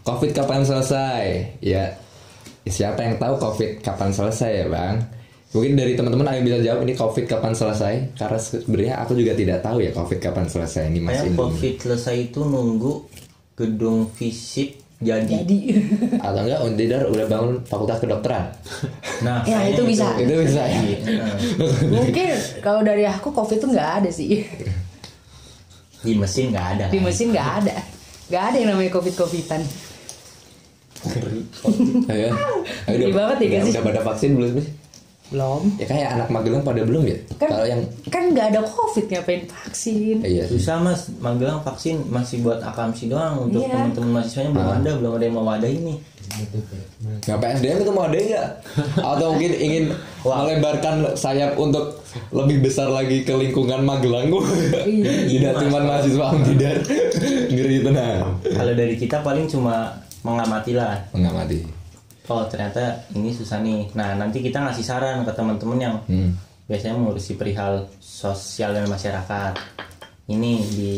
Covid 0.01 0.33
kapan 0.33 0.65
selesai? 0.65 1.53
Ya 1.61 2.01
siapa 2.65 3.05
yang 3.05 3.21
tahu 3.21 3.37
covid 3.37 3.85
kapan 3.85 4.09
selesai 4.09 4.49
ya 4.49 4.65
bang? 4.65 5.05
Mungkin 5.53 5.77
dari 5.77 5.93
teman-teman 5.93 6.25
ada 6.27 6.35
yang 6.41 6.45
bisa 6.49 6.59
jawab 6.65 6.81
ini 6.81 6.93
covid 6.97 7.25
kapan 7.29 7.53
selesai? 7.53 8.17
Karena 8.17 8.39
sebenarnya 8.41 8.95
aku 8.97 9.13
juga 9.13 9.37
tidak 9.37 9.61
tahu 9.61 9.85
ya 9.85 9.93
covid 9.93 10.17
kapan 10.17 10.45
selesai 10.49 10.89
ini 10.89 10.99
mas 11.05 11.21
Kayak 11.21 11.37
covid 11.37 11.75
selesai 11.77 12.15
itu 12.33 12.41
nunggu 12.41 12.93
gedung 13.53 14.09
fisik 14.09 14.84
jadi 14.95 15.27
jadi 15.43 15.57
Atau 16.25 16.41
enggak 16.47 16.59
Untidar 16.63 17.01
udah 17.05 17.25
bangun 17.27 17.55
fakultas 17.67 17.99
kedokteran? 17.99 18.47
nah 19.21 19.43
ya 19.43 19.67
itu 19.67 19.83
bisa 19.83 20.15
Itu 20.15 20.33
bisa 20.39 20.63
ya. 20.63 20.79
Iya, 20.81 21.23
mungkin 21.87 22.31
kalau 22.63 22.79
dari 22.79 23.03
aku 23.03 23.31
covid 23.31 23.59
tuh 23.59 23.69
nggak 23.75 23.91
ada 24.03 24.09
sih 24.11 24.43
di 25.99 26.13
mesin 26.13 26.53
nggak 26.53 26.67
ada 26.77 26.85
di 26.87 26.99
mesin 27.01 27.33
nggak 27.33 27.49
ada 27.65 27.75
nggak 28.29 28.43
ada 28.51 28.55
yang 28.61 28.69
namanya 28.71 28.91
covid 28.93 29.13
covidan 29.15 29.61
Ayo. 31.05 31.37
Ayo, 32.09 32.29
Ngeri 32.89 33.13
banget 33.13 33.37
ya, 33.37 33.45
udah, 33.45 33.59
guys. 33.61 33.73
udah 33.77 33.83
pada 33.85 34.01
vaksin 34.01 34.31
belum 34.33 34.51
sih? 34.57 34.67
Belum 35.27 35.61
Ya 35.75 35.85
kayak 35.85 36.07
anak 36.13 36.27
Magelang 36.29 36.61
pada 36.61 36.81
belum 36.81 37.03
ya? 37.03 37.17
kan 37.35 37.49
Kalau 37.49 37.65
yang 37.65 37.81
kan 38.07 38.23
nggak 38.29 38.45
ada 38.51 38.61
covid 38.63 39.05
ngapain 39.07 39.41
vaksin 39.43 40.21
iya 40.21 40.43
sih. 40.43 40.55
susah 40.55 40.77
mas 40.77 41.09
Magelang 41.17 41.59
vaksin 41.59 42.05
masih 42.05 42.39
buat 42.39 42.59
akamsi 42.59 43.07
doang 43.07 43.41
untuk 43.43 43.61
Iya. 43.61 43.73
teman-teman 43.73 44.09
mahasiswanya 44.15 44.49
belum 44.51 44.69
ada 44.71 44.91
belum 44.95 45.11
ada 45.13 45.23
yang 45.23 45.35
mau 45.35 45.45
wadah 45.45 45.67
ini 45.67 45.95
Nggak 47.21 47.37
PSDM 47.37 47.77
itu 47.79 47.91
mau 47.91 48.05
ada 48.05 48.17
nggak? 48.17 48.47
Atau 48.97 49.27
mungkin 49.31 49.53
ingin 49.55 49.83
melebarkan 50.25 50.95
sayap 51.13 51.53
untuk 51.55 52.01
lebih 52.29 52.61
besar 52.61 52.87
lagi 52.87 53.21
ke 53.21 53.31
lingkungan 53.31 53.81
Magelang 53.81 54.29
Iya. 54.85 55.13
Tidak 55.27 55.53
cuma 55.59 55.81
mahasiswa 55.81 56.27
tidak 56.43 56.75
ngeri 57.53 57.81
tenang 57.81 58.41
kalau 58.43 58.73
dari 58.73 58.95
kita 58.95 59.21
paling 59.21 59.45
cuma 59.45 59.89
mengamati 60.21 60.73
lah 60.73 60.97
mengamati. 61.11 61.61
Oh 62.27 62.43
ternyata 62.45 62.81
ini 63.11 63.29
susah 63.29 63.59
nih. 63.59 63.93
Nah 63.93 64.13
nanti 64.13 64.39
kita 64.39 64.59
ngasih 64.59 64.81
saran 64.81 65.21
ke 65.21 65.31
teman-teman 65.31 65.77
yang 65.77 65.95
Hmm. 66.05 66.33
biasanya 66.65 66.95
mengurusi 66.95 67.35
perihal 67.35 67.85
sosial 67.97 68.73
dan 68.73 68.85
masyarakat. 68.85 69.53
Ini 70.25 70.51
di 70.67 70.93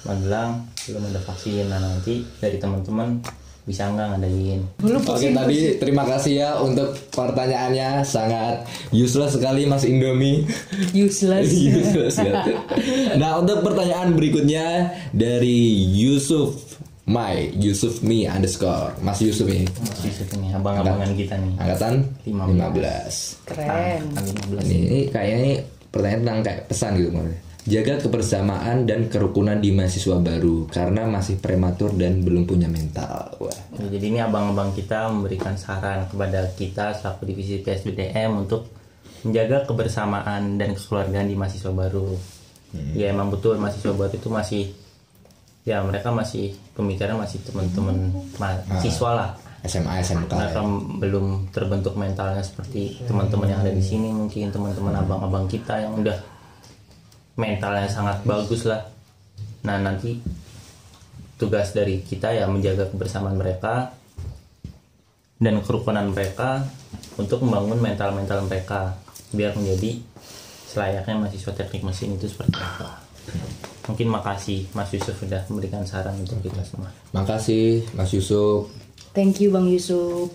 Magelang 0.00 0.64
belum 0.80 1.02
ada 1.06 1.20
vaksin. 1.20 1.68
Nah 1.68 1.76
nanti 1.76 2.24
dari 2.36 2.56
teman-teman 2.56 3.20
bisa 3.60 3.86
nggak 3.86 4.16
ngadain 4.16 4.60
Oke 5.06 5.30
tadi 5.30 5.76
terima 5.76 6.02
kasih 6.02 6.32
ya 6.34 6.50
untuk 6.58 6.96
pertanyaannya. 7.12 8.00
Sangat 8.02 8.64
useless 8.90 9.36
sekali 9.36 9.68
Mas 9.68 9.84
Indomie. 9.84 10.48
useless. 10.96 11.52
Useless, 11.70 12.16
ya. 12.18 12.40
nah 13.14 13.36
untuk 13.36 13.60
pertanyaan 13.60 14.16
berikutnya 14.16 14.66
dari 15.12 15.86
Yusuf 15.92 16.69
Mai 17.10 17.50
Yusuf 17.58 18.06
Mi 18.06 18.22
underscore 18.30 18.94
Mas 19.02 19.18
Yusuf 19.18 19.50
ini 19.50 19.66
Mas 19.82 19.98
Yusuf 20.06 20.30
ini 20.38 20.54
abang-abangan 20.54 21.10
kita 21.18 21.34
nih 21.42 21.58
angkatan 21.58 21.94
15. 22.22 23.50
15. 23.50 23.50
keren 23.50 24.00
Angkatan 24.14 24.62
15 24.62 24.70
Ini, 24.70 24.78
ini 24.78 25.00
kayaknya 25.10 25.36
ini 25.42 25.52
pertanyaan 25.90 26.20
tentang 26.22 26.38
kayak 26.46 26.60
pesan 26.70 26.90
gitu 27.02 27.10
maksudnya. 27.10 27.40
Jaga 27.60 27.94
kebersamaan 28.00 28.88
dan 28.88 29.00
kerukunan 29.12 29.58
di 29.60 29.68
mahasiswa 29.74 30.16
baru 30.16 30.64
karena 30.72 31.04
masih 31.04 31.36
prematur 31.44 31.92
dan 31.92 32.24
belum 32.24 32.48
punya 32.48 32.72
mental. 32.72 33.36
Wah. 33.36 33.52
Ya, 33.76 33.84
jadi 33.92 34.04
ini 34.16 34.18
abang-abang 34.24 34.72
kita 34.72 35.12
memberikan 35.12 35.60
saran 35.60 36.08
kepada 36.08 36.48
kita 36.56 36.96
selaku 36.96 37.28
divisi 37.28 37.60
PSBDM 37.60 38.32
untuk 38.32 38.70
menjaga 39.28 39.68
kebersamaan 39.68 40.56
dan 40.56 40.72
kekeluargaan 40.72 41.28
di 41.28 41.36
mahasiswa 41.36 41.68
baru. 41.68 42.16
Ya 42.96 43.12
emang 43.12 43.28
betul 43.28 43.60
mahasiswa 43.60 43.92
baru 43.92 44.14
itu 44.14 44.30
masih 44.32 44.64
ya 45.66 45.84
mereka 45.84 46.08
masih 46.14 46.56
pemikiran 46.80 47.20
masih 47.20 47.38
teman-teman 47.44 48.08
mahasiswa 48.40 49.10
lah. 49.12 49.30
SMA 49.60 50.00
SMK. 50.00 50.32
Mereka 50.32 50.60
belum 51.04 51.52
terbentuk 51.52 51.92
mentalnya 51.92 52.40
seperti 52.40 52.96
teman-teman 53.04 53.52
yang 53.52 53.60
ada 53.60 53.68
di 53.68 53.84
sini 53.84 54.08
mungkin 54.08 54.48
teman-teman 54.48 54.96
abang-abang 54.96 55.44
kita 55.44 55.84
yang 55.84 56.00
udah 56.00 56.16
mentalnya 57.36 57.84
sangat 57.84 58.24
bagus 58.24 58.64
lah. 58.64 58.80
Nah 59.68 59.76
nanti 59.76 60.16
tugas 61.36 61.76
dari 61.76 62.00
kita 62.00 62.32
ya 62.32 62.48
menjaga 62.48 62.88
kebersamaan 62.88 63.36
mereka 63.36 63.92
dan 65.40 65.60
kerukunan 65.64 66.08
mereka 66.12 66.64
untuk 67.16 67.44
membangun 67.44 67.80
mental-mental 67.80 68.48
mereka 68.48 68.96
biar 69.32 69.56
menjadi 69.56 70.00
selayaknya 70.68 71.16
mahasiswa 71.16 71.52
teknik 71.56 71.82
mesin 71.84 72.16
itu 72.16 72.28
seperti 72.28 72.60
apa. 72.60 72.99
Mungkin 73.88 74.06
makasih 74.06 74.70
Mas 74.76 74.92
Yusuf 74.94 75.18
sudah 75.18 75.42
memberikan 75.50 75.82
saran 75.82 76.14
untuk 76.20 76.38
kita 76.44 76.62
semua. 76.62 76.90
Makasih 77.10 77.82
Mas 77.96 78.12
Yusuf. 78.14 78.70
thank 79.10 79.42
you 79.42 79.50
bang 79.50 79.66
Yusuf 79.66 80.30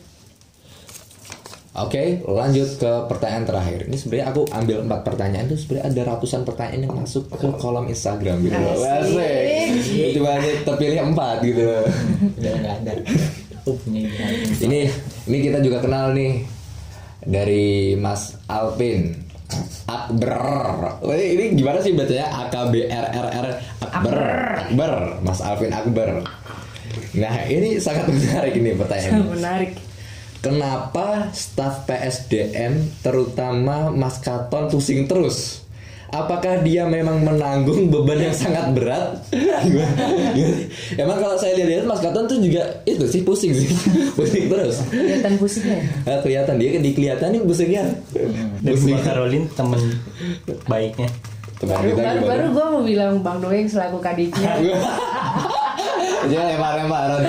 Oke, 1.75 2.23
lanjut 2.23 2.79
ke 2.79 2.91
pertanyaan 3.11 3.43
terakhir. 3.43 3.91
Ini 3.91 3.99
sebenarnya 3.99 4.31
aku 4.31 4.47
ambil 4.47 4.87
empat 4.87 4.99
pertanyaan 5.03 5.51
itu 5.51 5.59
sebenarnya 5.59 5.91
ada 5.91 6.01
ratusan 6.15 6.47
pertanyaan 6.47 6.87
yang 6.87 6.95
masuk 7.03 7.27
ke 7.27 7.47
kolom 7.59 7.91
Instagram 7.91 8.39
gitu. 8.47 8.55
Asik. 8.55 10.15
Hanya 10.23 10.51
terpilih 10.63 11.03
empat 11.11 11.43
gitu. 11.43 11.63
Udah 12.39 12.53
ada. 12.79 12.93
Oh. 13.65 13.73
Ini 13.89 14.85
ini 15.25 15.37
kita 15.41 15.57
juga 15.57 15.81
kenal 15.81 16.13
nih 16.13 16.45
dari 17.25 17.97
Mas 17.97 18.37
Alvin 18.45 19.24
Akber. 19.86 20.33
Ini 21.05 21.53
gimana 21.53 21.79
sih 21.81 21.93
bacanya? 21.93 22.25
A 22.29 22.49
K 22.49 22.55
B 22.73 22.86
R 22.89 23.05
R 23.09 23.27
R 23.29 23.47
Akber. 23.81 24.19
Akber. 24.65 24.93
Mas 25.21 25.39
Alvin 25.41 25.73
Akber. 25.73 26.25
Nah, 27.15 27.36
ini 27.47 27.81
sangat 27.81 28.07
menarik 28.11 28.53
ini 28.57 28.77
pertanyaannya. 28.77 29.25
menarik 29.29 29.71
Kenapa 30.45 31.33
staf 31.33 31.89
PSDM 31.89 33.01
terutama 33.01 33.89
Mas 33.89 34.21
Katon 34.21 34.69
pusing 34.69 35.09
terus? 35.09 35.64
Apakah 36.16 36.63
dia 36.63 36.84
memang 36.84 37.20
menanggung 37.20 37.91
beban 37.91 38.16
yang 38.22 38.32
sangat 38.34 38.72
berat? 38.72 39.20
Emang 40.95 41.18
kalau 41.18 41.36
saya 41.36 41.55
lihat-lihat 41.55 41.84
Mas 41.84 41.99
Katon 41.99 42.24
tuh 42.24 42.39
juga 42.39 42.63
itu 42.84 43.03
sih 43.03 43.20
pusing 43.20 43.51
sih, 43.51 43.68
pusing 44.18 44.47
terus. 44.47 44.80
kelihatan 44.86 45.36
pusingnya 45.36 45.80
Nah, 46.01 46.20
kelihatan 46.24 46.55
dia 46.55 46.70
di 46.78 46.91
kelihatan 46.91 47.28
nih 47.30 47.41
pusingnya. 47.41 47.84
Dan 48.57 48.72
Pusing. 48.72 48.95
Mbak 48.95 49.03
Caroline 49.03 49.45
temen 49.51 49.82
baiknya. 50.66 51.09
Teman 51.55 51.72
baru 51.74 51.88
kita 51.89 52.11
baru, 52.22 52.45
gue 52.49 52.66
mau 52.70 52.84
bilang 52.84 53.13
bang 53.20 53.38
Doeng 53.39 53.63
selaku 53.66 53.97
kadiknya 53.99 54.59
Dia 56.26 56.41
lempar-lemparan. 56.47 57.22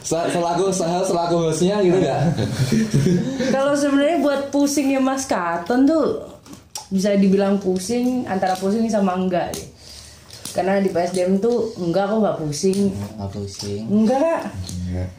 Se- 0.00 0.30
Selaku 0.30 0.70
sel- 0.70 1.04
selaku 1.04 1.36
hostnya 1.44 1.78
gitu 1.78 1.98
gak? 1.98 2.22
kalau 3.50 3.74
sebenarnya 3.74 4.18
buat 4.18 4.48
pusingnya 4.48 4.98
Mas 4.98 5.22
Katon 5.22 5.84
tuh 5.84 6.16
bisa 6.88 7.12
dibilang 7.12 7.56
pusing 7.56 8.24
antara 8.24 8.54
pusing 8.54 8.84
sama 8.86 9.12
enggak 9.14 9.52
deh. 9.52 9.68
karena 10.48 10.80
di 10.80 10.88
PSDM 10.88 11.38
tuh 11.38 11.76
enggak 11.76 12.08
kok 12.08 12.18
nggak 12.18 12.38
pusing 12.38 12.88
Nggak 12.90 13.30
pusing. 13.30 13.82
enggak 13.86 14.40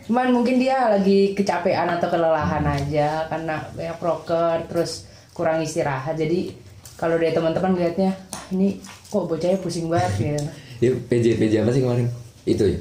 cuman 0.03 0.27
mungkin 0.31 0.57
dia 0.57 0.89
lagi 0.89 1.31
kecapean 1.31 1.85
atau 1.91 2.07
kelelahan 2.07 2.65
aja 2.65 3.25
karena 3.25 3.61
banyak 3.71 3.97
proker 3.97 4.65
terus 4.65 5.05
kurang 5.31 5.61
istirahat 5.61 6.13
jadi 6.13 6.51
kalau 6.95 7.15
dari 7.15 7.31
teman-teman 7.31 7.73
lihatnya 7.73 8.11
ah 8.33 8.43
ini 8.49 8.81
kok 9.07 9.25
bocahnya 9.25 9.57
pusing 9.57 9.87
banget 9.87 10.11
gitu 10.19 10.43
Ya 10.79 10.91
PJ 10.97 11.25
PJ 11.35 11.53
apa 11.59 11.69
sih 11.69 11.81
kemarin? 11.81 12.07
Itu 12.43 12.63
ya. 12.65 12.79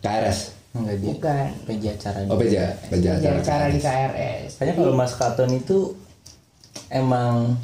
KRS. 0.00 0.54
Enggak 0.72 0.96
dia. 0.96 1.08
bukan 1.12 1.46
PJ 1.66 1.82
acara 1.92 2.18
Oh 2.24 2.38
PJ, 2.38 2.54
PJ 2.88 3.04
acara 3.10 3.38
cara 3.40 3.64
di 3.66 3.76
KRS. 3.76 3.84
KRS 3.84 4.50
Kayaknya 4.56 4.74
kalau 4.76 4.92
Mas 4.94 5.12
Katon 5.12 5.50
itu 5.52 5.78
emang 6.88 7.58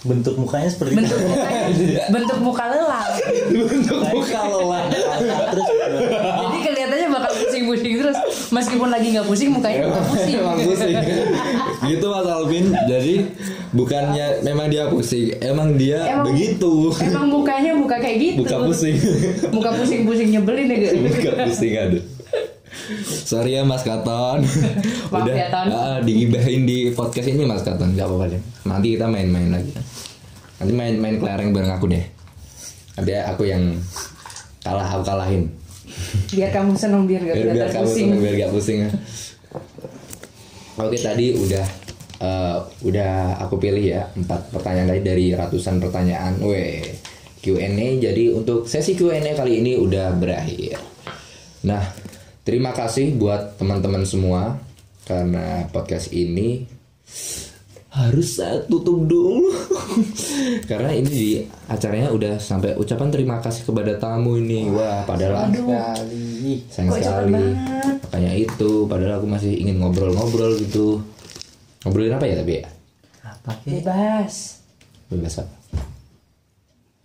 bentuk 0.00 0.32
mukanya 0.34 0.64
seperti 0.66 0.96
bentuk 0.96 1.20
mukanya 1.20 1.62
bentuk 2.08 2.38
muka 2.40 2.64
lelah 2.66 3.04
Bentuk 3.52 4.00
muka 4.08 4.40
lelah. 4.42 4.82
terus 5.50 5.66
jadi 6.40 6.58
kelihatannya 6.62 7.08
bakal 7.10 7.32
pusing-pusing 7.36 7.94
terus 7.98 8.18
meskipun 8.48 8.88
lagi 8.88 9.12
nggak 9.12 9.26
pusing 9.26 9.50
mukanya 9.50 9.78
tetap 9.86 10.04
pusing 10.06 10.34
Emang 10.34 10.56
pusing. 10.58 10.94
gitu 11.82 12.06
Mas 12.06 12.26
Alvin. 12.26 12.64
Jadi 12.82 13.14
bukannya 13.70 14.26
memang 14.42 14.66
dia 14.66 14.84
pusing, 14.86 15.36
emang 15.38 15.76
dia 15.76 16.00
Emang- 16.08 16.26
begitu. 16.26 16.72
emang 16.98 17.26
mukanya 17.28 17.72
muka 17.72 17.96
kayak 17.96 18.16
gitu 18.18 18.40
Buka 18.42 18.56
pusing. 18.62 18.96
muka 19.52 19.70
pusing-pusing 19.74 20.28
nyebelin 20.30 20.66
ya 20.70 20.90
Buka 20.96 21.30
pusing 21.44 21.72
aduh. 21.76 22.02
Sorry 23.06 23.56
ya 23.56 23.62
Mas 23.66 23.82
Katon. 23.86 24.42
Udah 25.14 25.34
ya, 25.34 25.46
ah, 25.52 25.98
digibahin 26.02 26.64
di 26.66 26.90
podcast 26.94 27.30
ini 27.30 27.46
Mas 27.46 27.62
Katon. 27.62 27.94
Gak 27.94 28.06
apa-apa 28.06 28.36
deh. 28.36 28.42
Nanti 28.66 28.98
kita 28.98 29.06
main-main 29.10 29.50
lagi. 29.50 29.72
Nanti 30.60 30.72
main-main 30.76 31.16
kelereng 31.18 31.50
bareng 31.54 31.72
aku 31.74 31.86
deh. 31.88 32.04
Nanti 32.98 33.12
aku 33.16 33.48
yang 33.48 33.78
kalah 34.60 34.86
aku 34.86 35.04
kalahin. 35.06 35.60
biar 36.34 36.50
kamu 36.54 36.72
seneng 36.76 37.02
biar 37.06 37.22
gak 37.24 37.36
biar, 37.36 37.54
biar 37.54 37.68
kamu 37.70 37.86
pusing 37.86 38.08
seneng, 38.08 38.20
biar 38.22 38.34
gak 38.38 38.52
pusing 38.52 38.80
oke 40.80 40.96
tadi 40.96 41.26
udah 41.36 41.66
eh, 42.20 42.56
udah 42.86 43.12
aku 43.46 43.54
pilih 43.60 43.84
ya 43.84 44.02
empat 44.16 44.54
pertanyaan 44.54 44.88
tadi 44.96 45.02
dari 45.04 45.26
ratusan 45.34 45.76
pertanyaan 45.82 46.40
weh 46.44 46.82
Q&A 47.40 47.88
jadi 47.96 48.36
untuk 48.36 48.68
sesi 48.68 48.92
Q&A 48.92 49.20
kali 49.32 49.64
ini 49.64 49.76
udah 49.80 50.12
berakhir 50.16 50.76
nah 51.64 51.80
terima 52.50 52.74
kasih 52.74 53.14
buat 53.14 53.62
teman-teman 53.62 54.02
semua 54.02 54.58
karena 55.06 55.70
podcast 55.70 56.10
ini 56.10 56.66
harus 57.94 58.42
saya 58.42 58.66
tutup 58.66 59.06
dulu. 59.06 59.54
Karena 60.70 60.90
ini 60.94 61.10
di 61.10 61.30
acaranya 61.70 62.10
udah 62.10 62.42
sampai 62.42 62.74
ucapan 62.74 63.10
terima 63.10 63.38
kasih 63.38 63.62
kepada 63.66 63.94
tamu 63.98 64.34
ini. 64.38 64.66
Wah 64.66 65.06
padahal 65.06 65.50
sekali. 65.54 66.66
Sayang 66.70 66.90
sekali. 66.98 67.46
makanya 68.02 68.32
itu 68.34 68.70
padahal 68.90 69.22
aku 69.22 69.26
masih 69.30 69.54
ingin 69.54 69.78
ngobrol-ngobrol 69.78 70.58
gitu. 70.58 71.02
Ngobrolin 71.86 72.18
apa 72.18 72.26
ya 72.26 72.34
tapi 72.42 72.52
ya 72.62 72.66
apa 73.22 73.50
ke 73.62 73.78
Bebas. 73.78 74.58
bebas 75.06 75.34
apa? 75.38 75.54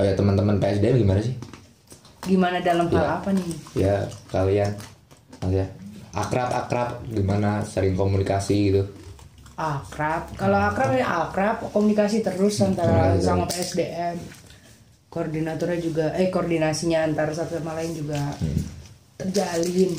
Oh 0.02 0.04
ya 0.06 0.18
teman-teman 0.18 0.58
PSDM 0.58 1.06
gimana 1.06 1.22
sih? 1.22 1.38
Gimana 2.26 2.58
dalam 2.66 2.90
hal 2.90 3.22
apa 3.22 3.30
nih? 3.30 3.54
ya 3.78 4.10
kalian 4.34 4.74
ya 5.48 5.66
akrab-akrab 6.12 7.04
gimana 7.06 7.60
sering 7.62 7.94
komunikasi 7.94 8.72
gitu 8.72 8.84
Akrab. 9.56 10.36
Kalau 10.36 10.60
akrab 10.60 10.92
ya 10.94 11.32
akrab, 11.32 11.72
komunikasi 11.72 12.20
terus 12.20 12.60
antara 12.60 13.16
Komunikasi 13.16 13.24
sama 13.24 13.48
PSDM. 13.48 14.16
Koordinatornya 15.08 15.80
juga, 15.80 16.06
eh 16.12 16.28
koordinasinya 16.28 17.08
antara 17.08 17.32
satu 17.32 17.64
sama 17.64 17.72
lain 17.72 17.96
juga 17.96 18.20
Hmm. 18.36 18.60
terjalin. 19.16 19.96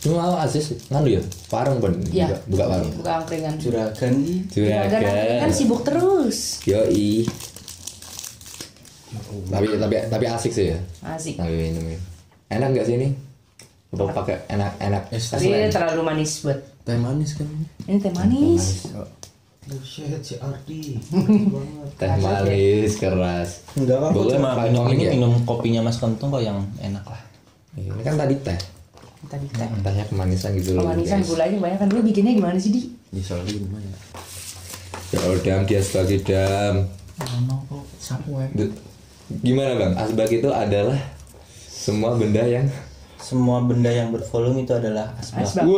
cuma 0.00 0.42
Aziz 0.42 0.72
nganu 0.88 1.12
ya 1.12 1.22
warung 1.46 1.78
pun 1.78 1.92
Iya. 2.10 2.32
buka, 2.32 2.42
buka 2.50 2.64
warung 2.66 2.90
Buka 2.98 3.12
angkringan. 3.22 3.54
juragan 3.60 4.14
Juragan 4.50 5.00
kan 5.38 5.50
sibuk 5.52 5.86
terus. 5.86 6.58
Yoi. 6.66 7.22
Tapi 9.46 9.66
tapi 9.76 9.94
tapi 10.08 10.24
asik 10.26 10.50
sih 10.50 10.74
ya. 10.74 10.78
Asik. 11.04 11.38
Tapi 11.38 11.54
minum 11.54 11.84
ini. 11.84 11.98
Enak 12.48 12.68
nggak 12.74 12.86
sih 12.88 12.94
ini? 12.96 13.08
Apa 13.90 14.22
pakai 14.22 14.36
enak 14.46 14.72
enak? 14.78 15.02
Tapi 15.10 15.46
ini 15.50 15.66
terlalu 15.66 16.02
manis 16.06 16.46
buat. 16.46 16.58
Teh 16.86 16.96
manis 16.96 17.30
kan 17.34 17.46
Ini 17.90 17.98
teh 17.98 18.12
manis. 18.14 18.86
Buset 19.60 20.24
si 20.24 20.34
Ardi 20.40 20.96
Teh 22.00 22.12
manis 22.18 22.96
keras. 22.96 23.66
Enggak 23.76 24.00
apa 24.00 24.08
Boleh 24.16 24.32
cuma 24.34 24.56
pakai 24.56 24.72
minum 24.72 24.88
ini 24.88 25.04
ya? 25.04 25.10
minum 25.14 25.32
kopinya 25.44 25.84
Mas 25.84 26.00
Kentung 26.00 26.32
kok 26.32 26.40
yang 26.40 26.64
enak 26.80 27.04
lah 27.04 27.20
Ini 27.76 28.02
kan 28.02 28.16
tadi 28.16 28.34
teh. 28.40 28.58
Tadi 29.28 29.46
teh. 29.52 29.68
Tehnya 29.84 30.04
kemanisan 30.08 30.50
gitu 30.56 30.74
loh. 30.74 30.88
Kemanisan 30.88 31.20
gulanya 31.28 31.56
banyak 31.60 31.78
kan 31.78 31.88
dulu 31.92 32.00
bikinnya 32.08 32.32
gimana 32.34 32.56
sih 32.56 32.72
di? 32.72 32.82
disolin 33.10 33.46
gimana 33.66 33.90
Ya 35.10 35.18
dam 35.42 35.60
dia 35.66 35.82
sebagai 35.82 36.22
dam. 36.22 36.86
Mana 37.18 37.54
kok 37.66 37.82
sapu 37.98 38.38
ya 38.38 38.46
Gimana 39.42 39.72
bang? 39.78 39.92
Asbak 39.98 40.30
itu 40.30 40.48
adalah 40.50 40.98
semua 41.66 42.14
benda 42.14 42.42
yang 42.46 42.66
semua 43.20 43.60
benda 43.60 43.86
yang 43.86 44.08
bervolume 44.08 44.60
itu 44.60 44.72
adalah 44.72 45.12
asbak 45.14 45.44
Asbak. 45.44 45.64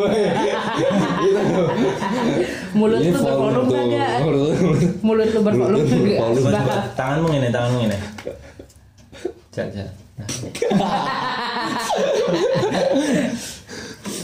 Mulut 2.73 2.99
lu 2.99 3.11
bervolume 3.13 3.63
tuh. 3.63 3.77
kagak? 3.77 4.17
Mulut- 4.23 4.57
Mulut 5.03 5.29
lu 5.29 5.41
bervolume 5.41 5.77
Mulut 5.77 5.85
lu 5.85 5.93
kagak? 5.93 6.09
bervolume. 6.09 6.33
Coba, 6.33 6.49
Asbak. 6.49 6.63
coba. 6.63 6.75
tanganmu 6.95 7.29
ini 7.33 7.49
tanganmu 7.49 7.79
ini 7.83 7.97
cak 9.51 9.67
cak 9.69 9.89
nah. 10.13 10.29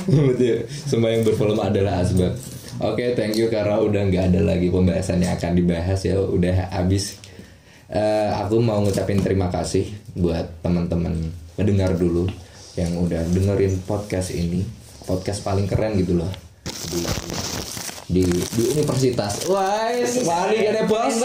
Betul. 0.31 0.57
Semua 0.89 1.09
yang 1.11 1.23
bervolume 1.23 1.61
adalah 1.61 2.01
asbak. 2.01 2.33
Oke, 2.79 3.13
thank 3.13 3.35
you 3.35 3.47
karena 3.47 3.77
udah 3.77 4.01
nggak 4.05 4.25
ada 4.33 4.41
lagi 4.47 4.67
pembahasan 4.69 5.19
yang 5.19 5.35
akan 5.35 5.53
dibahas 5.53 5.99
ya, 6.01 6.15
udah 6.17 6.71
habis. 6.71 7.19
Eh, 7.89 8.29
aku 8.33 8.59
mau 8.59 8.79
ngucapin 8.79 9.19
terima 9.19 9.49
kasih 9.49 9.85
buat 10.15 10.45
teman-teman 10.61 11.13
pendengar 11.55 11.93
dulu 11.93 12.25
yang 12.79 12.95
udah 12.95 13.27
dengerin 13.35 13.83
podcast 13.83 14.31
ini, 14.31 14.63
podcast 15.03 15.43
paling 15.43 15.67
keren 15.67 15.99
gitu 15.99 16.15
loh 16.15 16.31
di 16.89 17.03
di, 18.09 18.25
di 18.25 18.63
universitas. 18.73 19.45
Wah, 19.53 19.93
berani 20.25 20.57
kan 20.65 20.75
ya 20.81 20.85
bos? 20.89 21.17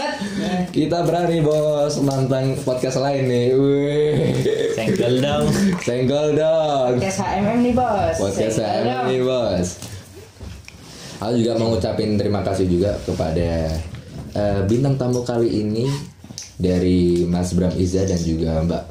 Kita 0.68 0.98
berani 1.08 1.40
bos 1.40 1.96
nantang 2.04 2.60
podcast 2.60 3.00
lain 3.00 3.24
nih. 3.24 3.46
Wih, 3.56 4.16
senggol 4.76 5.14
dong 5.24 5.44
senggol 5.80 6.28
dong. 6.36 7.00
Podcast 7.00 7.18
HMM 7.24 7.58
nih 7.64 7.72
bos. 7.72 8.16
Podcast 8.20 8.56
dong. 8.60 9.04
nih 9.08 9.20
bos. 9.24 9.68
Aku 11.24 11.34
juga 11.40 11.52
mau 11.56 11.72
ngucapin 11.72 12.20
terima 12.20 12.44
kasih 12.44 12.68
juga 12.68 12.92
kepada 13.08 13.72
eh, 14.36 14.60
bintang 14.68 15.00
tamu 15.00 15.24
kali 15.24 15.64
ini 15.64 15.88
dari 16.60 17.24
Mas 17.24 17.56
Bram 17.56 17.72
Iza 17.80 18.04
dan 18.04 18.20
juga 18.20 18.60
Mbak 18.60 18.84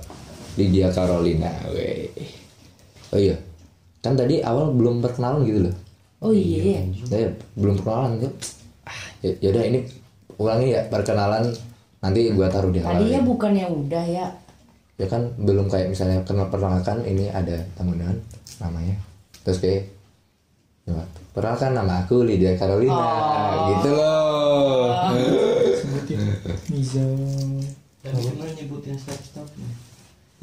Lydia 0.57 0.89
Carolina. 0.89 1.53
Weh. 1.69 2.42
Oh 3.13 3.19
iya, 3.21 3.37
kan 4.01 4.17
tadi 4.17 4.41
awal 4.41 4.73
belum 4.73 5.05
perkenalan 5.05 5.45
gitu 5.45 5.69
loh. 5.69 5.75
Oh 6.25 6.33
iya. 6.33 6.81
Saya 7.05 7.29
belum 7.53 7.77
perkenalan 7.77 8.25
tuh. 8.25 8.33
Ah, 8.89 8.99
ya 9.21 9.31
yaudah 9.39 9.63
ini 9.69 9.79
ulangi 10.41 10.73
ya 10.73 10.81
perkenalan 10.89 11.45
nanti 12.01 12.33
gua 12.33 12.49
taruh 12.49 12.73
di 12.73 12.81
awal. 12.81 12.97
Tadinya 12.97 13.21
bukannya 13.21 13.65
udah 13.69 14.05
ya. 14.09 14.27
ya 14.93 15.09
kan 15.09 15.25
belum 15.41 15.73
kayak 15.73 15.89
misalnya 15.89 16.21
kenal 16.21 16.53
perkenalkan 16.53 17.01
ini 17.01 17.25
ada 17.25 17.57
tamu 17.73 17.97
undangan 17.97 18.13
namanya 18.61 18.95
terus 19.41 19.57
kayak 19.59 19.89
ya, 20.85 20.93
perkenalkan 21.33 21.73
nama 21.73 22.05
aku 22.05 22.23
Lydia 22.23 22.53
Carolina 22.55 23.09
gitu 23.73 23.89
loh 23.89 24.93
Tadi 28.03 28.19
cuma 28.19 28.43
nyebutin 28.51 28.99
stop-stop 28.99 29.47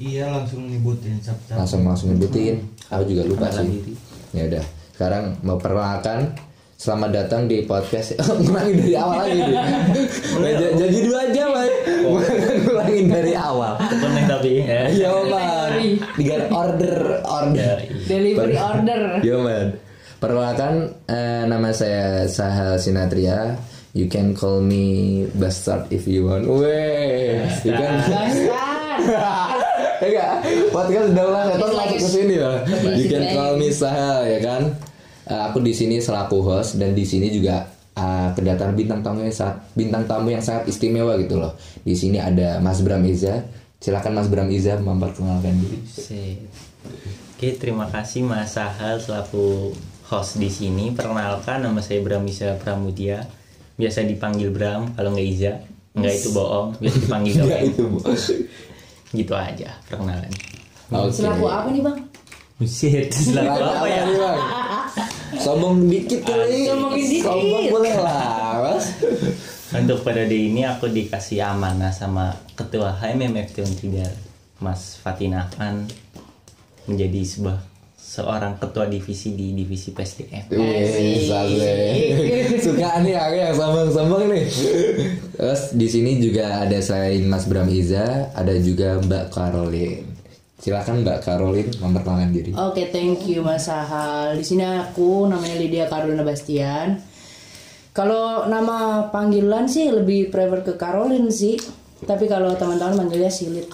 Iya 0.01 0.33
langsung 0.33 0.65
nyebutin 0.65 1.21
stop-stop 1.21 1.57
langsung 1.57 1.81
langsung 1.85 2.09
nyebutin 2.11 2.65
aku 2.89 3.05
juga 3.07 3.23
lupa 3.23 3.47
Kenalan 3.47 3.63
sih 3.63 3.77
diri. 3.77 3.93
ya 4.33 4.43
udah 4.49 4.65
sekarang 4.91 5.25
mau 5.43 5.57
perkenalkan 5.57 6.21
selamat 6.75 7.11
datang 7.13 7.43
di 7.45 7.57
podcast 7.63 8.17
ngulangin 8.41 8.81
dari 8.81 8.95
awal 8.97 9.17
lagi 9.21 9.41
deh 9.45 10.53
j- 10.57 10.75
jadi 10.75 10.99
dua 11.05 11.23
jam 11.31 11.49
Mas. 11.53 11.69
ngulangin 12.65 13.07
dari 13.07 13.33
awal 13.35 13.73
Bener 13.77 14.25
tapi 14.27 14.51
ya 14.59 14.81
ya 14.89 15.11
man 15.23 15.73
tiga 16.17 16.37
order 16.49 16.97
order 17.21 17.77
Delivery 18.03 18.57
order. 18.57 19.01
Yo 19.21 19.37
man. 19.39 19.77
Perkenalkan 20.17 20.75
eh, 21.07 21.45
nama 21.45 21.71
saya 21.71 22.25
Sahal 22.25 22.77
Sinatria. 22.77 23.57
You 23.93 24.07
can 24.07 24.33
call 24.33 24.61
me 24.61 24.85
Bastard 25.33 25.89
if 25.89 26.05
you 26.05 26.25
want. 26.25 26.47
Weh, 26.47 27.43
you 27.61 27.73
can. 27.73 27.95
Bastard. 28.01 29.59
Enggak, 30.01 30.33
podcast 30.71 31.07
udah 31.13 31.25
ulang 31.29 31.47
setan 31.51 31.71
masuk 31.71 31.99
ke 31.99 32.09
sini 32.09 32.35
ya. 32.35 32.53
You 32.97 33.07
can 33.07 33.25
call 33.31 33.53
me 33.55 33.69
Sahal 33.69 34.25
ya 34.25 34.39
kan. 34.41 34.63
Eh, 35.25 35.43
aku 35.45 35.61
di 35.61 35.71
sini 35.71 36.01
selaku 36.01 36.41
host 36.41 36.81
dan 36.81 36.97
di 36.97 37.05
sini 37.05 37.29
juga 37.29 37.69
eh, 37.93 38.29
kedatangan 38.33 38.73
bintang 38.73 39.05
tamu 39.05 39.21
yang 39.21 39.31
sangat 39.31 39.61
bintang 39.73 40.09
tamu 40.09 40.33
yang 40.33 40.41
sangat 40.41 40.67
istimewa 40.67 41.21
gitu 41.21 41.37
loh. 41.37 41.53
Di 41.81 41.93
sini 41.93 42.17
ada 42.17 42.59
Mas 42.59 42.81
Bram 42.81 43.05
Iza. 43.05 43.45
Silakan 43.77 44.13
Mas 44.15 44.29
Bram 44.29 44.49
Iza 44.49 44.77
memperkenalkan 44.77 45.53
diri. 45.57 45.79
Oke, 47.37 47.57
terima 47.57 47.89
kasih 47.89 48.25
Mas 48.25 48.57
Sahal 48.57 49.01
selaku 49.01 49.73
host 50.09 50.37
di 50.37 50.49
sini. 50.49 50.93
Perkenalkan 50.93 51.61
nama 51.61 51.81
saya 51.81 52.01
Bramisa 52.01 52.57
Pramudia. 52.57 53.29
Biasa 53.77 54.05
dipanggil 54.05 54.49
Bram 54.49 54.93
kalau 54.93 55.13
nggak 55.13 55.29
Iza. 55.29 55.53
Nggak 55.91 56.15
itu 56.15 56.29
bohong, 56.31 56.79
biasa 56.79 56.97
dipanggil 57.01 57.35
Gawain. 57.41 57.67
itu. 57.69 57.83
Bu. 57.85 57.99
Gitu 59.11 59.33
aja 59.35 59.75
perkenalan. 59.91 60.31
Oke. 60.91 61.15
Selaku 61.15 61.47
apa 61.47 61.69
nih 61.71 61.83
bang? 61.83 61.99
Buset, 62.61 63.09
selaku 63.09 63.63
apa 63.73 63.87
ya? 63.89 64.03
nih, 64.05 64.17
Bang? 64.21 64.41
Sombong 65.41 65.89
dikit 65.89 66.21
kali. 66.29 66.69
Sombongin 66.69 67.07
dikit. 67.09 67.25
Sombong 67.25 67.65
boleh 67.73 67.95
lah, 67.97 68.61
Mas. 68.61 68.87
Untuk 69.71 70.03
periode 70.03 70.35
ini 70.35 70.67
aku 70.67 70.91
dikasih 70.91 71.47
amanah 71.47 71.95
sama 71.95 72.35
Ketua 72.59 72.91
HMMFT 73.01 73.63
Untidar, 73.65 74.13
Mas 74.59 74.99
Fatin 74.99 75.39
Afan 75.39 75.87
menjadi 76.91 77.23
sebuah 77.23 77.70
seorang 78.11 78.59
ketua 78.59 78.91
divisi 78.91 79.39
di 79.39 79.55
divisi 79.55 79.95
PSDM. 79.95 80.51
Suka 82.67 82.99
nih 83.07 83.15
aku 83.15 83.35
yang 83.39 83.55
sombong-sombong 83.55 84.35
nih. 84.35 84.45
Terus 85.39 85.63
di 85.79 85.87
sini 85.87 86.19
juga 86.19 86.67
ada 86.67 86.75
selain 86.83 87.23
Mas 87.31 87.47
Bram 87.47 87.71
Iza, 87.71 88.35
ada 88.35 88.51
juga 88.59 88.99
Mbak 88.99 89.31
Caroline. 89.31 90.11
Silakan 90.59 91.07
Mbak 91.07 91.19
Caroline 91.23 91.71
memperkenalkan 91.79 92.31
diri. 92.35 92.51
Oke, 92.59 92.91
thank 92.91 93.31
you 93.31 93.47
Mas 93.47 93.71
Sahal. 93.71 94.35
Di 94.35 94.43
sini 94.43 94.67
aku 94.67 95.31
namanya 95.31 95.55
Lydia 95.55 95.87
Carolina 95.87 96.27
Bastian. 96.27 96.99
Kalau 97.95 98.51
nama 98.51 99.07
panggilan 99.15 99.71
sih 99.71 99.87
lebih 99.87 100.35
prefer 100.35 100.67
ke 100.67 100.75
Caroline 100.75 101.31
sih. 101.31 101.55
Tapi 102.03 102.27
kalau 102.27 102.59
teman-teman 102.59 103.07
manggilnya 103.07 103.31
Silit. 103.31 103.71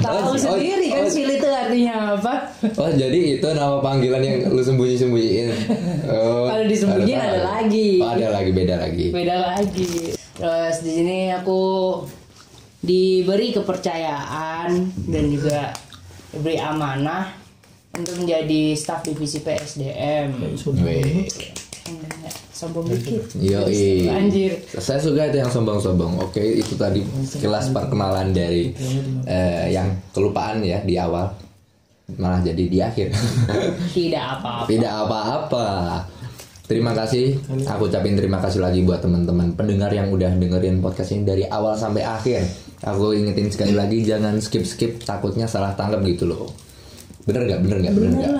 Tahu 0.00 0.18
Oh, 0.22 0.36
sendiri 0.36 0.86
kan 0.88 1.02
oh. 1.02 1.10
Silit 1.10 1.38
itu 1.38 1.48
artinya 1.48 2.14
apa? 2.14 2.34
Oh 2.76 2.90
jadi 2.92 3.40
itu 3.40 3.46
nama 3.50 3.80
panggilan 3.80 4.20
yang 4.20 4.36
lu 4.46 4.60
sembunyi-sembunyiin. 4.60 5.48
Oh, 6.06 6.46
Kalau 6.46 6.64
disembunyiin 6.66 7.16
tahu. 7.16 7.28
ada 7.28 7.40
lagi. 7.42 7.90
Oh, 7.98 8.10
ada 8.10 8.28
lagi 8.30 8.50
beda 8.52 8.74
lagi. 8.78 9.06
Beda 9.10 9.36
lagi. 9.50 9.90
Terus 10.36 10.76
di 10.80 10.90
sini 10.92 11.18
aku 11.30 11.60
diberi 12.80 13.52
kepercayaan 13.52 14.70
dan 15.06 15.24
juga 15.28 15.74
diberi 16.30 16.56
amanah 16.56 17.32
untuk 17.92 18.14
menjadi 18.16 18.72
staf 18.72 19.02
divisi 19.02 19.40
PSDM. 19.40 20.36
Wih. 20.78 21.26
Sombong 22.60 22.92
dikit. 22.92 23.24
Yoi. 23.40 24.04
Anjir. 24.04 24.52
Saya 24.76 25.00
suka 25.00 25.32
itu 25.32 25.40
yang 25.40 25.48
sombong-sombong. 25.48 26.20
Oke, 26.20 26.44
itu 26.44 26.76
tadi 26.76 27.00
sekilas 27.24 27.72
perkenalan 27.72 28.36
dari 28.36 28.76
eh, 29.24 29.72
yang 29.72 29.88
kelupaan 30.12 30.60
ya 30.60 30.84
di 30.84 31.00
awal. 31.00 31.32
Malah 32.20 32.44
jadi 32.44 32.64
di 32.68 32.78
akhir. 32.84 33.16
Tidak 33.96 34.20
apa-apa. 34.20 34.68
Tidak 34.68 34.92
apa-apa. 34.92 35.68
Terima 36.68 36.92
kasih. 36.92 37.40
Aku 37.64 37.88
ucapin 37.88 38.12
terima 38.12 38.36
kasih 38.44 38.60
lagi 38.60 38.84
buat 38.84 39.00
teman-teman 39.00 39.56
pendengar 39.56 39.88
yang 39.96 40.12
udah 40.12 40.28
dengerin 40.36 40.84
podcast 40.84 41.16
ini 41.16 41.24
dari 41.24 41.48
awal 41.48 41.80
sampai 41.80 42.04
akhir. 42.04 42.44
Aku 42.84 43.16
ingetin 43.16 43.48
sekali 43.48 43.72
lagi 43.72 44.04
jangan 44.04 44.36
skip-skip 44.36 45.00
takutnya 45.00 45.48
salah 45.48 45.72
tangkap 45.72 46.04
gitu 46.04 46.28
loh. 46.28 46.52
Bener 47.24 47.48
nggak? 47.48 47.60
Bener 47.64 47.76
nggak? 47.88 47.94
Bener 47.96 48.10
nggak? 48.20 48.32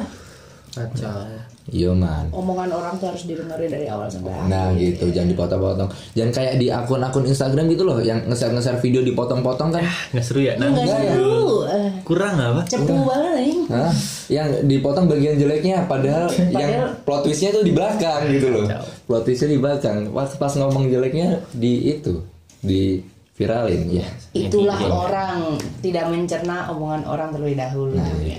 Kacau. 0.76 1.39
Yo 1.70 1.94
man. 1.94 2.26
Omongan 2.34 2.66
orang 2.74 2.98
tuh 2.98 3.14
harus 3.14 3.22
didengerin 3.30 3.70
dari 3.70 3.86
awal 3.86 4.10
sampai 4.10 4.34
akhir. 4.34 4.50
Nah 4.50 4.66
gitu, 4.74 5.04
jangan 5.14 5.28
dipotong-potong. 5.30 5.88
Jangan 6.18 6.32
kayak 6.34 6.54
di 6.58 6.66
akun-akun 6.66 7.24
Instagram 7.30 7.64
gitu 7.70 7.82
loh, 7.86 7.98
yang 8.02 8.18
nge-share 8.26 8.50
nge-share 8.50 8.82
video 8.82 9.06
dipotong-potong 9.06 9.70
kan. 9.70 9.86
Nggak 10.10 10.24
seru 10.26 10.42
ya? 10.42 10.58
Nah, 10.58 10.74
seru. 10.74 11.70
Kurang 12.02 12.34
apa? 12.42 12.66
Cepu 12.66 12.94
banget 13.06 13.32
nih. 13.38 13.54
Hah? 13.70 13.92
Yang 14.26 14.48
dipotong 14.66 15.06
bagian 15.06 15.38
jeleknya, 15.38 15.84
padahal, 15.90 16.26
yang 16.50 16.90
plot 17.06 17.22
twistnya 17.22 17.54
tuh 17.54 17.62
di 17.62 17.70
belakang 17.70 18.26
gitu 18.34 18.50
loh. 18.50 18.66
Plot 19.06 19.22
twistnya 19.22 19.54
di 19.54 19.58
belakang. 19.62 20.10
Pas 20.10 20.30
pas 20.34 20.52
ngomong 20.58 20.90
jeleknya 20.90 21.38
di 21.54 21.94
itu, 21.94 22.18
di 22.58 22.98
viralin 23.38 23.88
ya. 23.88 24.06
Itulah 24.34 24.76
orang 24.90 25.56
tidak 25.80 26.10
mencerna 26.10 26.68
omongan 26.74 27.06
orang 27.06 27.30
terlebih 27.30 27.56
dahulu. 27.56 27.94
Nah, 27.94 28.10
Ya. 28.20 28.36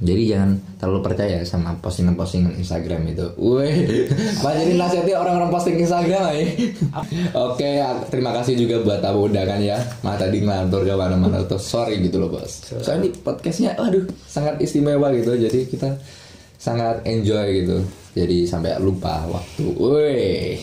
Jadi 0.00 0.32
jangan 0.32 0.56
terlalu 0.80 1.00
percaya 1.04 1.44
sama 1.44 1.76
postingan-postingan 1.76 2.56
Instagram 2.56 3.12
itu. 3.12 3.26
Wih, 3.36 4.08
Mas 4.40 4.56
jadi 4.64 4.72
nasihatnya 4.80 5.20
orang-orang 5.20 5.52
posting 5.52 5.76
Instagram 5.76 6.24
aja. 6.24 6.44
Oke, 7.52 7.68
terima 8.08 8.32
kasih 8.32 8.56
juga 8.56 8.80
buat 8.80 9.04
tamu 9.04 9.28
undangan 9.28 9.60
ya. 9.60 9.76
Mah 10.00 10.16
tadi 10.16 10.40
ngelantur 10.40 10.88
ke 10.88 10.96
mana-mana 10.96 11.44
tuh. 11.44 11.60
Sorry 11.60 12.00
gitu 12.00 12.16
loh 12.16 12.32
bos. 12.32 12.72
Soalnya 12.80 13.06
di 13.06 13.10
podcastnya, 13.12 13.76
aduh, 13.76 14.08
sangat 14.24 14.56
istimewa 14.64 15.12
gitu. 15.12 15.36
Jadi 15.36 15.68
kita 15.68 16.00
sangat 16.56 17.04
enjoy 17.04 17.46
gitu. 17.60 17.84
Jadi 18.16 18.48
sampai 18.48 18.80
lupa 18.80 19.28
waktu. 19.28 19.68
Wih. 19.68 20.56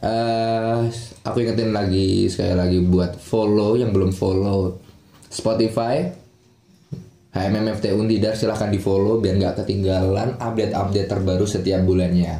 Eh, 0.00 0.76
aku 1.20 1.36
ingetin 1.44 1.76
lagi 1.76 2.32
sekali 2.32 2.56
lagi 2.56 2.78
buat 2.80 3.20
follow 3.20 3.76
yang 3.76 3.92
belum 3.92 4.16
follow 4.16 4.80
Spotify 5.28 6.23
HMMFT 7.34 7.90
Undidar 7.98 8.38
silahkan 8.38 8.70
di 8.70 8.78
follow 8.78 9.18
biar 9.18 9.34
nggak 9.36 9.66
ketinggalan 9.66 10.38
update-update 10.38 11.10
terbaru 11.10 11.44
setiap 11.44 11.82
bulannya. 11.82 12.38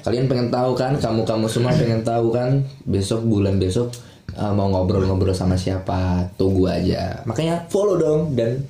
Kalian 0.00 0.32
pengen 0.32 0.48
tahu 0.48 0.72
kan, 0.72 0.96
kamu-kamu 0.96 1.44
semua 1.44 1.76
pengen 1.76 2.00
tahu 2.00 2.32
kan, 2.32 2.64
besok 2.88 3.20
bulan 3.28 3.60
besok 3.60 3.92
uh, 4.32 4.52
mau 4.56 4.72
ngobrol-ngobrol 4.72 5.36
sama 5.36 5.60
siapa, 5.60 6.32
tunggu 6.40 6.72
aja. 6.72 7.20
Makanya 7.28 7.68
follow 7.68 8.00
dong 8.00 8.32
dan 8.32 8.64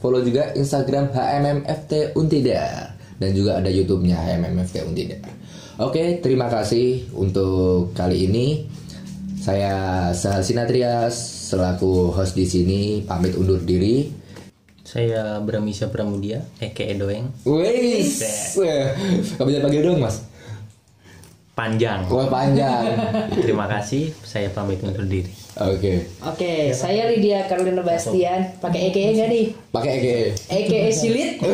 follow 0.00 0.24
juga 0.24 0.56
Instagram 0.56 1.12
HMMFT 1.12 2.16
Untidar 2.16 2.96
dan 3.20 3.30
juga 3.36 3.60
ada 3.60 3.68
YouTube-nya 3.68 4.16
HMMFT 4.16 4.88
Untidar. 4.88 5.20
Oke, 5.80 6.20
terima 6.24 6.48
kasih 6.48 7.12
untuk 7.16 7.92
kali 7.92 8.28
ini. 8.28 8.46
Saya 9.40 10.12
Sahal 10.12 10.44
Sinatrias 10.44 11.16
selaku 11.48 12.12
host 12.12 12.36
di 12.36 12.44
sini 12.44 12.80
pamit 13.00 13.32
undur 13.36 13.60
diri. 13.64 14.19
Saya 14.90 15.38
Bramisya 15.38 15.86
Pramudia, 15.86 16.42
Eke 16.58 16.90
Doeng. 16.98 17.30
Wih, 17.46 18.02
kamu 19.38 19.48
jangan 19.54 19.64
panggil 19.70 19.82
dong 19.86 20.02
mas. 20.02 20.26
Panjang. 21.54 22.10
Wah 22.10 22.26
panjang. 22.26 22.98
Terima 23.38 23.70
kasih, 23.70 24.10
saya 24.26 24.50
pamit 24.50 24.82
undur 24.82 25.06
diri. 25.06 25.30
Oke, 25.62 26.10
Oke, 26.26 26.74
saya 26.74 27.06
Lydia 27.06 27.46
Carolina 27.46 27.86
Bastian. 27.86 28.58
Pakai 28.58 28.90
EKE 28.90 29.14
nggak 29.14 29.28
nih? 29.30 29.46
pakai 29.70 29.90
Ege. 29.94 30.18
EKE 30.50 30.90
silit. 30.90 31.30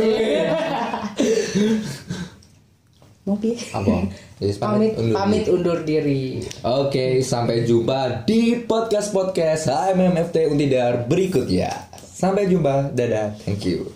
Mau 3.26 3.34
pi? 3.36 3.52
Apa? 3.74 4.06
Yes, 4.38 4.56
Pamit, 4.62 4.94
undur 4.94 5.16
pamit 5.18 5.42
diri. 5.42 5.52
undur 5.52 5.78
diri. 5.82 6.24
Oke, 6.62 7.18
sampai 7.20 7.66
jumpa 7.66 8.22
di 8.22 8.62
podcast 8.62 9.10
podcast 9.10 9.66
HMMFT 9.66 10.46
Untidar 10.46 11.04
berikutnya. 11.04 11.85
Sampai 12.16 12.48
jumpa, 12.48 12.96
dadah, 12.96 13.36
thank 13.44 13.68
you. 13.68 13.92